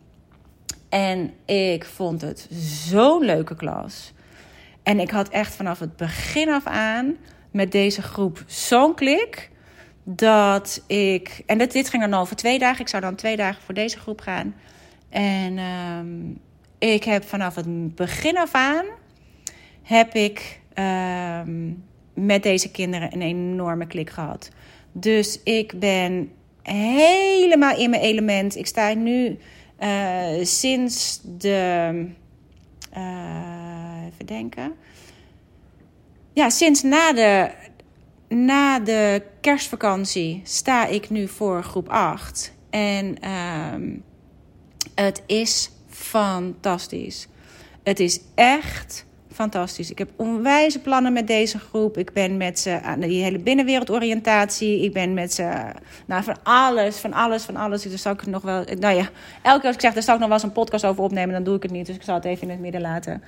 En 0.89 1.33
ik 1.45 1.85
vond 1.85 2.21
het 2.21 2.47
zo'n 2.89 3.23
leuke 3.23 3.55
klas. 3.55 4.13
En 4.83 4.99
ik 4.99 5.11
had 5.11 5.29
echt 5.29 5.55
vanaf 5.55 5.79
het 5.79 5.95
begin 5.95 6.49
af 6.49 6.65
aan 6.65 7.15
met 7.51 7.71
deze 7.71 8.01
groep 8.01 8.43
zo'n 8.47 8.95
klik. 8.95 9.49
dat 10.03 10.83
ik. 10.87 11.43
En 11.45 11.57
dit, 11.57 11.71
dit 11.71 11.89
ging 11.89 12.09
dan 12.09 12.19
over 12.19 12.35
twee 12.35 12.59
dagen. 12.59 12.81
Ik 12.81 12.87
zou 12.87 13.01
dan 13.01 13.15
twee 13.15 13.35
dagen 13.35 13.61
voor 13.61 13.73
deze 13.73 13.99
groep 13.99 14.21
gaan. 14.21 14.55
En 15.09 15.57
ehm, 15.57 16.07
ik 16.91 17.03
heb 17.03 17.23
vanaf 17.23 17.55
het 17.55 17.95
begin 17.95 18.37
af 18.37 18.53
aan. 18.53 18.85
heb 19.83 20.13
ik 20.13 20.59
ehm, 20.77 21.71
met 22.13 22.43
deze 22.43 22.71
kinderen 22.71 23.13
een 23.13 23.21
enorme 23.21 23.87
klik 23.87 24.09
gehad. 24.09 24.49
Dus 24.91 25.43
ik 25.43 25.79
ben 25.79 26.31
helemaal 26.61 27.77
in 27.77 27.89
mijn 27.89 28.01
element. 28.01 28.55
Ik 28.55 28.67
sta 28.67 28.93
nu 28.93 29.37
uh, 29.79 30.43
sinds 30.43 31.21
de. 31.23 32.05
Uh, 32.97 34.05
even 34.13 34.25
denken. 34.25 34.73
Ja, 36.33 36.49
sinds 36.49 36.83
na 36.83 37.13
de, 37.13 37.51
na 38.27 38.79
de 38.79 39.21
kerstvakantie 39.41 40.41
sta 40.43 40.85
ik 40.85 41.09
nu 41.09 41.27
voor 41.27 41.63
groep 41.63 41.89
8. 41.89 42.53
En 42.69 43.15
uh, 43.23 43.97
het 44.95 45.23
is 45.25 45.71
fantastisch. 45.87 47.27
Het 47.83 47.99
is 47.99 48.19
echt 48.35 49.06
fantastisch. 49.37 49.91
Ik 49.91 49.97
heb 49.97 50.09
onwijze 50.15 50.79
plannen 50.79 51.13
met 51.13 51.27
deze 51.27 51.59
groep. 51.59 51.97
Ik 51.97 52.13
ben 52.13 52.37
met 52.37 52.59
ze 52.59 52.81
aan 52.81 52.99
die 52.99 53.23
hele 53.23 53.39
binnenwereldoriëntatie. 53.39 54.83
Ik 54.83 54.93
ben 54.93 55.13
met 55.13 55.33
ze 55.33 55.49
nou, 56.05 56.23
van 56.23 56.35
alles, 56.43 56.97
van 56.97 57.13
alles, 57.13 57.43
van 57.43 57.55
alles. 57.55 57.81
Dus 57.81 58.01
zou 58.01 58.15
ik 58.15 58.25
nog 58.25 58.41
wel. 58.41 58.63
Nou 58.79 58.95
ja, 58.95 59.09
elke 59.41 59.59
keer 59.59 59.67
als 59.67 59.75
ik 59.75 59.81
zeg, 59.81 59.93
daar 59.93 60.03
zou 60.03 60.17
ik 60.17 60.19
nog 60.19 60.29
wel 60.29 60.37
eens 60.37 60.43
een 60.43 60.61
podcast 60.61 60.85
over 60.85 61.03
opnemen, 61.03 61.33
dan 61.33 61.43
doe 61.43 61.55
ik 61.55 61.63
het 61.63 61.71
niet. 61.71 61.85
Dus 61.85 61.95
ik 61.95 62.03
zal 62.03 62.15
het 62.15 62.25
even 62.25 62.43
in 62.43 62.49
het 62.49 62.59
midden 62.59 62.81
laten. 62.81 63.23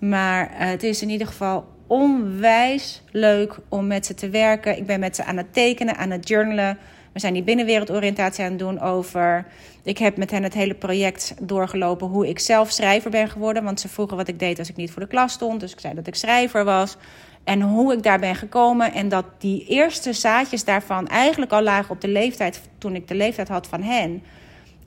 Maar 0.00 0.50
uh, 0.50 0.58
het 0.58 0.82
is 0.82 1.02
in 1.02 1.08
ieder 1.08 1.26
geval 1.26 1.64
onwijs 1.86 3.02
leuk 3.10 3.56
om 3.68 3.86
met 3.86 4.06
ze 4.06 4.14
te 4.14 4.30
werken. 4.30 4.76
Ik 4.76 4.86
ben 4.86 5.00
met 5.00 5.16
ze 5.16 5.24
aan 5.24 5.36
het 5.36 5.52
tekenen, 5.52 5.96
aan 5.96 6.10
het 6.10 6.28
journalen. 6.28 6.78
We 7.12 7.20
zijn 7.20 7.32
die 7.32 7.42
binnenwereldoriëntatie 7.42 8.44
aan 8.44 8.50
het 8.50 8.58
doen 8.58 8.80
over. 8.80 9.46
Ik 9.82 9.98
heb 9.98 10.16
met 10.16 10.30
hen 10.30 10.42
het 10.42 10.54
hele 10.54 10.74
project 10.74 11.34
doorgelopen 11.40 12.06
hoe 12.06 12.28
ik 12.28 12.38
zelf 12.38 12.70
schrijver 12.70 13.10
ben 13.10 13.28
geworden. 13.28 13.64
Want 13.64 13.80
ze 13.80 13.88
vroegen 13.88 14.16
wat 14.16 14.28
ik 14.28 14.38
deed 14.38 14.58
als 14.58 14.68
ik 14.68 14.76
niet 14.76 14.90
voor 14.90 15.02
de 15.02 15.08
klas 15.08 15.32
stond. 15.32 15.60
Dus 15.60 15.72
ik 15.72 15.80
zei 15.80 15.94
dat 15.94 16.06
ik 16.06 16.14
schrijver 16.14 16.64
was. 16.64 16.96
En 17.44 17.60
hoe 17.60 17.92
ik 17.92 18.02
daar 18.02 18.18
ben 18.18 18.34
gekomen. 18.34 18.92
En 18.92 19.08
dat 19.08 19.24
die 19.38 19.66
eerste 19.66 20.12
zaadjes 20.12 20.64
daarvan 20.64 21.08
eigenlijk 21.08 21.52
al 21.52 21.62
lagen 21.62 21.90
op 21.90 22.00
de 22.00 22.08
leeftijd. 22.08 22.60
toen 22.78 22.94
ik 22.94 23.08
de 23.08 23.14
leeftijd 23.14 23.48
had 23.48 23.66
van 23.66 23.82
hen. 23.82 24.22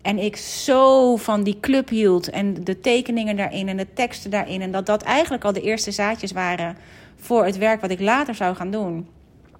En 0.02 0.18
ik 0.20 0.36
zo 0.36 1.16
van 1.16 1.44
die 1.44 1.60
club 1.60 1.90
hield. 1.90 2.30
En 2.30 2.64
de 2.64 2.80
tekeningen 2.80 3.36
daarin 3.36 3.68
en 3.68 3.78
de 3.78 3.94
teksten 3.94 4.32
daarin. 4.32 4.62
En 4.62 4.72
dat 4.72 4.86
dat 4.86 5.02
eigenlijk 5.02 5.44
al 5.44 5.54
de 5.54 5.62
eerste 5.62 5.92
zaadjes 5.92 6.32
waren 6.32 6.78
voor 7.16 7.46
het 7.46 7.58
werk 7.58 7.82
wat 7.82 7.92
ik 7.92 8.00
later 8.00 8.36
zou 8.36 8.56
gaan 8.56 8.72
doen. 8.72 9.08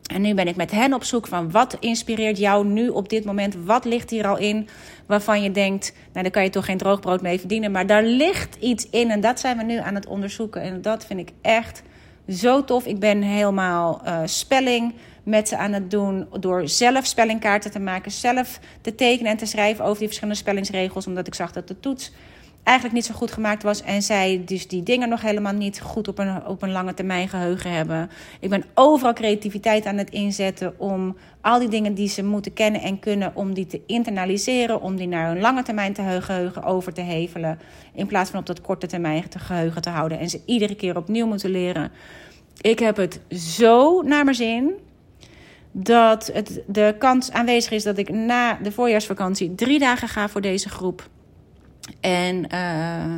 En 0.06 0.22
nu 0.22 0.34
ben 0.34 0.48
ik 0.48 0.56
met 0.56 0.72
hen 0.72 0.94
op 0.94 1.04
zoek 1.04 1.28
van 1.28 1.52
wat 1.52 1.78
inspireert 1.80 2.38
jou 2.38 2.66
nu 2.66 2.90
op 2.90 3.10
dit 3.10 3.26
moment? 3.26 3.56
Wat 3.66 3.86
ligt 3.86 4.10
hier 4.10 4.28
al 4.28 4.38
in 4.38 4.68
waarvan 5.06 5.42
je 5.42 5.52
denkt, 5.52 5.94
nou 6.12 6.24
daar 6.24 6.32
kan 6.32 6.44
je 6.44 6.50
toch 6.50 6.66
geen 6.66 6.78
droogbrood 6.78 7.22
mee 7.22 7.40
verdienen. 7.40 7.72
Maar 7.72 7.88
daar 7.88 8.04
ligt 8.04 8.56
iets 8.56 8.90
in 8.90 9.12
en 9.12 9.22
dat 9.22 9.40
zijn 9.40 9.58
we 9.58 9.64
nu 9.64 9.78
aan 9.78 9.96
het 9.96 10.08
onderzoeken. 10.08 10.62
En 10.62 10.82
dat 10.82 11.06
vind 11.06 11.20
ik 11.20 11.30
echt 11.42 11.84
zo 12.30 12.64
tof. 12.64 12.86
Ik 12.86 13.00
ben 13.00 13.22
helemaal 13.22 14.02
uh, 14.06 14.20
spelling 14.26 14.94
met 15.24 15.48
ze 15.48 15.58
aan 15.58 15.74
het 15.74 15.92
doen 15.92 16.28
door 16.40 16.68
zelf 16.68 17.06
spellingkaarten 17.06 17.72
te 17.72 17.80
maken, 17.80 18.12
zelf 18.12 18.60
te 18.82 18.96
tekenen 18.96 19.32
en 19.32 19.38
te 19.38 19.46
schrijven 19.46 19.86
over 19.86 19.98
die 19.98 20.08
verschillende 20.08 20.40
spellingsregels, 20.40 21.08
omdat 21.08 21.28
ik 21.28 21.36
zag 21.36 21.52
dat 21.52 21.68
de 21.68 21.80
toets 21.80 22.12
eigenlijk 22.66 22.96
niet 22.98 23.06
zo 23.06 23.14
goed 23.14 23.32
gemaakt 23.32 23.64
was. 23.64 23.82
En 23.82 24.02
zij 24.02 24.42
dus 24.46 24.68
die 24.68 24.84
dingen 24.84 25.10
nog 25.10 25.22
helemaal 25.22 25.54
niet 25.54 25.82
goed 25.82 26.08
op 26.08 26.20
een, 26.20 26.46
op 26.46 26.62
een 26.62 26.72
lange 26.72 26.94
termijn 26.94 27.30
geheugen 27.30 27.72
hebben. 27.72 28.10
Ik 28.40 28.50
ben 28.50 28.64
overal 28.74 29.14
creativiteit 29.14 29.86
aan 29.86 29.98
het 29.98 30.10
inzetten 30.10 30.80
om 30.80 31.18
al 31.42 31.60
die 31.60 31.70
dingen 31.70 31.94
die 31.94 32.08
ze 32.08 32.24
moeten 32.24 32.54
kennen 32.54 32.82
en 32.82 33.00
kunnen, 33.00 33.32
om 33.36 33.54
die 33.54 33.66
te 33.66 33.82
internaliseren, 33.88 34.82
om 34.82 34.96
die 34.96 35.08
naar 35.08 35.32
een 35.32 35.42
lange 35.42 35.64
termijn 35.64 35.94
te 35.94 36.22
geheugen 36.22 36.64
over 36.64 36.94
te 36.94 37.02
hevelen. 37.02 37.60
In 37.94 38.08
plaats 38.08 38.30
van 38.30 38.40
op 38.40 38.46
dat 38.46 38.62
korte 38.62 38.88
termijn 38.88 39.30
te 39.30 39.40
geheugen 39.40 39.82
te 39.82 39.90
houden. 39.90 40.20
En 40.20 40.30
ze 40.30 40.42
iedere 40.46 40.76
keer 40.76 40.98
opnieuw 40.98 41.28
moeten 41.28 41.50
leren. 41.50 41.92
Ik 42.62 42.80
heb 42.80 42.98
het 42.98 43.20
zo 43.30 44.02
naar 44.02 44.24
mijn 44.24 44.36
zin 44.36 44.74
dat 45.72 46.30
het, 46.34 46.62
de 46.68 46.96
kans 46.98 47.32
aanwezig 47.32 47.72
is 47.72 47.84
dat 47.84 47.98
ik 47.98 48.10
na 48.10 48.54
de 48.64 48.72
voorjaarsvakantie 48.72 49.56
drie 49.56 49.80
dagen 49.80 50.08
ga 50.08 50.30
voor 50.30 50.42
deze 50.42 50.70
groep. 50.70 51.10
En 52.00 52.48
uh, 52.54 53.18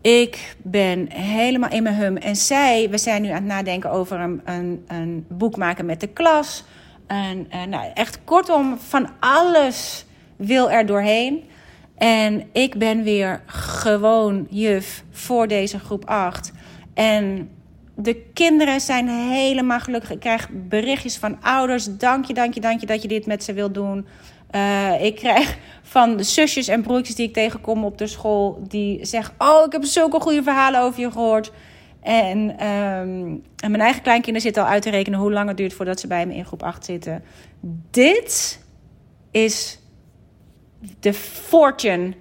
ik 0.00 0.56
ben 0.62 1.12
helemaal 1.12 1.70
in 1.70 1.82
mijn 1.82 1.94
hum. 1.94 2.16
En 2.16 2.36
zij, 2.36 2.90
we 2.90 2.98
zijn 2.98 3.22
nu 3.22 3.28
aan 3.28 3.34
het 3.34 3.44
nadenken 3.44 3.90
over 3.90 4.20
een, 4.20 4.40
een, 4.44 4.84
een 4.88 5.24
boek 5.28 5.56
maken 5.56 5.86
met 5.86 6.00
de 6.00 6.06
klas. 6.06 6.64
En, 7.06 7.46
uh, 7.54 7.64
nou, 7.64 7.90
echt 7.94 8.18
kortom, 8.24 8.78
van 8.78 9.08
alles 9.20 10.06
wil 10.36 10.70
er 10.70 10.86
doorheen. 10.86 11.44
En 11.96 12.48
ik 12.52 12.78
ben 12.78 13.02
weer 13.02 13.42
gewoon 13.46 14.46
juf 14.50 15.04
voor 15.10 15.48
deze 15.48 15.78
groep 15.78 16.04
8. 16.04 16.52
En 16.94 17.50
de 17.94 18.14
kinderen 18.32 18.80
zijn 18.80 19.08
helemaal 19.08 19.80
gelukkig. 19.80 20.10
Ik 20.10 20.20
krijg 20.20 20.48
berichtjes 20.52 21.16
van 21.16 21.42
ouders. 21.42 21.96
Dank 21.96 22.24
je, 22.24 22.34
dank 22.34 22.54
je, 22.54 22.60
dank 22.60 22.80
je 22.80 22.86
dat 22.86 23.02
je 23.02 23.08
dit 23.08 23.26
met 23.26 23.44
ze 23.44 23.52
wilt 23.52 23.74
doen. 23.74 24.06
Uh, 24.54 25.04
ik 25.04 25.14
krijg 25.14 25.58
van 25.82 26.16
de 26.16 26.22
zusjes 26.22 26.68
en 26.68 26.82
broertjes 26.82 27.16
die 27.16 27.26
ik 27.26 27.32
tegenkom 27.32 27.84
op 27.84 27.98
de 27.98 28.06
school... 28.06 28.62
die 28.68 29.04
zeggen, 29.04 29.34
oh, 29.38 29.64
ik 29.66 29.72
heb 29.72 29.84
zulke 29.84 30.20
goede 30.20 30.42
verhalen 30.42 30.80
over 30.80 31.00
je 31.00 31.10
gehoord. 31.10 31.52
En, 32.00 32.66
um, 32.66 33.42
en 33.56 33.70
mijn 33.70 33.80
eigen 33.80 34.02
kleinkinderen 34.02 34.40
zitten 34.40 34.62
al 34.62 34.68
uit 34.68 34.82
te 34.82 34.90
rekenen... 34.90 35.18
hoe 35.18 35.32
lang 35.32 35.48
het 35.48 35.56
duurt 35.56 35.72
voordat 35.72 36.00
ze 36.00 36.06
bij 36.06 36.26
me 36.26 36.34
in 36.34 36.44
groep 36.44 36.62
8 36.62 36.84
zitten. 36.84 37.22
Dit 37.90 38.60
is 39.30 39.78
de 41.00 41.14
fortune... 41.14 42.14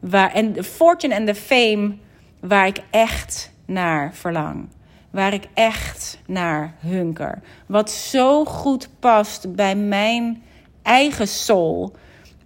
Waar, 0.00 0.32
en 0.32 0.52
de 0.52 0.64
fortune 0.64 1.14
en 1.14 1.24
de 1.26 1.34
fame 1.34 1.94
waar 2.40 2.66
ik 2.66 2.78
echt 2.90 3.52
naar 3.66 4.14
verlang 4.14 4.68
waar 5.14 5.32
ik 5.32 5.48
echt 5.54 6.18
naar 6.26 6.74
hunker. 6.78 7.42
Wat 7.66 7.90
zo 7.90 8.44
goed 8.44 8.88
past 8.98 9.54
bij 9.54 9.76
mijn 9.76 10.42
eigen 10.84 11.28
soul. 11.28 11.92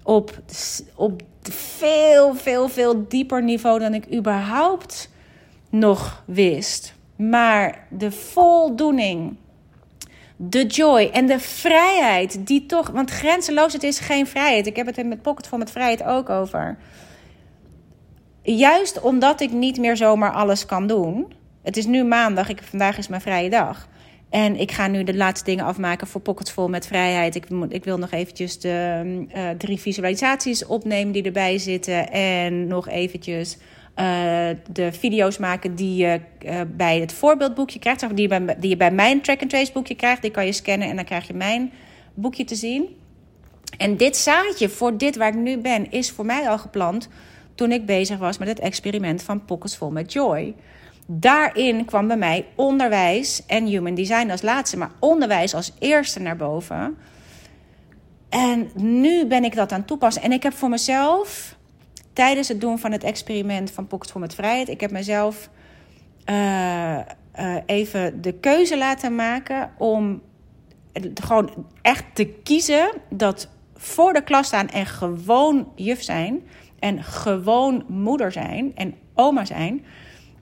Op, 0.03 0.39
op 0.95 1.23
veel, 1.51 2.35
veel, 2.35 2.69
veel 2.69 3.09
dieper 3.09 3.43
niveau 3.43 3.79
dan 3.79 3.95
ik 3.95 4.15
überhaupt 4.15 5.11
nog 5.71 6.23
wist. 6.27 6.95
Maar 7.17 7.87
de 7.91 8.11
voldoening, 8.11 9.37
de 10.37 10.67
joy 10.67 11.11
en 11.13 11.27
de 11.27 11.39
vrijheid 11.41 12.47
die 12.47 12.67
toch... 12.67 12.91
Want 12.91 13.11
grenzeloosheid 13.11 13.83
is 13.83 13.99
geen 13.99 14.27
vrijheid. 14.27 14.67
Ik 14.67 14.77
heb 14.77 14.87
het 14.87 15.07
met 15.07 15.23
Pocket 15.23 15.47
voor 15.47 15.59
met 15.59 15.71
vrijheid 15.71 16.03
ook 16.03 16.29
over. 16.29 16.79
Juist 18.43 19.01
omdat 19.01 19.41
ik 19.41 19.53
niet 19.53 19.79
meer 19.79 19.97
zomaar 19.97 20.33
alles 20.33 20.67
kan 20.67 20.87
doen 20.87 21.37
het 21.69 21.77
is 21.77 21.87
nu 21.87 22.05
maandag, 22.05 22.49
ik, 22.49 22.63
vandaag 22.63 22.99
is 22.99 23.09
mijn 23.09 23.21
vrije 23.21 23.51
dag. 23.51 23.89
En 24.31 24.57
ik 24.61 24.73
ga 24.73 24.87
nu 24.87 25.05
de 25.05 25.17
laatste 25.17 25.51
dingen 25.51 25.65
afmaken 25.65 26.07
voor 26.07 26.21
Pockets 26.21 26.53
Vol 26.53 26.69
met 26.69 26.87
Vrijheid. 26.87 27.35
Ik, 27.35 27.47
ik 27.69 27.85
wil 27.85 27.99
nog 27.99 28.11
eventjes 28.11 28.61
de 28.61 29.03
uh, 29.37 29.51
drie 29.51 29.79
visualisaties 29.79 30.67
opnemen 30.67 31.13
die 31.13 31.23
erbij 31.23 31.59
zitten. 31.59 32.11
En 32.11 32.67
nog 32.67 32.89
eventjes 32.89 33.57
uh, 33.57 34.49
de 34.71 34.93
video's 34.93 35.39
maken 35.39 35.75
die 35.75 35.97
je 35.97 36.21
uh, 36.45 36.61
bij 36.67 37.01
het 37.01 37.13
voorbeeldboekje 37.13 37.79
krijgt. 37.79 38.17
Die 38.17 38.29
je, 38.29 38.41
bij, 38.41 38.57
die 38.59 38.71
je 38.71 38.77
bij 38.77 38.91
mijn 38.91 39.21
track 39.21 39.41
and 39.41 39.51
trace 39.51 39.73
boekje 39.73 39.95
krijgt. 39.95 40.23
Die 40.23 40.31
kan 40.31 40.47
je 40.47 40.53
scannen 40.53 40.89
en 40.89 40.97
dan 40.97 41.05
krijg 41.05 41.27
je 41.27 41.35
mijn 41.35 41.73
boekje 42.15 42.45
te 42.45 42.55
zien. 42.55 42.97
En 43.77 43.97
dit 43.97 44.17
zaadje 44.17 44.69
voor 44.69 44.99
dit 44.99 45.17
waar 45.17 45.29
ik 45.29 45.35
nu 45.35 45.59
ben 45.59 45.91
is 45.91 46.11
voor 46.11 46.27
mij 46.27 46.49
al 46.49 46.59
geplant 46.59 47.09
toen 47.55 47.73
ik 47.73 47.87
bezig 47.87 48.19
was 48.19 48.39
met 48.39 48.49
het 48.49 48.59
experiment 48.59 49.23
van 49.23 49.45
Pockets 49.45 49.77
Vol 49.77 49.91
met 49.91 50.13
Joy 50.13 50.55
daarin 51.11 51.85
kwam 51.85 52.07
bij 52.07 52.17
mij 52.17 52.47
onderwijs 52.55 53.47
en 53.47 53.67
human 53.67 53.95
design 53.95 54.31
als 54.31 54.43
laatste, 54.43 54.77
maar 54.77 54.91
onderwijs 54.99 55.55
als 55.55 55.73
eerste 55.79 56.21
naar 56.21 56.37
boven. 56.37 56.97
En 58.29 58.71
nu 58.75 59.27
ben 59.27 59.45
ik 59.45 59.55
dat 59.55 59.73
aan 59.73 59.79
het 59.79 59.89
toepassen. 59.89 60.23
En 60.23 60.33
ik 60.33 60.43
heb 60.43 60.53
voor 60.53 60.69
mezelf, 60.69 61.57
tijdens 62.13 62.49
het 62.49 62.61
doen 62.61 62.79
van 62.79 62.93
het 62.93 63.05
experiment 63.05 63.71
van 63.71 63.87
Pocket 63.87 64.11
voor 64.11 64.21
met 64.21 64.35
Vrijheid, 64.35 64.69
ik 64.69 64.81
heb 64.81 64.91
mezelf 64.91 65.51
uh, 66.27 66.99
uh, 67.41 67.57
even 67.67 68.23
de 68.23 68.33
keuze 68.33 68.79
laten 68.79 69.15
maken 69.15 69.71
om 69.79 70.23
gewoon 71.15 71.67
echt 71.83 72.05
te 72.13 72.27
kiezen 72.27 72.91
dat 73.11 73.49
voor 73.75 74.13
de 74.13 74.23
klas 74.23 74.47
staan 74.47 74.69
en 74.69 74.87
gewoon 74.87 75.73
juf 75.75 76.03
zijn 76.03 76.43
en 76.79 77.03
gewoon 77.03 77.85
moeder 77.89 78.33
zijn 78.33 78.73
en 78.75 78.95
oma 79.15 79.45
zijn 79.45 79.85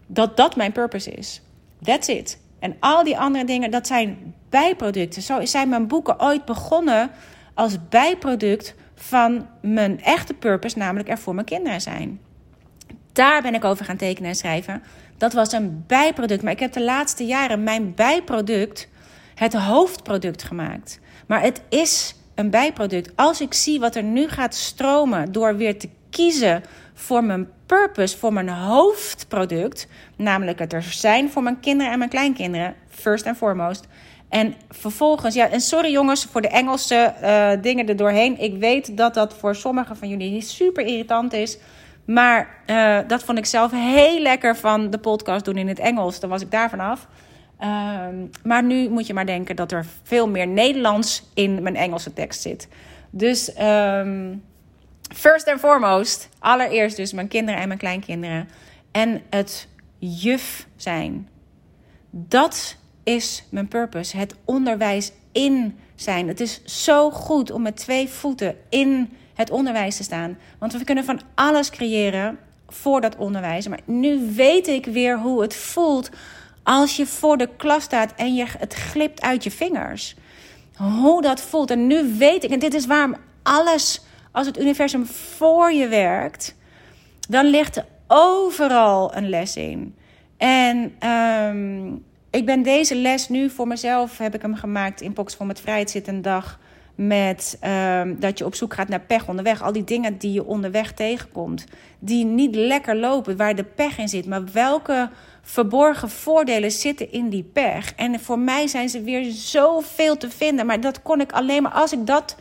dat 0.06 0.36
dat 0.36 0.56
mijn 0.56 0.72
purpose 0.72 1.10
is. 1.10 1.42
That's 1.82 2.08
it. 2.08 2.38
En 2.58 2.76
al 2.80 3.04
die 3.04 3.18
andere 3.18 3.44
dingen, 3.44 3.70
dat 3.70 3.86
zijn 3.86 4.34
bijproducten. 4.48 5.22
Zo 5.22 5.44
zijn 5.44 5.68
mijn 5.68 5.86
boeken 5.86 6.20
ooit 6.20 6.44
begonnen 6.44 7.10
als 7.54 7.88
bijproduct 7.88 8.74
van 8.94 9.46
mijn 9.60 10.02
echte 10.02 10.34
purpose, 10.34 10.78
namelijk 10.78 11.08
er 11.08 11.18
voor 11.18 11.34
mijn 11.34 11.46
kinderen 11.46 11.80
zijn. 11.80 12.20
Daar 13.12 13.42
ben 13.42 13.54
ik 13.54 13.64
over 13.64 13.84
gaan 13.84 13.96
tekenen 13.96 14.30
en 14.30 14.36
schrijven. 14.36 14.82
Dat 15.16 15.32
was 15.32 15.52
een 15.52 15.84
bijproduct. 15.86 16.42
Maar 16.42 16.52
ik 16.52 16.60
heb 16.60 16.72
de 16.72 16.84
laatste 16.84 17.26
jaren 17.26 17.62
mijn 17.62 17.94
bijproduct 17.94 18.88
het 19.34 19.52
hoofdproduct 19.52 20.42
gemaakt. 20.42 21.00
Maar 21.26 21.42
het 21.42 21.62
is 21.68 22.14
een 22.34 22.50
bijproduct. 22.50 23.16
Als 23.16 23.40
ik 23.40 23.54
zie 23.54 23.80
wat 23.80 23.94
er 23.94 24.02
nu 24.02 24.28
gaat 24.28 24.54
stromen 24.54 25.32
door 25.32 25.56
weer 25.56 25.78
te 25.78 25.88
kiezen 26.10 26.62
voor 26.98 27.24
mijn 27.24 27.48
purpose, 27.66 28.18
voor 28.18 28.32
mijn 28.32 28.48
hoofdproduct, 28.48 29.88
namelijk 30.16 30.58
het 30.58 30.72
er 30.72 30.82
zijn 30.82 31.30
voor 31.30 31.42
mijn 31.42 31.60
kinderen 31.60 31.92
en 31.92 31.98
mijn 31.98 32.10
kleinkinderen, 32.10 32.74
first 32.88 33.26
and 33.26 33.36
foremost. 33.36 33.86
En 34.28 34.54
vervolgens, 34.70 35.34
ja, 35.34 35.48
en 35.48 35.60
sorry 35.60 35.90
jongens 35.90 36.24
voor 36.24 36.40
de 36.40 36.48
Engelse 36.48 37.14
uh, 37.22 37.62
dingen 37.62 37.88
er 37.88 37.96
doorheen. 37.96 38.40
Ik 38.40 38.58
weet 38.58 38.96
dat 38.96 39.14
dat 39.14 39.34
voor 39.34 39.54
sommigen 39.54 39.96
van 39.96 40.08
jullie 40.08 40.40
super 40.40 40.86
irritant 40.86 41.32
is. 41.32 41.58
Maar 42.04 42.48
uh, 42.66 42.98
dat 43.06 43.22
vond 43.22 43.38
ik 43.38 43.46
zelf 43.46 43.70
heel 43.70 44.20
lekker 44.20 44.56
van 44.56 44.90
de 44.90 44.98
podcast 44.98 45.44
doen 45.44 45.56
in 45.56 45.68
het 45.68 45.78
Engels. 45.78 46.20
Dan 46.20 46.30
was 46.30 46.42
ik 46.42 46.50
daar 46.50 46.70
vanaf. 46.70 47.06
Uh, 47.60 48.06
maar 48.42 48.62
nu 48.62 48.88
moet 48.88 49.06
je 49.06 49.14
maar 49.14 49.26
denken 49.26 49.56
dat 49.56 49.72
er 49.72 49.86
veel 50.02 50.28
meer 50.28 50.46
Nederlands 50.46 51.30
in 51.34 51.62
mijn 51.62 51.76
Engelse 51.76 52.12
tekst 52.12 52.42
zit. 52.42 52.68
Dus 53.10 53.52
um, 53.60 54.42
first 55.14 55.48
and 55.48 55.60
foremost, 55.60 56.28
allereerst 56.38 56.96
dus 56.96 57.12
mijn 57.12 57.28
kinderen 57.28 57.60
en 57.60 57.66
mijn 57.66 57.80
kleinkinderen. 57.80 58.48
En 58.92 59.22
het 59.30 59.68
juf 59.98 60.66
zijn. 60.76 61.28
Dat 62.10 62.76
is 63.04 63.44
mijn 63.50 63.68
purpose. 63.68 64.16
Het 64.16 64.34
onderwijs 64.44 65.12
in 65.32 65.78
zijn. 65.94 66.28
Het 66.28 66.40
is 66.40 66.64
zo 66.64 67.10
goed 67.10 67.50
om 67.50 67.62
met 67.62 67.76
twee 67.76 68.08
voeten 68.08 68.56
in 68.68 69.16
het 69.34 69.50
onderwijs 69.50 69.96
te 69.96 70.02
staan. 70.02 70.38
Want 70.58 70.72
we 70.72 70.84
kunnen 70.84 71.04
van 71.04 71.20
alles 71.34 71.70
creëren 71.70 72.38
voor 72.68 73.00
dat 73.00 73.16
onderwijs. 73.16 73.68
Maar 73.68 73.80
nu 73.84 74.32
weet 74.34 74.66
ik 74.66 74.86
weer 74.86 75.18
hoe 75.18 75.42
het 75.42 75.54
voelt 75.54 76.10
als 76.62 76.96
je 76.96 77.06
voor 77.06 77.36
de 77.36 77.48
klas 77.56 77.82
staat 77.82 78.12
en 78.16 78.34
je, 78.34 78.44
het 78.58 78.74
glipt 78.74 79.20
uit 79.20 79.44
je 79.44 79.50
vingers. 79.50 80.16
Hoe 80.76 81.22
dat 81.22 81.40
voelt. 81.40 81.70
En 81.70 81.86
nu 81.86 82.14
weet 82.18 82.44
ik, 82.44 82.50
en 82.50 82.58
dit 82.58 82.74
is 82.74 82.86
waarom 82.86 83.16
alles, 83.42 84.00
als 84.36 84.46
het 84.46 84.58
universum 84.58 85.06
voor 85.06 85.72
je 85.72 85.88
werkt, 85.88 86.56
dan 87.28 87.46
ligt 87.46 87.76
er 87.76 87.84
overal 88.06 89.16
een 89.16 89.28
les 89.28 89.56
in. 89.56 89.94
En 90.36 91.08
um, 91.10 92.04
ik 92.30 92.46
ben 92.46 92.62
deze 92.62 92.94
les 92.94 93.28
nu 93.28 93.50
voor 93.50 93.66
mezelf, 93.66 94.18
heb 94.18 94.34
ik 94.34 94.42
hem 94.42 94.54
gemaakt 94.54 95.00
in 95.00 95.12
Poxvol 95.12 95.46
met 95.46 95.60
Vrijheid 95.60 95.90
zit 95.90 96.08
een 96.08 96.22
dag. 96.22 96.58
Met 96.94 97.58
um, 97.64 98.20
dat 98.20 98.38
je 98.38 98.44
op 98.44 98.54
zoek 98.54 98.74
gaat 98.74 98.88
naar 98.88 99.00
pech 99.00 99.28
onderweg. 99.28 99.62
Al 99.62 99.72
die 99.72 99.84
dingen 99.84 100.18
die 100.18 100.32
je 100.32 100.46
onderweg 100.46 100.92
tegenkomt. 100.92 101.64
Die 101.98 102.24
niet 102.24 102.54
lekker 102.54 102.96
lopen, 102.96 103.36
waar 103.36 103.54
de 103.54 103.64
pech 103.64 103.98
in 103.98 104.08
zit. 104.08 104.26
Maar 104.26 104.44
welke 104.52 105.10
verborgen 105.42 106.10
voordelen 106.10 106.72
zitten 106.72 107.12
in 107.12 107.28
die 107.28 107.42
pech? 107.42 107.94
En 107.94 108.20
voor 108.20 108.38
mij 108.38 108.66
zijn 108.66 108.88
ze 108.88 109.02
weer 109.02 109.32
zoveel 109.32 110.16
te 110.16 110.30
vinden. 110.30 110.66
Maar 110.66 110.80
dat 110.80 111.02
kon 111.02 111.20
ik 111.20 111.32
alleen 111.32 111.62
maar 111.62 111.72
als 111.72 111.92
ik 111.92 112.06
dat 112.06 112.36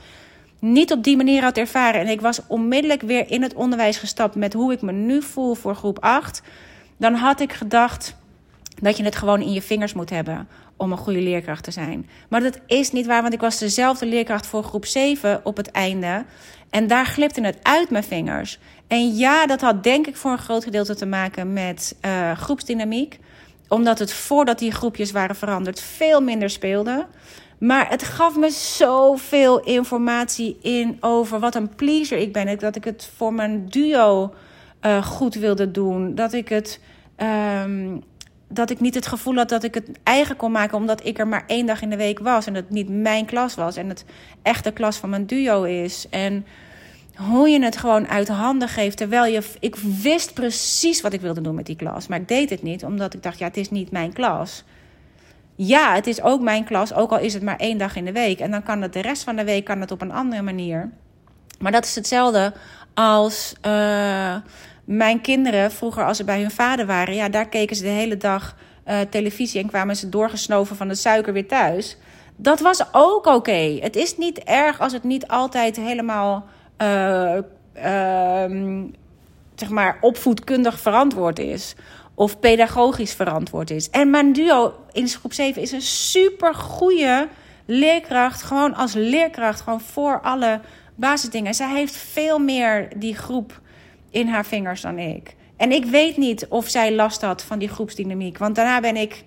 niet 0.60 0.92
op 0.92 1.04
die 1.04 1.18
manier 1.18 1.44
had 1.44 1.58
ervaren. 1.58 2.02
En 2.02 2.08
ik 2.08 2.22
was 2.22 2.40
onmiddellijk 2.48 3.02
weer 3.02 3.32
in 3.32 3.42
het 3.42 3.54
onderwijs 3.54 3.98
gestapt 3.98 4.36
met 4.36 4.54
hoe 4.54 4.74
ik 4.74 4.82
me 4.82 4.92
nu 4.92 5.22
voel 5.22 5.54
voor 5.56 5.76
groep 5.76 6.00
8. 6.00 6.42
Dan 6.98 7.14
had 7.14 7.40
ik 7.40 7.54
gedacht 7.54 8.16
dat 8.82 8.98
je 8.98 9.04
het 9.04 9.16
gewoon 9.16 9.42
in 9.42 9.52
je 9.52 9.62
vingers 9.62 9.94
moet 9.94 10.10
hebben 10.10 10.48
om 10.78 10.92
een 10.92 10.98
goede 10.98 11.22
leerkracht 11.22 11.64
te 11.64 11.72
zijn. 11.72 12.10
Maar 12.30 12.42
dat 12.42 12.60
is 12.68 12.92
niet 12.92 13.06
waar, 13.06 13.22
want 13.22 13.34
ik 13.34 13.40
was 13.40 13.58
dezelfde 13.58 14.06
leerkracht 14.06 14.48
voor 14.48 14.64
groep 14.64 14.86
7 14.86 15.42
op 15.44 15.58
het 15.58 15.72
einde. 15.72 16.26
En 16.70 16.88
daar 16.88 17.06
glipte 17.06 17.42
het 17.42 17.58
uit 17.62 17.90
mijn 17.90 18.04
vingers. 18.04 18.60
En 18.88 19.16
ja, 19.16 19.46
dat 19.46 19.62
had 19.62 19.84
denk 19.84 20.08
ik 20.08 20.16
voor 20.16 20.32
een 20.32 20.38
groot 20.38 20.64
gedeelte 20.64 20.96
te 20.96 21.06
maken 21.06 21.54
met 21.54 21.96
uh, 22.06 22.32
groepsdynamiek. 22.32 23.20
Omdat 23.68 24.00
het 24.00 24.14
voordat 24.14 24.60
die 24.60 24.72
groepjes 24.72 25.12
waren 25.12 25.36
veranderd 25.36 25.82
veel 25.82 26.22
minder 26.22 26.50
speelde. 26.50 27.06
Maar 27.58 27.90
het 27.90 28.04
gaf 28.04 28.36
me 28.36 28.50
zoveel 28.50 29.60
informatie 29.60 30.58
in 30.62 30.98
over 31.00 31.40
wat 31.40 31.56
een 31.56 31.76
pleaser 31.76 32.18
ik 32.18 32.34
ben. 32.34 32.60
Dat 32.60 32.76
ik 32.76 32.84
het 32.84 33.10
voor 33.16 33.34
mijn 33.34 33.66
duo 33.66 34.34
uh, 34.82 35.06
goed 35.06 35.36
wilde 35.36 35.72
doen. 35.72 36.16
Dat 36.16 36.34
ik 36.34 36.50
het. 36.50 36.80
Um, 37.64 38.04
dat 38.48 38.70
ik 38.70 38.80
niet 38.80 38.96
het 38.96 39.08
gevoel 39.08 39.36
had 39.36 39.50
dat 39.50 39.64
ik 39.64 39.74
het 39.74 39.90
eigen 40.04 40.36
kon 40.36 40.52
maken, 40.52 40.78
omdat 40.78 41.06
ik 41.06 41.20
er 41.20 41.28
maar 41.28 41.44
één 41.48 41.66
dag 41.66 41.82
in 41.82 41.90
de 41.90 41.98
week 41.98 42.20
was 42.20 42.46
en 42.46 42.54
het 42.54 42.70
niet 42.70 42.90
mijn 42.90 43.26
klas 43.26 43.56
was 43.56 43.76
en 43.76 43.90
het 43.90 44.06
echt 44.42 44.64
de 44.64 44.72
klas 44.72 44.98
van 44.98 45.10
mijn 45.10 45.26
duo 45.26 45.64
is. 45.64 46.08
En 46.10 46.46
hoe 47.16 47.50
je 47.50 47.64
het 47.64 47.78
gewoon 47.78 48.08
uit 48.08 48.28
handen 48.28 48.68
geeft, 48.68 48.98
terwijl 48.98 49.34
je. 49.34 49.42
Ik 49.60 49.76
wist 49.76 50.34
precies 50.34 51.02
wat 51.02 51.14
ik 51.14 51.22
wilde 51.22 51.42
doen 51.42 51.56
met 51.56 51.66
die 51.66 51.76
klas, 51.76 52.08
maar 52.08 52.20
ik 52.20 52.28
deed 52.28 52.50
het 52.50 52.64
niet, 52.64 52.84
omdat 52.84 53.14
ik 53.14 53.24
dacht, 53.24 53.40
ja, 53.40 53.48
het 53.48 53.58
is 53.58 53.70
niet 53.70 53.92
mijn 53.92 54.14
klas. 54.14 54.64
Ja, 55.56 55.94
het 55.94 56.08
is 56.08 56.22
ook 56.22 56.42
mijn 56.42 56.64
klas, 56.64 56.94
ook 56.94 57.12
al 57.12 57.20
is 57.20 57.34
het 57.34 57.44
maar 57.44 57.58
één 57.58 57.78
dag 57.78 57.96
in 57.96 58.06
de 58.06 58.12
week. 58.12 58.40
En 58.40 58.52
dan 58.52 58.64
kan 58.64 58.82
het 58.82 58.94
de 58.94 59.02
rest 59.02 59.24
van 59.24 59.36
de 59.36 59.44
week 59.44 59.66
kan 59.66 59.82
het 59.82 59.92
op 59.92 60.02
een 60.02 60.12
andere 60.12 60.42
manier. 60.42 60.90
Maar 61.60 61.72
dat 61.72 61.86
is 61.86 61.96
hetzelfde 61.96 62.54
als. 62.94 63.56
Uh, 63.66 64.36
mijn 64.86 65.22
kinderen, 65.22 65.72
vroeger 65.72 66.06
als 66.06 66.18
ze 66.18 66.24
bij 66.24 66.42
hun 66.42 66.52
vader 66.52 66.86
waren, 66.86 67.16
ja, 67.16 67.30
daar 67.30 67.50
keken 67.50 67.76
ze 67.76 67.84
de 67.84 67.90
hele 67.90 68.18
dag 68.18 68.56
uh, 68.88 69.00
televisie 69.10 69.62
en 69.62 69.68
kwamen 69.68 69.96
ze 69.96 70.10
doorgesnoven 70.10 70.76
van 70.76 70.88
de 70.88 70.96
suiker 70.96 71.34
weer 71.34 71.48
thuis. 71.48 71.98
Dat 72.36 72.60
was 72.60 72.84
ook 72.92 73.26
oké. 73.26 73.78
Het 73.82 73.96
is 73.96 74.18
niet 74.18 74.40
erg 74.40 74.80
als 74.80 74.94
het 74.94 75.04
niet 75.04 75.28
altijd 75.28 75.76
helemaal, 75.76 76.46
uh, 76.82 77.38
uh, 77.76 78.84
zeg 79.56 79.70
maar, 79.70 79.98
opvoedkundig 80.02 80.80
verantwoord 80.80 81.40
is. 81.40 81.76
Of 82.16 82.40
pedagogisch 82.40 83.14
verantwoord 83.14 83.70
is. 83.70 83.90
En 83.90 84.10
mijn 84.10 84.34
duo 84.34 84.74
in 84.92 85.08
groep 85.08 85.34
7 85.34 85.62
is 85.62 85.72
een 85.72 85.82
super 85.82 86.54
goede 86.54 87.28
leerkracht. 87.66 88.44
Gewoon 88.44 88.76
als 88.76 88.94
leerkracht, 88.94 89.62
gewoon 89.62 89.82
voor 89.82 90.22
alle 90.22 90.62
basisdingen. 90.96 91.54
Zij 91.54 91.70
heeft 91.70 91.96
veel 91.98 92.40
meer 92.40 92.88
die 92.96 93.16
groep 93.16 93.62
in 94.10 94.28
haar 94.28 94.46
vingers 94.46 94.82
dan 94.82 95.00
ik. 95.00 95.36
En 95.58 95.72
ik 95.72 95.86
weet 95.86 96.18
niet 96.18 96.48
of 96.48 96.68
zij 96.68 96.94
last 96.94 97.22
had 97.22 97.44
van 97.44 97.60
die 97.60 97.70
groepsdynamiek. 97.70 98.38
Want 98.38 98.56
daarna 98.56 98.80
ben 98.80 98.96
ik 98.96 99.24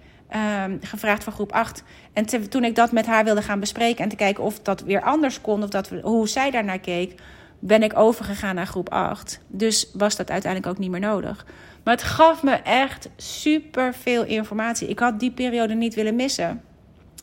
um, 0.65 0.79
gevraagd 0.83 1.25
voor 1.25 1.33
groep 1.33 1.53
8. 1.53 1.83
En 2.13 2.49
toen 2.51 2.65
ik 2.65 2.75
dat 2.75 2.93
met 2.93 3.07
haar 3.07 3.25
wilde 3.25 3.43
gaan 3.43 3.61
bespreken 3.61 4.05
en 4.05 4.11
te 4.11 4.17
kijken 4.17 4.45
of 4.45 4.61
dat 4.61 4.81
weer 4.81 5.03
anders 5.03 5.41
kon, 5.41 5.63
of 5.63 5.69
dat, 5.69 5.91
hoe 6.03 6.29
zij 6.29 6.51
daarnaar 6.51 6.79
keek, 6.79 7.15
ben 7.59 7.83
ik 7.83 7.99
overgegaan 7.99 8.55
naar 8.55 8.67
groep 8.67 8.89
8. 8.89 9.41
Dus 9.47 9.91
was 9.93 10.17
dat 10.17 10.31
uiteindelijk 10.31 10.73
ook 10.73 10.79
niet 10.79 10.91
meer 10.91 11.01
nodig. 11.01 11.47
Maar 11.85 11.95
het 11.95 12.03
gaf 12.07 12.43
me 12.43 12.53
echt 12.53 13.09
super 13.17 13.95
veel 13.95 14.25
informatie. 14.25 14.89
Ik 14.89 14.99
had 14.99 15.21
die 15.21 15.31
periode 15.31 15.75
niet 15.75 15.95
willen 15.95 16.17
missen. 16.17 16.63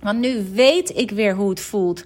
Want 0.02 0.20
nu 0.20 0.46
weet 0.54 0.98
ik 0.98 1.12
weer 1.12 1.36
hoe 1.36 1.50
het 1.50 1.60
voelt 1.60 2.06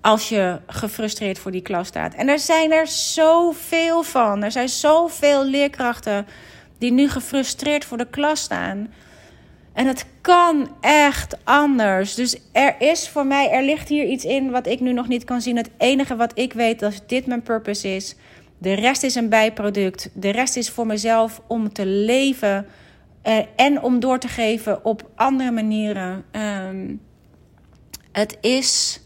als 0.00 0.28
je 0.28 0.60
gefrustreerd 0.66 1.38
voor 1.38 1.50
die 1.50 1.62
klas 1.62 1.88
staat. 1.88 2.14
En 2.14 2.28
er 2.28 2.38
zijn 2.38 2.72
er 2.72 2.86
zoveel 2.86 4.02
van. 4.02 4.42
Er 4.42 4.52
zijn 4.52 4.68
zoveel 4.68 5.44
leerkrachten 5.44 6.26
die 6.78 6.92
nu 6.92 7.08
gefrustreerd 7.08 7.84
voor 7.84 7.98
de 7.98 8.10
klas 8.10 8.40
staan. 8.40 8.92
En 9.76 9.86
het 9.86 10.06
kan 10.20 10.68
echt 10.80 11.44
anders. 11.44 12.14
Dus 12.14 12.36
er 12.52 12.74
is 12.78 13.08
voor 13.08 13.26
mij, 13.26 13.50
er 13.50 13.62
ligt 13.62 13.88
hier 13.88 14.04
iets 14.04 14.24
in 14.24 14.50
wat 14.50 14.66
ik 14.66 14.80
nu 14.80 14.92
nog 14.92 15.08
niet 15.08 15.24
kan 15.24 15.40
zien. 15.40 15.56
Het 15.56 15.70
enige 15.76 16.16
wat 16.16 16.38
ik 16.38 16.52
weet, 16.52 16.78
dat 16.78 17.02
dit 17.06 17.26
mijn 17.26 17.42
purpose 17.42 17.88
is. 17.88 18.16
De 18.58 18.72
rest 18.72 19.02
is 19.02 19.14
een 19.14 19.28
bijproduct. 19.28 20.10
De 20.12 20.30
rest 20.30 20.56
is 20.56 20.70
voor 20.70 20.86
mezelf 20.86 21.40
om 21.46 21.72
te 21.72 21.86
leven 21.86 22.66
eh, 23.22 23.38
en 23.56 23.82
om 23.82 24.00
door 24.00 24.18
te 24.18 24.28
geven 24.28 24.84
op 24.84 25.10
andere 25.14 25.50
manieren. 25.50 26.24
Um, 26.32 27.00
het 28.12 28.38
is 28.40 29.00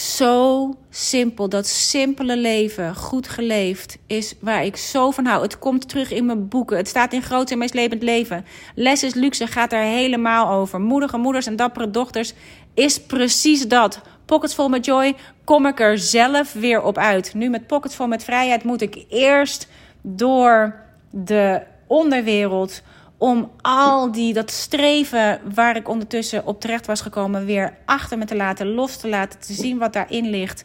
zo 0.00 0.74
simpel. 0.90 1.48
Dat 1.48 1.66
simpele 1.66 2.36
leven, 2.36 2.94
goed 2.94 3.28
geleefd, 3.28 3.98
is 4.06 4.34
waar 4.40 4.64
ik 4.64 4.76
zo 4.76 5.10
van 5.10 5.24
hou. 5.24 5.42
Het 5.42 5.58
komt 5.58 5.88
terug 5.88 6.10
in 6.10 6.26
mijn 6.26 6.48
boeken. 6.48 6.76
Het 6.76 6.88
staat 6.88 7.12
in 7.12 7.22
Groot 7.22 7.50
en 7.50 7.58
Meest 7.58 7.74
Levend 7.74 8.02
Leven. 8.02 8.44
Les 8.74 9.02
is 9.02 9.14
luxe 9.14 9.46
gaat 9.46 9.72
er 9.72 9.82
helemaal 9.82 10.50
over. 10.50 10.80
Moedige 10.80 11.16
moeders 11.16 11.46
en 11.46 11.56
dappere 11.56 11.90
dochters 11.90 12.32
is 12.74 13.00
precies 13.00 13.68
dat. 13.68 14.00
Pockets 14.24 14.54
vol 14.54 14.68
met 14.68 14.84
joy, 14.84 15.14
kom 15.44 15.66
ik 15.66 15.80
er 15.80 15.98
zelf 15.98 16.52
weer 16.52 16.82
op 16.82 16.98
uit. 16.98 17.34
Nu 17.34 17.48
met 17.48 17.66
pockets 17.66 17.94
vol 17.94 18.06
met 18.06 18.24
vrijheid 18.24 18.64
moet 18.64 18.80
ik 18.80 19.04
eerst 19.08 19.68
door 20.02 20.74
de 21.10 21.62
onderwereld 21.86 22.82
om 23.20 23.50
al 23.60 24.12
die, 24.12 24.32
dat 24.32 24.50
streven 24.50 25.40
waar 25.54 25.76
ik 25.76 25.88
ondertussen 25.88 26.46
op 26.46 26.60
terecht 26.60 26.86
was 26.86 27.00
gekomen, 27.00 27.44
weer 27.44 27.76
achter 27.84 28.18
me 28.18 28.24
te 28.24 28.36
laten, 28.36 28.66
los 28.66 28.96
te 28.96 29.08
laten, 29.08 29.40
te 29.40 29.52
zien 29.52 29.78
wat 29.78 29.92
daarin 29.92 30.30
ligt. 30.30 30.64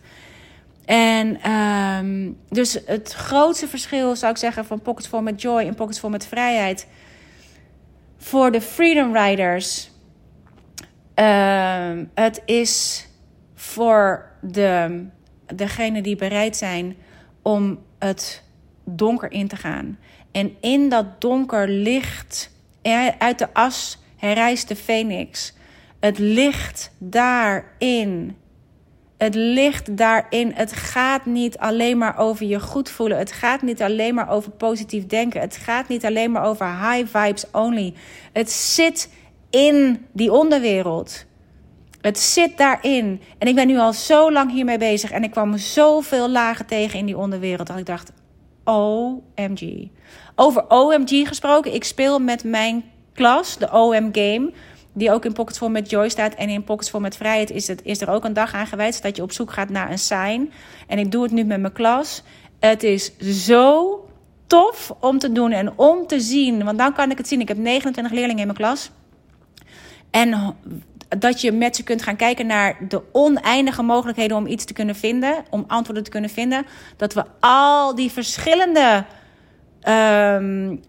En 0.86 1.52
um, 1.52 2.38
dus 2.50 2.80
het 2.86 3.14
grootste 3.14 3.68
verschil 3.68 4.16
zou 4.16 4.32
ik 4.32 4.38
zeggen 4.38 4.66
van 4.66 4.82
Pockets 4.82 5.08
Vol 5.08 5.22
met 5.22 5.42
Joy 5.42 5.62
en 5.62 5.76
Pockets 5.76 6.00
Vol 6.00 6.10
met 6.10 6.26
Vrijheid. 6.26 6.88
Voor 8.18 8.52
de 8.52 8.62
Freedom 8.62 9.18
Riders. 9.18 9.92
Um, 11.16 12.12
het 12.14 12.42
is 12.46 13.08
voor 13.56 14.32
de, 14.42 15.04
degenen 15.56 16.04
die 16.04 16.16
bereid 16.16 16.56
zijn 16.56 16.96
om 17.42 17.80
het 18.00 18.44
donker 18.84 19.32
in 19.32 19.48
te 19.48 19.56
gaan. 19.56 19.98
En 20.36 20.56
in 20.60 20.90
dat 20.90 21.22
donker 21.22 21.70
licht, 21.70 22.52
uit 23.18 23.40
de 23.40 23.54
as 23.54 23.98
herrijst 24.16 24.68
de 24.68 24.76
phoenix. 24.76 25.54
Het 26.00 26.18
ligt 26.18 26.92
daarin. 26.98 28.38
Het 29.18 29.36
ligt 29.36 29.98
daarin. 29.98 30.52
Het 30.54 30.72
gaat 30.72 31.26
niet 31.26 31.58
alleen 31.58 31.98
maar 31.98 32.18
over 32.18 32.46
je 32.46 32.60
goed 32.60 32.90
voelen. 32.90 33.18
Het 33.18 33.32
gaat 33.32 33.62
niet 33.62 33.82
alleen 33.82 34.14
maar 34.14 34.30
over 34.30 34.52
positief 34.52 35.06
denken. 35.06 35.42
Het 35.42 35.58
gaat 35.58 35.88
niet 35.88 36.06
alleen 36.06 36.32
maar 36.32 36.44
over 36.44 36.68
high 36.68 37.18
vibes 37.18 37.46
only. 37.52 37.94
Het 38.34 38.52
zit 38.52 39.10
in 39.50 40.06
die 40.12 40.32
onderwereld. 40.32 41.26
Het 42.02 42.20
zit 42.20 42.58
daarin. 42.58 43.22
En 43.38 43.48
ik 43.48 43.56
ben 43.56 43.68
nu 43.68 43.78
al 43.78 43.94
zo 43.94 44.32
lang 44.32 44.52
hiermee 44.52 44.78
bezig. 44.78 45.12
En 45.12 45.24
ik 45.24 45.32
kwam 45.32 45.58
zoveel 45.58 46.30
lagen 46.30 46.66
tegen 46.66 47.00
in 47.00 47.06
die 47.06 47.18
onderwereld. 47.18 47.68
Dat 47.68 47.78
ik 47.78 47.86
dacht: 47.86 48.12
OMG. 48.64 49.88
Over 50.36 50.66
OMG 50.68 51.28
gesproken. 51.28 51.74
Ik 51.74 51.84
speel 51.84 52.20
met 52.20 52.44
mijn 52.44 52.84
klas, 53.14 53.58
de 53.58 53.72
OM 53.72 54.10
Game. 54.12 54.52
Die 54.94 55.12
ook 55.12 55.26
in 55.26 55.34
Pockets 55.34 55.58
Vol 55.58 55.70
met 55.70 55.90
Joy 55.90 56.10
staat. 56.10 56.34
En 56.34 56.50
in 56.50 56.64
Pockets 56.64 56.90
Vol 56.90 57.00
met 57.00 57.18
Vrijheid 57.18 57.52
is, 57.52 57.68
het, 57.68 57.82
is 57.84 58.02
er 58.02 58.10
ook 58.10 58.24
een 58.24 58.34
dag 58.34 58.54
aan 58.54 58.68
gewijd. 58.68 59.02
Dat 59.02 59.16
je 59.16 59.22
op 59.22 59.32
zoek 59.32 59.52
gaat 59.52 59.70
naar 59.70 59.92
een 59.92 60.00
sign. 60.00 60.52
En 60.88 61.00
ik 61.00 61.12
doe 61.12 61.24
het 61.24 61.32
nu 61.32 61.44
met 61.44 61.60
mijn 61.60 61.74
klas. 61.74 62.24
Het 62.60 62.84
is 62.84 63.18
zo 63.20 64.00
tof 64.48 64.94
om 65.00 65.20
te 65.20 65.32
doen 65.32 65.52
en 65.52 65.74
om 65.76 66.08
te 66.08 66.20
zien. 66.20 66.64
Want 66.64 66.78
dan 66.78 66.94
kan 66.94 67.12
ik 67.12 67.18
het 67.18 67.28
zien. 67.28 67.42
Ik 67.42 67.48
heb 67.48 67.58
29 67.58 68.14
leerlingen 68.14 68.40
in 68.40 68.48
mijn 68.48 68.58
klas. 68.58 68.92
En 70.12 70.56
dat 71.20 71.42
je 71.42 71.52
met 71.52 71.76
ze 71.76 71.84
kunt 71.84 72.02
gaan 72.02 72.16
kijken 72.16 72.48
naar 72.48 72.78
de 72.88 73.02
oneindige 73.12 73.82
mogelijkheden 73.82 74.38
om 74.38 74.48
iets 74.48 74.66
te 74.66 74.74
kunnen 74.74 74.96
vinden, 74.96 75.46
om 75.50 75.64
antwoorden 75.68 76.04
te 76.04 76.10
kunnen 76.10 76.30
vinden. 76.30 76.66
Dat 76.98 77.14
we 77.14 77.24
al 77.40 77.96
die 77.96 78.12
verschillende, 78.12 79.06
um, 79.88 80.82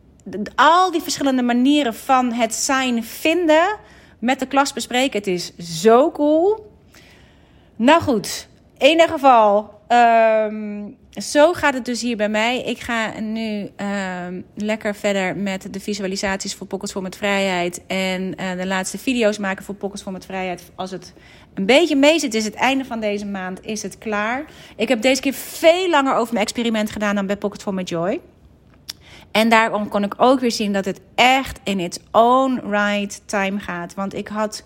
al 0.55 0.91
die 0.91 1.03
verschillende 1.03 1.43
manieren 1.43 1.95
van 1.95 2.33
het 2.33 2.55
zijn 2.55 3.05
vinden 3.05 3.77
met 4.19 4.39
de 4.39 4.47
klas 4.47 4.73
bespreken. 4.73 5.19
Het 5.19 5.27
is 5.27 5.57
zo 5.57 6.11
cool. 6.11 6.73
Nou 7.77 8.03
goed, 8.03 8.49
in 8.79 8.89
ieder 8.89 9.09
geval. 9.09 9.75
Um, 9.89 10.97
zo 11.23 11.53
gaat 11.53 11.75
het 11.75 11.85
dus 11.85 12.03
hier 12.03 12.17
bij 12.17 12.29
mij. 12.29 12.63
Ik 12.63 12.81
ga 12.81 13.21
nu 13.21 13.71
uh, 13.81 13.89
lekker 14.55 14.95
verder 14.95 15.37
met 15.37 15.73
de 15.73 15.81
visualisaties 15.81 16.55
voor 16.55 16.67
Pockets 16.67 16.93
voor 16.93 17.03
met 17.03 17.17
Vrijheid. 17.17 17.81
En 17.87 18.35
uh, 18.41 18.57
de 18.57 18.67
laatste 18.67 18.99
video's 18.99 19.39
maken 19.39 19.65
voor 19.65 19.75
Pockets 19.75 20.03
voor 20.03 20.13
met 20.13 20.25
Vrijheid. 20.25 20.71
Als 20.75 20.91
het 20.91 21.13
een 21.55 21.67
beetje 21.67 21.97
mee 21.97 22.19
zit, 22.19 22.35
is 22.35 22.45
het 22.45 22.55
einde 22.55 22.85
van 22.85 23.01
deze 23.01 23.27
maand, 23.27 23.65
is 23.67 23.83
het 23.83 23.99
klaar. 23.99 24.45
Ik 24.77 24.89
heb 24.89 25.03
deze 25.03 25.21
keer 25.21 25.33
veel 25.33 25.89
langer 25.89 26.15
over 26.15 26.33
mijn 26.33 26.45
experiment 26.45 26.91
gedaan 26.91 27.15
dan 27.15 27.27
bij 27.27 27.37
Pockets 27.37 27.63
for 27.63 27.75
My 27.75 27.83
Joy. 27.83 28.21
En 29.37 29.49
daarom 29.49 29.89
kon 29.89 30.03
ik 30.03 30.15
ook 30.17 30.41
weer 30.41 30.51
zien 30.51 30.73
dat 30.73 30.85
het 30.85 31.01
echt 31.15 31.61
in 31.65 31.81
its 31.81 31.99
own 32.11 32.61
right 32.71 33.23
time 33.27 33.59
gaat. 33.59 33.95
Want 33.95 34.15
ik 34.15 34.29
had 34.29 34.65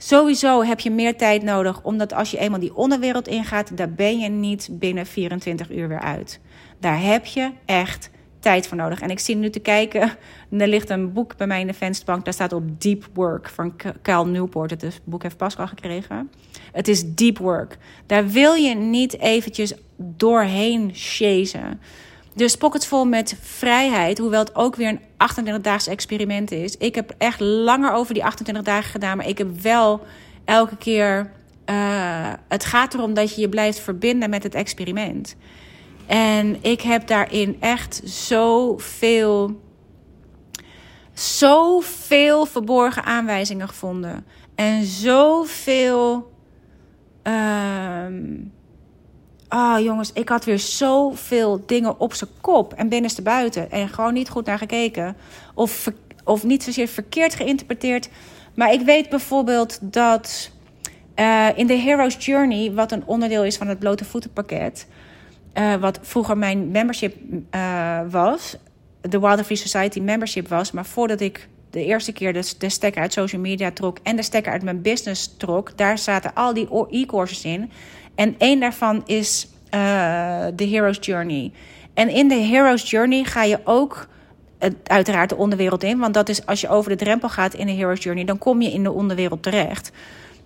Sowieso 0.00 0.62
heb 0.62 0.80
je 0.80 0.90
meer 0.90 1.16
tijd 1.16 1.42
nodig, 1.42 1.82
omdat 1.82 2.12
als 2.12 2.30
je 2.30 2.38
eenmaal 2.38 2.60
die 2.60 2.76
onderwereld 2.76 3.28
ingaat, 3.28 3.76
daar 3.76 3.92
ben 3.92 4.18
je 4.18 4.28
niet 4.28 4.68
binnen 4.72 5.06
24 5.06 5.70
uur 5.70 5.88
weer 5.88 6.00
uit. 6.00 6.40
Daar 6.80 7.02
heb 7.02 7.26
je 7.26 7.50
echt 7.64 8.10
tijd 8.40 8.66
voor 8.66 8.76
nodig. 8.76 9.00
En 9.00 9.10
ik 9.10 9.18
zie 9.18 9.36
nu 9.36 9.50
te 9.50 9.60
kijken, 9.60 10.12
er 10.58 10.68
ligt 10.68 10.90
een 10.90 11.12
boek 11.12 11.36
bij 11.36 11.46
mij 11.46 11.60
in 11.60 11.66
de 11.66 11.72
vensterbank, 11.74 12.24
daar 12.24 12.34
staat 12.34 12.52
op 12.52 12.80
Deep 12.80 13.08
Work 13.14 13.48
van 13.48 13.76
Cal 14.02 14.26
Newport. 14.26 14.70
Het 14.70 15.00
boek 15.04 15.22
heeft 15.22 15.36
Pascal 15.36 15.66
gekregen. 15.66 16.30
Het 16.72 16.88
is 16.88 17.14
Deep 17.14 17.38
Work. 17.38 17.78
Daar 18.06 18.28
wil 18.28 18.54
je 18.54 18.74
niet 18.74 19.18
eventjes 19.18 19.74
doorheen 19.96 20.90
chasen. 20.94 21.80
Dus 22.38 22.56
pockets 22.56 22.86
vol 22.86 23.04
met 23.04 23.36
vrijheid, 23.40 24.18
hoewel 24.18 24.40
het 24.40 24.54
ook 24.54 24.76
weer 24.76 24.88
een 24.88 25.00
28-daags 25.00 25.88
experiment 25.88 26.50
is. 26.50 26.76
Ik 26.76 26.94
heb 26.94 27.14
echt 27.18 27.40
langer 27.40 27.92
over 27.92 28.14
die 28.14 28.24
28 28.24 28.64
dagen 28.64 28.90
gedaan, 28.90 29.16
maar 29.16 29.28
ik 29.28 29.38
heb 29.38 29.60
wel 29.60 30.00
elke 30.44 30.76
keer. 30.76 31.32
Uh, 31.66 32.32
het 32.48 32.64
gaat 32.64 32.94
erom 32.94 33.14
dat 33.14 33.34
je 33.34 33.40
je 33.40 33.48
blijft 33.48 33.78
verbinden 33.78 34.30
met 34.30 34.42
het 34.42 34.54
experiment. 34.54 35.36
En 36.06 36.56
ik 36.60 36.80
heb 36.80 37.06
daarin 37.06 37.56
echt 37.60 38.00
zoveel. 38.04 39.60
Zoveel 41.12 42.46
verborgen 42.46 43.04
aanwijzingen 43.04 43.68
gevonden. 43.68 44.24
En 44.54 44.84
zoveel. 44.84 46.32
Uh, 47.24 48.06
Ah, 49.48 49.80
jongens, 49.80 50.12
ik 50.12 50.28
had 50.28 50.44
weer 50.44 50.58
zoveel 50.58 51.62
dingen 51.66 52.00
op 52.00 52.14
zijn 52.14 52.30
kop 52.40 52.72
en 52.72 52.88
binnenste 52.88 53.22
buiten. 53.22 53.70
En 53.70 53.88
gewoon 53.88 54.14
niet 54.14 54.28
goed 54.28 54.46
naar 54.46 54.58
gekeken. 54.58 55.16
Of, 55.54 55.90
of 56.24 56.44
niet 56.44 56.62
zozeer 56.62 56.88
verkeerd 56.88 57.34
geïnterpreteerd. 57.34 58.08
Maar 58.54 58.72
ik 58.72 58.80
weet 58.80 59.08
bijvoorbeeld 59.08 59.78
dat 59.82 60.50
uh, 61.16 61.48
in 61.54 61.66
de 61.66 61.74
Hero's 61.74 62.16
Journey, 62.18 62.72
wat 62.72 62.92
een 62.92 63.06
onderdeel 63.06 63.44
is 63.44 63.56
van 63.56 63.66
het 63.66 63.78
blote 63.78 64.04
voetenpakket. 64.04 64.86
Uh, 65.54 65.74
wat 65.74 65.98
vroeger 66.02 66.38
mijn 66.38 66.70
membership 66.70 67.16
uh, 67.54 68.00
was. 68.10 68.56
De 69.00 69.20
Wilder 69.20 69.44
Free 69.44 69.56
Society 69.56 70.00
membership 70.00 70.48
was. 70.48 70.70
Maar 70.70 70.86
voordat 70.86 71.20
ik 71.20 71.48
de 71.70 71.84
eerste 71.84 72.12
keer 72.12 72.32
de, 72.32 72.52
de 72.58 72.68
stekker 72.68 73.02
uit 73.02 73.12
social 73.12 73.40
media 73.40 73.70
trok 73.70 73.98
en 74.02 74.16
de 74.16 74.22
stekker 74.22 74.52
uit 74.52 74.62
mijn 74.62 74.82
business 74.82 75.36
trok, 75.36 75.76
daar 75.76 75.98
zaten 75.98 76.34
al 76.34 76.54
die 76.54 76.68
e-courses 76.90 77.44
in. 77.44 77.70
En 78.18 78.34
één 78.38 78.60
daarvan 78.60 79.02
is 79.06 79.48
uh, 79.74 80.46
The 80.56 80.64
Hero's 80.64 80.98
Journey. 81.00 81.52
En 81.94 82.08
in 82.08 82.28
de 82.28 82.34
Hero's 82.34 82.90
Journey 82.90 83.24
ga 83.24 83.42
je 83.42 83.60
ook 83.64 84.08
uiteraard 84.82 85.28
de 85.28 85.36
onderwereld 85.36 85.82
in. 85.82 85.98
Want 85.98 86.14
dat 86.14 86.28
is 86.28 86.46
als 86.46 86.60
je 86.60 86.68
over 86.68 86.90
de 86.90 86.96
drempel 86.96 87.28
gaat 87.28 87.54
in 87.54 87.66
de 87.66 87.72
Hero's 87.72 88.02
Journey, 88.02 88.24
dan 88.24 88.38
kom 88.38 88.62
je 88.62 88.72
in 88.72 88.82
de 88.82 88.92
onderwereld 88.92 89.42
terecht. 89.42 89.92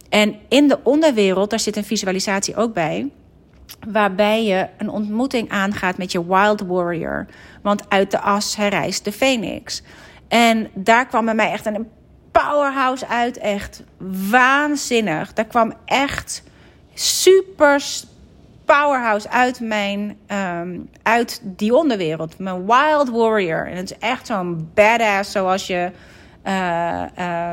En 0.08 0.34
in 0.48 0.68
de 0.68 0.78
onderwereld, 0.82 1.50
daar 1.50 1.60
zit 1.60 1.76
een 1.76 1.84
visualisatie 1.84 2.56
ook 2.56 2.74
bij. 2.74 3.10
Waarbij 3.88 4.44
je 4.44 4.68
een 4.78 4.90
ontmoeting 4.90 5.50
aangaat 5.50 5.98
met 5.98 6.12
je 6.12 6.26
Wild 6.26 6.60
Warrior. 6.60 7.26
Want 7.62 7.82
uit 7.88 8.10
de 8.10 8.20
as 8.20 8.56
herrijst 8.56 9.04
de 9.04 9.12
Phoenix. 9.12 9.82
En 10.28 10.68
daar 10.74 11.06
kwam 11.06 11.24
bij 11.24 11.34
mij 11.34 11.50
echt 11.50 11.66
een 11.66 11.88
powerhouse 12.30 13.08
uit. 13.08 13.38
Echt 13.38 13.82
waanzinnig. 14.30 15.32
Daar 15.32 15.44
kwam 15.44 15.72
echt 15.84 16.42
super 16.94 17.82
powerhouse 18.64 19.30
uit 19.30 19.60
mijn 19.60 20.18
um, 20.28 20.90
uit 21.02 21.40
die 21.44 21.74
onderwereld. 21.74 22.38
Mijn 22.38 22.66
wild 22.66 23.10
warrior. 23.10 23.66
En 23.66 23.76
het 23.76 23.90
is 23.90 23.98
echt 23.98 24.26
zo'n 24.26 24.70
badass 24.74 25.32
zoals 25.32 25.66
je 25.66 25.90
uh, 26.46 27.02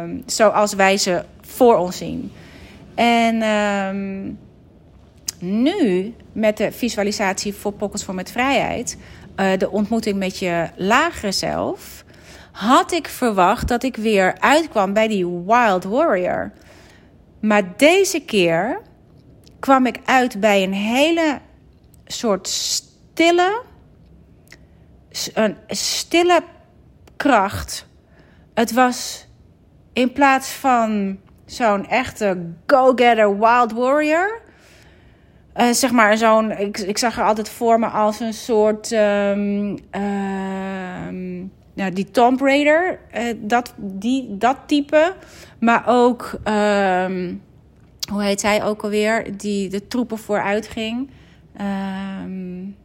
um, 0.02 0.23
zoals 0.25 0.73
wij 0.73 0.97
ze 0.97 1.23
voor 1.41 1.78
ons 1.78 1.97
zien. 1.97 2.32
En 2.95 3.41
um, 3.41 4.39
nu 5.39 6.13
met 6.32 6.58
de 6.58 6.71
visualisatie 6.71 7.54
voor 7.54 7.73
Pockets 7.73 8.04
voor 8.04 8.15
met 8.15 8.32
vrijheid, 8.32 8.97
uh, 9.36 9.58
de 9.58 9.69
ontmoeting 9.69 10.17
met 10.17 10.39
je 10.39 10.69
lagere 10.75 11.32
zelf, 11.32 12.04
had 12.52 12.91
ik 12.91 13.08
verwacht 13.08 13.67
dat 13.67 13.84
ik 13.84 13.95
weer 13.95 14.36
uitkwam 14.39 14.93
bij 14.93 15.08
die 15.08 15.28
wild 15.28 15.84
warrior. 15.84 16.52
Maar 17.39 17.63
deze 17.78 18.19
keer 18.19 18.82
kwam 19.59 19.85
ik 19.85 19.99
uit 20.05 20.39
bij 20.39 20.63
een 20.63 20.73
hele 20.73 21.39
soort 22.05 22.47
stille, 22.47 23.61
een 25.33 25.57
stille 25.67 26.43
kracht. 27.17 27.87
Het 28.53 28.73
was 28.73 29.27
in 29.93 30.13
plaats 30.13 30.51
van 30.51 31.19
zo'n 31.45 31.87
echte 31.87 32.53
go-getter 32.65 33.39
wild 33.39 33.71
warrior. 33.71 34.41
Uh, 35.55 35.71
zeg 35.71 35.91
maar 35.91 36.17
zo'n. 36.17 36.51
Ik, 36.51 36.77
ik 36.77 36.97
zag 36.97 37.17
er 37.17 37.23
altijd 37.23 37.49
voor 37.49 37.79
me 37.79 37.87
als 37.87 38.19
een 38.19 38.33
soort. 38.33 38.91
Um, 38.91 39.77
die 41.93 42.11
Tomb 42.11 42.41
Raider. 42.41 42.99
Uh, 43.17 43.33
dat, 43.37 43.73
die, 43.77 44.37
dat 44.37 44.57
type. 44.65 45.13
Maar 45.59 45.83
ook. 45.87 46.39
Um, 46.43 47.41
hoe 48.09 48.23
heet 48.23 48.39
zij 48.39 48.63
ook 48.63 48.83
alweer, 48.83 49.37
die 49.37 49.69
de 49.69 49.87
troepen 49.87 50.17
vooruit 50.17 50.67
ging. 50.67 51.09
Um, 51.62 52.75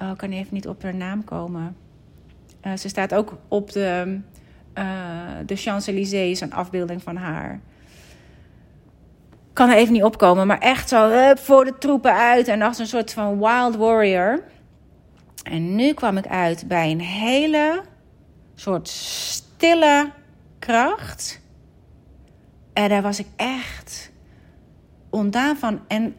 oh, 0.00 0.10
ik 0.10 0.16
kan 0.16 0.30
even 0.30 0.54
niet 0.54 0.68
op 0.68 0.82
haar 0.82 0.94
naam 0.94 1.24
komen. 1.24 1.76
Uh, 2.66 2.76
ze 2.76 2.88
staat 2.88 3.14
ook 3.14 3.38
op 3.48 3.72
de, 3.72 4.20
uh, 4.74 4.84
de 5.46 5.56
Champs-Élysées, 5.56 6.40
een 6.40 6.52
afbeelding 6.52 7.02
van 7.02 7.16
haar. 7.16 7.60
Kan 9.52 9.70
er 9.70 9.76
even 9.76 9.92
niet 9.92 10.02
opkomen, 10.02 10.46
maar 10.46 10.58
echt 10.58 10.88
zo 10.88 11.10
hup, 11.10 11.38
voor 11.38 11.64
de 11.64 11.78
troepen 11.78 12.14
uit 12.14 12.48
en 12.48 12.62
als 12.62 12.78
een 12.78 12.86
soort 12.86 13.12
van 13.12 13.38
wild 13.38 13.76
warrior. 13.76 14.42
En 15.42 15.74
nu 15.74 15.92
kwam 15.92 16.16
ik 16.16 16.26
uit 16.26 16.68
bij 16.68 16.90
een 16.90 17.00
hele 17.00 17.82
soort 18.54 18.88
stille 18.88 20.10
kracht 20.58 21.40
en 22.78 22.88
daar 22.88 23.02
was 23.02 23.18
ik 23.18 23.26
echt 23.36 24.10
ontdaan 25.10 25.56
van. 25.56 25.80
En 25.88 26.16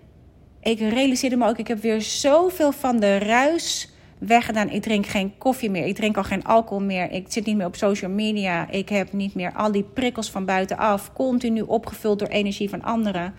ik 0.62 0.80
realiseerde 0.80 1.36
me 1.36 1.48
ook, 1.48 1.58
ik 1.58 1.68
heb 1.68 1.82
weer 1.82 2.02
zoveel 2.02 2.72
van 2.72 3.00
de 3.00 3.18
ruis 3.18 3.90
weggedaan. 4.18 4.70
Ik 4.70 4.82
drink 4.82 5.06
geen 5.06 5.38
koffie 5.38 5.70
meer. 5.70 5.86
Ik 5.86 5.96
drink 5.96 6.18
al 6.18 6.24
geen 6.24 6.44
alcohol 6.44 6.84
meer. 6.84 7.12
Ik 7.12 7.26
zit 7.30 7.46
niet 7.46 7.58
meer 7.58 7.66
op 7.66 7.76
social 7.76 8.12
media. 8.12 8.70
Ik 8.70 8.90
heb 8.90 9.14
niet 9.14 9.36
meer 9.36 9.54
al 9.54 9.72
die 9.72 9.84
prikkels 9.84 10.32
van 10.32 10.46
buitenaf. 10.46 11.14
Continu 11.14 11.62
opgevuld 11.62 12.20
door 12.20 12.28
energie 12.28 12.70
van 12.70 12.84
anderen. 12.84 13.34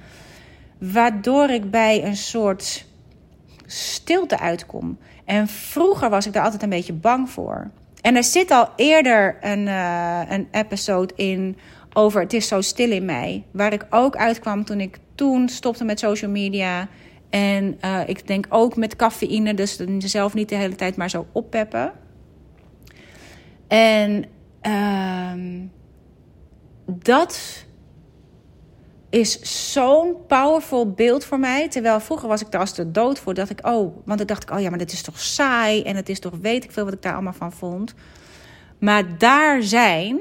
Waardoor 0.78 1.50
ik 1.50 1.70
bij 1.70 2.04
een 2.04 2.16
soort 2.16 2.86
stilte 3.66 4.38
uitkom. 4.38 4.98
En 5.24 5.48
vroeger 5.48 6.10
was 6.10 6.26
ik 6.26 6.32
daar 6.32 6.44
altijd 6.44 6.62
een 6.62 6.68
beetje 6.68 6.92
bang 6.92 7.30
voor. 7.30 7.70
En 8.00 8.16
er 8.16 8.24
zit 8.24 8.50
al 8.50 8.68
eerder 8.76 9.36
een, 9.40 9.66
uh, 9.66 10.20
een 10.28 10.48
episode 10.50 11.14
in 11.16 11.56
over 11.92 12.20
Het 12.20 12.32
is 12.32 12.48
zo 12.48 12.60
stil 12.60 12.90
in 12.90 13.04
mij. 13.04 13.44
Waar 13.50 13.72
ik 13.72 13.86
ook 13.90 14.16
uitkwam 14.16 14.64
toen 14.64 14.80
ik 14.80 14.98
toen 15.14 15.48
stopte 15.48 15.84
met 15.84 15.98
social 15.98 16.30
media. 16.30 16.88
En 17.30 17.78
uh, 17.84 18.00
ik 18.06 18.26
denk 18.26 18.46
ook 18.48 18.76
met 18.76 18.96
cafeïne, 18.96 19.54
dus 19.54 19.80
zelf 19.98 20.34
niet 20.34 20.48
de 20.48 20.54
hele 20.54 20.74
tijd 20.74 20.96
maar 20.96 21.10
zo 21.10 21.26
oppeppen. 21.32 21.92
En 23.68 24.24
uh, 24.62 25.32
dat 26.84 27.64
is 29.10 29.40
zo'n 29.72 30.14
powerful 30.26 30.90
beeld 30.90 31.24
voor 31.24 31.38
mij. 31.38 31.68
Terwijl 31.68 32.00
vroeger 32.00 32.28
was 32.28 32.40
ik 32.40 32.50
daar 32.50 32.60
als 32.60 32.74
de 32.74 32.90
dood 32.90 33.18
voor. 33.18 33.34
Dacht 33.34 33.50
ik, 33.50 33.66
oh, 33.66 33.96
want 34.04 34.18
dan 34.18 34.26
dacht 34.26 34.42
ik, 34.42 34.50
oh 34.50 34.60
ja, 34.60 34.68
maar 34.68 34.78
dit 34.78 34.92
is 34.92 35.02
toch 35.02 35.20
saai. 35.20 35.82
En 35.82 35.96
het 35.96 36.08
is 36.08 36.20
toch, 36.20 36.32
weet 36.40 36.64
ik 36.64 36.72
veel 36.72 36.84
wat 36.84 36.92
ik 36.92 37.02
daar 37.02 37.12
allemaal 37.12 37.32
van 37.32 37.52
vond. 37.52 37.94
Maar 38.78 39.18
daar 39.18 39.62
zijn, 39.62 40.20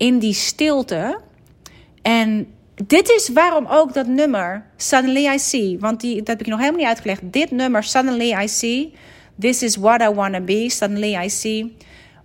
in 0.00 0.18
die 0.18 0.32
stilte. 0.32 1.20
En 2.02 2.46
dit 2.86 3.08
is 3.08 3.28
waarom 3.28 3.66
ook 3.66 3.94
dat 3.94 4.06
nummer, 4.06 4.66
Suddenly 4.76 5.26
I 5.26 5.38
See. 5.38 5.78
Want 5.78 6.00
die, 6.00 6.16
dat 6.16 6.26
heb 6.26 6.40
ik 6.40 6.46
nog 6.46 6.58
helemaal 6.58 6.80
niet 6.80 6.88
uitgelegd. 6.88 7.20
Dit 7.24 7.50
nummer, 7.50 7.82
Suddenly 7.82 8.42
I 8.42 8.48
See. 8.48 8.94
This 9.38 9.62
is 9.62 9.76
what 9.76 10.00
I 10.00 10.08
want 10.08 10.34
to 10.34 10.40
be. 10.40 10.68
Suddenly 10.68 11.24
I 11.24 11.28
See. 11.28 11.76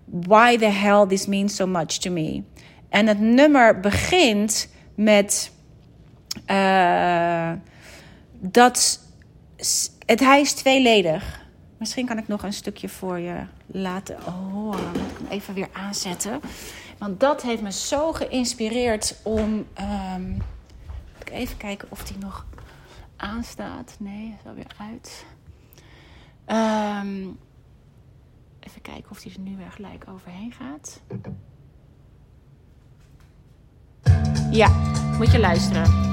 Why 0.06 0.58
the 0.58 0.66
hell 0.66 1.08
this 1.08 1.26
means 1.26 1.56
so 1.56 1.68
much 1.68 1.98
to 1.98 2.12
me. 2.12 2.44
En 2.90 3.08
het 3.08 3.20
nummer 3.20 3.80
begint 3.80 4.70
met 4.96 5.52
uh, 6.52 7.52
dat 8.40 9.00
het, 10.06 10.20
hij 10.20 10.42
is 10.42 10.54
tweeledig. 10.54 11.44
Misschien 11.78 12.06
kan 12.06 12.18
ik 12.18 12.28
nog 12.28 12.44
een 12.44 12.54
stukje 12.54 12.90
voor 12.90 13.20
je 13.20 13.36
laten 13.68 14.22
horen. 14.22 14.88
Moet 14.92 15.12
ik 15.12 15.18
hem 15.18 15.28
even 15.30 15.54
weer 15.54 15.70
aanzetten. 15.72 16.40
Want 16.98 17.20
dat 17.20 17.42
heeft 17.42 17.62
me 17.62 17.72
zo 17.72 18.14
geïnspireerd 18.14 19.20
om. 19.24 19.66
Ik 21.20 21.30
even 21.30 21.58
kijken 21.58 21.88
of 21.92 22.04
die 22.04 22.18
nog 22.18 22.46
aanstaat. 23.16 23.96
Nee, 24.00 24.36
is 24.40 24.48
alweer 24.50 24.72
uit. 24.78 25.26
Um, 26.48 27.40
even 28.60 28.82
kijken 28.82 29.12
of 29.12 29.22
die 29.22 29.34
er 29.34 29.40
nu 29.40 29.58
weer 29.58 29.72
gelijk 29.72 30.06
overheen 30.10 30.52
gaat. 30.52 31.02
Ja, 34.52 34.70
moet 35.18 35.32
je 35.32 35.40
luisteren. 35.40 36.06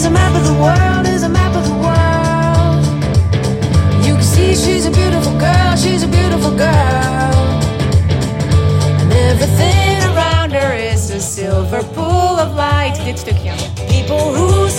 is 0.00 0.06
a 0.06 0.10
map 0.10 0.34
of 0.34 0.46
the 0.46 0.54
world, 0.54 1.06
is 1.06 1.24
a 1.24 1.28
map 1.28 1.54
of 1.54 1.64
the 1.68 1.74
world. 1.86 2.82
You 4.06 4.14
can 4.14 4.22
see 4.22 4.54
she's 4.54 4.86
a 4.86 4.90
beautiful 4.90 5.36
girl, 5.38 5.76
she's 5.76 6.02
a 6.02 6.08
beautiful 6.08 6.52
girl. 6.56 7.34
And 9.02 9.12
everything 9.12 9.98
around 10.10 10.52
her 10.52 10.72
is 10.72 11.10
a 11.10 11.20
silver 11.20 11.82
pool 11.94 12.34
of 12.44 12.54
light. 12.54 12.94
Dit 13.04 13.18
stukje. 13.18 13.52
People 13.90 14.32
who 14.32 14.69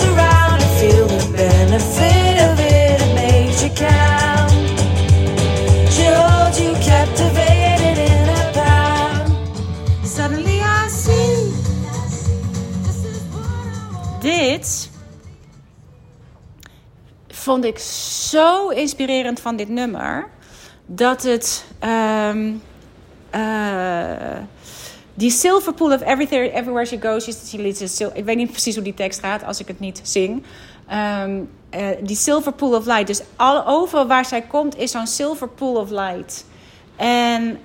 vond 17.42 17.64
ik 17.64 17.78
zo 18.28 18.68
inspirerend 18.68 19.40
van 19.40 19.56
dit 19.56 19.68
nummer 19.68 20.28
dat 20.86 21.22
het 21.22 21.64
um, 22.30 22.62
uh, 23.34 24.36
die 25.14 25.30
silver 25.30 25.72
pool 25.72 25.92
of 25.92 26.02
everything, 26.02 26.54
everywhere 26.54 26.86
she 26.86 26.98
goes, 27.00 27.24
she, 27.24 28.10
Ik 28.14 28.24
weet 28.24 28.36
niet 28.36 28.50
precies 28.50 28.74
hoe 28.74 28.84
die 28.84 28.94
tekst 28.94 29.20
gaat 29.20 29.44
als 29.44 29.60
ik 29.60 29.68
het 29.68 29.80
niet 29.80 30.00
zing. 30.02 30.42
Um, 30.92 31.50
uh, 31.74 31.88
die 32.00 32.16
silver 32.16 32.52
pool 32.52 32.74
of 32.74 32.86
light. 32.86 33.06
Dus 33.06 33.22
al, 33.36 33.66
overal 33.66 34.06
waar 34.06 34.24
zij 34.24 34.42
komt 34.42 34.78
is 34.78 34.90
zo'n 34.90 35.06
silver 35.06 35.48
pool 35.48 35.76
of 35.76 35.90
light. 35.90 36.44
En 36.96 37.58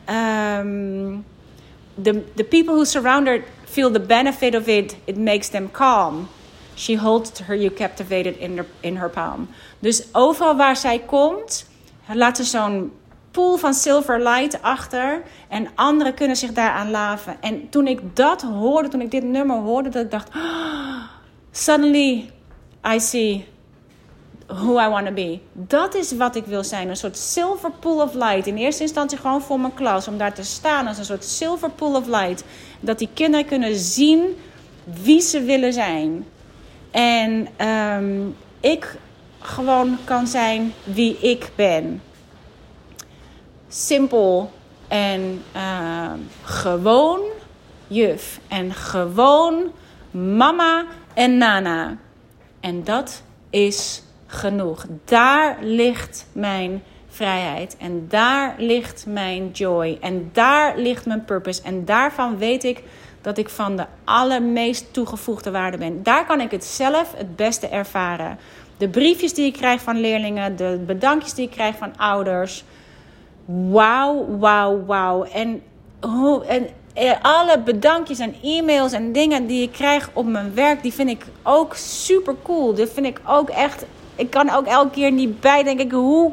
the, 2.04 2.24
the 2.36 2.44
people 2.44 2.74
who 2.74 2.84
surround 2.84 3.28
her 3.28 3.44
feel 3.66 3.92
the 3.92 4.00
benefit 4.00 4.56
of 4.56 4.68
it. 4.68 4.96
It 5.06 5.18
makes 5.18 5.50
them 5.50 5.72
calm. 5.72 6.28
She 6.76 6.96
holds 6.96 7.40
her 7.40 7.56
you 7.56 7.72
captivated 7.72 8.38
in 8.38 8.58
her, 8.58 8.66
in 8.82 8.98
her 8.98 9.10
palm. 9.10 9.48
Dus 9.80 10.04
overal 10.12 10.56
waar 10.56 10.76
zij 10.76 11.00
komt, 11.00 11.68
laat 12.14 12.38
ze 12.38 12.44
zo'n 12.44 12.92
pool 13.32 13.58
van 13.58 13.74
silver 13.74 14.24
light 14.24 14.62
achter. 14.62 15.22
En 15.48 15.68
anderen 15.76 16.14
kunnen 16.14 16.38
zich 16.38 16.54
daaraan 16.54 16.92
laven. 16.92 17.38
En 17.42 17.70
toen 17.70 17.88
ik 17.88 18.16
dat 18.16 18.42
hoorde, 18.42 18.88
toen 18.88 19.02
ik 19.02 19.12
dit 19.12 19.24
nummer 19.24 19.58
hoorde, 19.58 19.90
dat 19.90 20.04
ik 20.04 20.12
dacht: 20.12 20.30
oh, 20.36 21.04
suddenly 21.52 22.32
I 22.94 23.00
see 23.00 23.46
who 24.48 24.80
I 24.80 24.90
want 24.90 25.06
to 25.06 25.14
be. 25.14 25.40
Dat 25.54 25.96
is 25.96 26.12
wat 26.12 26.36
ik 26.36 26.46
wil 26.46 26.64
zijn. 26.64 26.90
Een 26.90 26.98
soort 26.98 27.18
silver 27.18 27.72
pool 27.72 28.02
of 28.02 28.14
light. 28.14 28.48
In 28.48 28.58
eerste 28.58 28.82
instantie 28.82 29.18
gewoon 29.18 29.42
voor 29.42 29.60
mijn 29.60 29.74
klas. 29.74 30.08
Om 30.08 30.18
daar 30.18 30.34
te 30.34 30.44
staan 30.44 30.88
als 30.88 30.98
een 30.98 31.06
soort 31.06 31.24
silver 31.24 31.70
pool 31.70 31.96
of 31.96 32.08
light. 32.08 32.44
Dat 32.80 33.00
die 33.00 33.10
kinderen 33.14 33.46
kunnen 33.46 33.76
zien 33.76 34.38
wie 34.84 35.22
ze 35.22 35.44
willen 35.44 35.74
zijn. 35.74 36.26
En 36.92 37.48
um, 37.68 38.36
ik 38.60 38.98
gewoon 39.48 39.98
kan 40.04 40.28
zijn 40.28 40.74
wie 40.84 41.18
ik 41.20 41.50
ben 41.56 42.02
simpel 43.68 44.52
en 44.88 45.44
uh, 45.56 46.12
gewoon 46.44 47.20
juf. 47.88 48.40
En 48.48 48.74
gewoon 48.74 49.72
mama 50.12 50.86
en 51.14 51.38
nana. 51.38 51.98
En 52.60 52.84
dat 52.84 53.24
is 53.50 54.04
genoeg. 54.26 54.86
Daar 55.06 55.58
ligt 55.62 56.28
mijn 56.32 56.84
vrijheid. 57.08 57.78
En 57.78 58.06
daar 58.08 58.56
ligt 58.58 59.06
mijn 59.08 59.52
joy. 59.52 59.98
En 60.02 60.30
daar 60.34 60.78
ligt 60.78 61.06
mijn 61.06 61.26
purpose. 61.26 61.62
En 61.62 61.86
daarvan 61.86 62.38
weet 62.38 62.64
ik 62.64 62.84
dat 63.22 63.38
ik 63.38 63.50
van 63.50 63.76
de 63.76 63.86
allermeest 64.04 64.94
toegevoegde 64.94 65.52
waarde 65.52 65.78
ben. 65.78 66.04
Daar 66.04 66.26
kan 66.26 66.42
ik 66.42 66.52
het 66.52 66.66
zelf 66.66 67.14
het 67.16 67.36
beste 67.36 67.68
ervaren. 67.68 68.38
De 68.78 68.90
briefjes 68.90 69.34
die 69.34 69.46
ik 69.46 69.54
krijg 69.54 69.82
van 69.82 70.00
leerlingen, 70.00 70.56
de 70.56 70.84
bedankjes 70.86 71.34
die 71.34 71.46
ik 71.46 71.52
krijg 71.52 71.76
van 71.78 71.98
ouders 71.98 72.64
wauw, 73.48 74.38
wauw, 74.38 74.86
wauw. 74.86 75.24
En, 75.24 75.62
en 76.48 76.68
eh, 76.94 77.14
alle 77.22 77.60
bedankjes 77.60 78.20
en 78.20 78.36
e-mails 78.42 78.92
en 78.92 79.12
dingen 79.12 79.48
die 79.48 79.62
ik 79.62 79.72
krijg 79.72 80.10
op 80.14 80.26
mijn 80.26 80.54
werk, 80.54 80.82
die 80.82 80.94
vind 80.94 81.10
ik 81.10 81.26
ook 81.44 81.76
super 81.76 82.36
cool. 82.44 82.74
Dat 82.74 82.90
vind 82.90 83.06
ik 83.06 83.22
ook 83.26 83.50
echt. 83.50 83.86
Ik 84.16 84.30
kan 84.30 84.50
ook 84.50 84.66
elke 84.66 84.90
keer 84.90 85.12
niet 85.12 85.40
bij, 85.40 85.64
denk 85.64 85.80
ik, 85.80 85.92
hoe. 85.92 86.32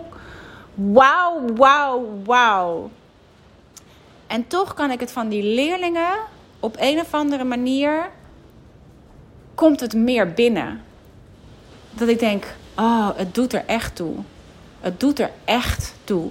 Wauw, 0.75 1.41
wauw, 1.57 2.07
wauw. 2.25 2.91
En 4.27 4.47
toch 4.47 4.75
kan 4.75 4.91
ik 4.91 5.01
het 5.01 5.13
van 5.13 5.29
die 5.29 5.43
leerlingen 5.43 6.17
op 6.61 6.77
een 6.79 7.01
of 7.01 7.15
andere 7.15 7.45
manier. 7.45 8.11
komt 9.55 9.81
het 9.81 9.95
meer 9.95 10.33
binnen. 10.33 10.83
Dat 11.95 12.09
ik 12.09 12.19
denk, 12.19 12.45
oh, 12.77 13.09
het 13.17 13.35
doet 13.35 13.53
er 13.53 13.65
echt 13.67 13.97
toe. 13.97 14.15
Het 14.81 15.01
doet 15.01 15.19
er 15.19 15.31
echt 15.45 15.95
toe 16.05 16.31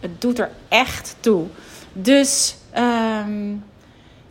het 0.00 0.20
doet 0.20 0.38
er 0.38 0.50
echt 0.68 1.16
toe. 1.20 1.46
Dus 1.92 2.56
um, 3.24 3.64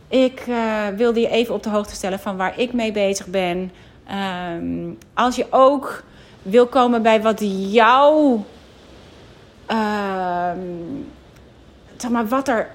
ik 0.07 0.47
uh, 0.47 0.87
wilde 0.87 1.19
je 1.19 1.29
even 1.29 1.53
op 1.53 1.63
de 1.63 1.69
hoogte 1.69 1.95
stellen 1.95 2.19
van 2.19 2.37
waar 2.37 2.59
ik 2.59 2.73
mee 2.73 2.91
bezig 2.91 3.27
ben. 3.27 3.71
Um, 4.55 4.97
als 5.13 5.35
je 5.35 5.47
ook 5.49 6.03
wil 6.41 6.67
komen 6.67 7.01
bij 7.01 7.21
wat 7.21 7.39
jou. 7.71 8.39
Um, 9.71 11.07
zeg 11.97 12.11
maar, 12.11 12.27
wat 12.27 12.47
er 12.47 12.69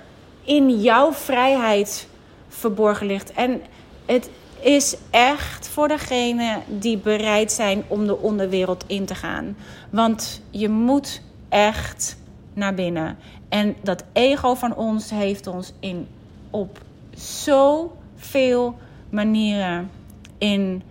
in 0.45 0.81
jouw 0.81 1.13
vrijheid 1.13 2.09
verborgen 2.49 3.07
ligt. 3.07 3.33
En 3.33 3.63
het 4.07 4.31
is 4.63 4.97
echt 5.11 5.69
voor 5.69 5.89
degenen 5.89 6.63
die 6.67 6.99
bereid 6.99 7.53
zijn 7.53 7.85
om 7.89 8.07
de 8.07 8.19
onderwereld 8.19 8.85
in 8.87 9.05
te 9.05 9.15
gaan. 9.15 9.57
Want 9.91 10.43
je 10.51 10.69
moet 10.69 11.23
echt 11.49 12.17
naar 12.53 12.75
binnen. 12.75 13.19
En 13.49 13.77
dat 13.83 14.05
ego 14.13 14.55
van 14.55 14.75
ons 14.75 15.11
heeft 15.11 15.47
ons 15.47 15.73
in, 15.81 16.09
op 16.51 16.79
zoveel 17.15 18.79
manieren 19.11 19.91
in, 20.39 20.83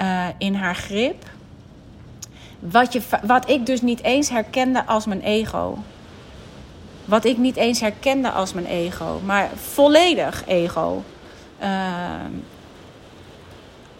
uh, 0.00 0.26
in 0.38 0.54
haar 0.54 0.74
grip. 0.74 1.24
Wat, 2.58 2.92
je, 2.92 3.02
wat 3.22 3.48
ik 3.48 3.66
dus 3.66 3.80
niet 3.80 4.02
eens 4.02 4.28
herkende 4.28 4.86
als 4.86 5.06
mijn 5.06 5.20
ego. 5.20 5.78
Wat 7.04 7.24
ik 7.24 7.38
niet 7.38 7.56
eens 7.56 7.80
herkende 7.80 8.30
als 8.30 8.52
mijn 8.52 8.66
ego, 8.66 9.20
maar 9.24 9.50
volledig 9.54 10.46
ego. 10.46 11.02
Uh, 11.62 12.14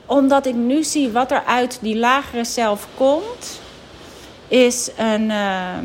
omdat 0.06 0.46
ik 0.46 0.54
nu 0.54 0.84
zie 0.84 1.10
wat 1.10 1.30
er 1.30 1.42
uit 1.44 1.78
die 1.80 1.96
lagere 1.96 2.44
zelf 2.44 2.88
komt, 2.94 3.60
is 4.48 4.90
een. 4.96 5.30
Uh, 5.30 5.78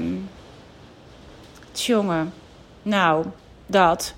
jongen, 1.74 2.34
nou, 2.82 3.26
dat. 3.65 4.13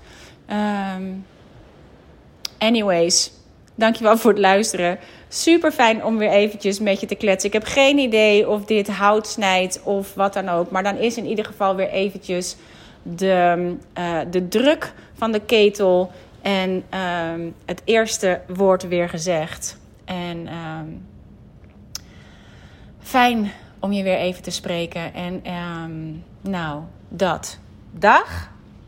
Um, 0.96 1.26
anyways, 2.58 3.32
dankjewel 3.74 4.16
voor 4.16 4.30
het 4.30 4.40
luisteren. 4.40 4.98
Super 5.28 5.72
fijn 5.72 6.04
om 6.04 6.18
weer 6.18 6.30
eventjes 6.30 6.78
met 6.78 7.00
je 7.00 7.06
te 7.06 7.14
kletsen. 7.14 7.48
Ik 7.48 7.52
heb 7.52 7.64
geen 7.64 7.98
idee 7.98 8.48
of 8.48 8.64
dit 8.64 8.88
hout 8.88 9.26
snijdt 9.26 9.80
of 9.82 10.14
wat 10.14 10.32
dan 10.32 10.48
ook. 10.48 10.70
Maar 10.70 10.82
dan 10.82 10.96
is 10.96 11.16
in 11.16 11.26
ieder 11.26 11.44
geval 11.44 11.76
weer 11.76 11.90
eventjes 11.90 12.56
de, 13.02 13.74
uh, 13.98 14.18
de 14.30 14.48
druk 14.48 14.92
van 15.14 15.32
de 15.32 15.40
ketel 15.40 16.10
en 16.42 16.84
het 17.64 17.82
eerste 17.84 18.40
woord 18.46 18.88
weer 18.88 19.08
gezegd. 19.08 19.79
En 20.10 20.46
uh, 20.46 20.80
fijn 22.98 23.50
om 23.78 23.92
je 23.92 24.02
weer 24.02 24.16
even 24.16 24.42
te 24.42 24.50
spreken. 24.50 25.14
En 25.14 25.52
um, 25.54 26.24
nou, 26.40 26.82
dat. 27.08 27.58
Dag. 27.90 28.50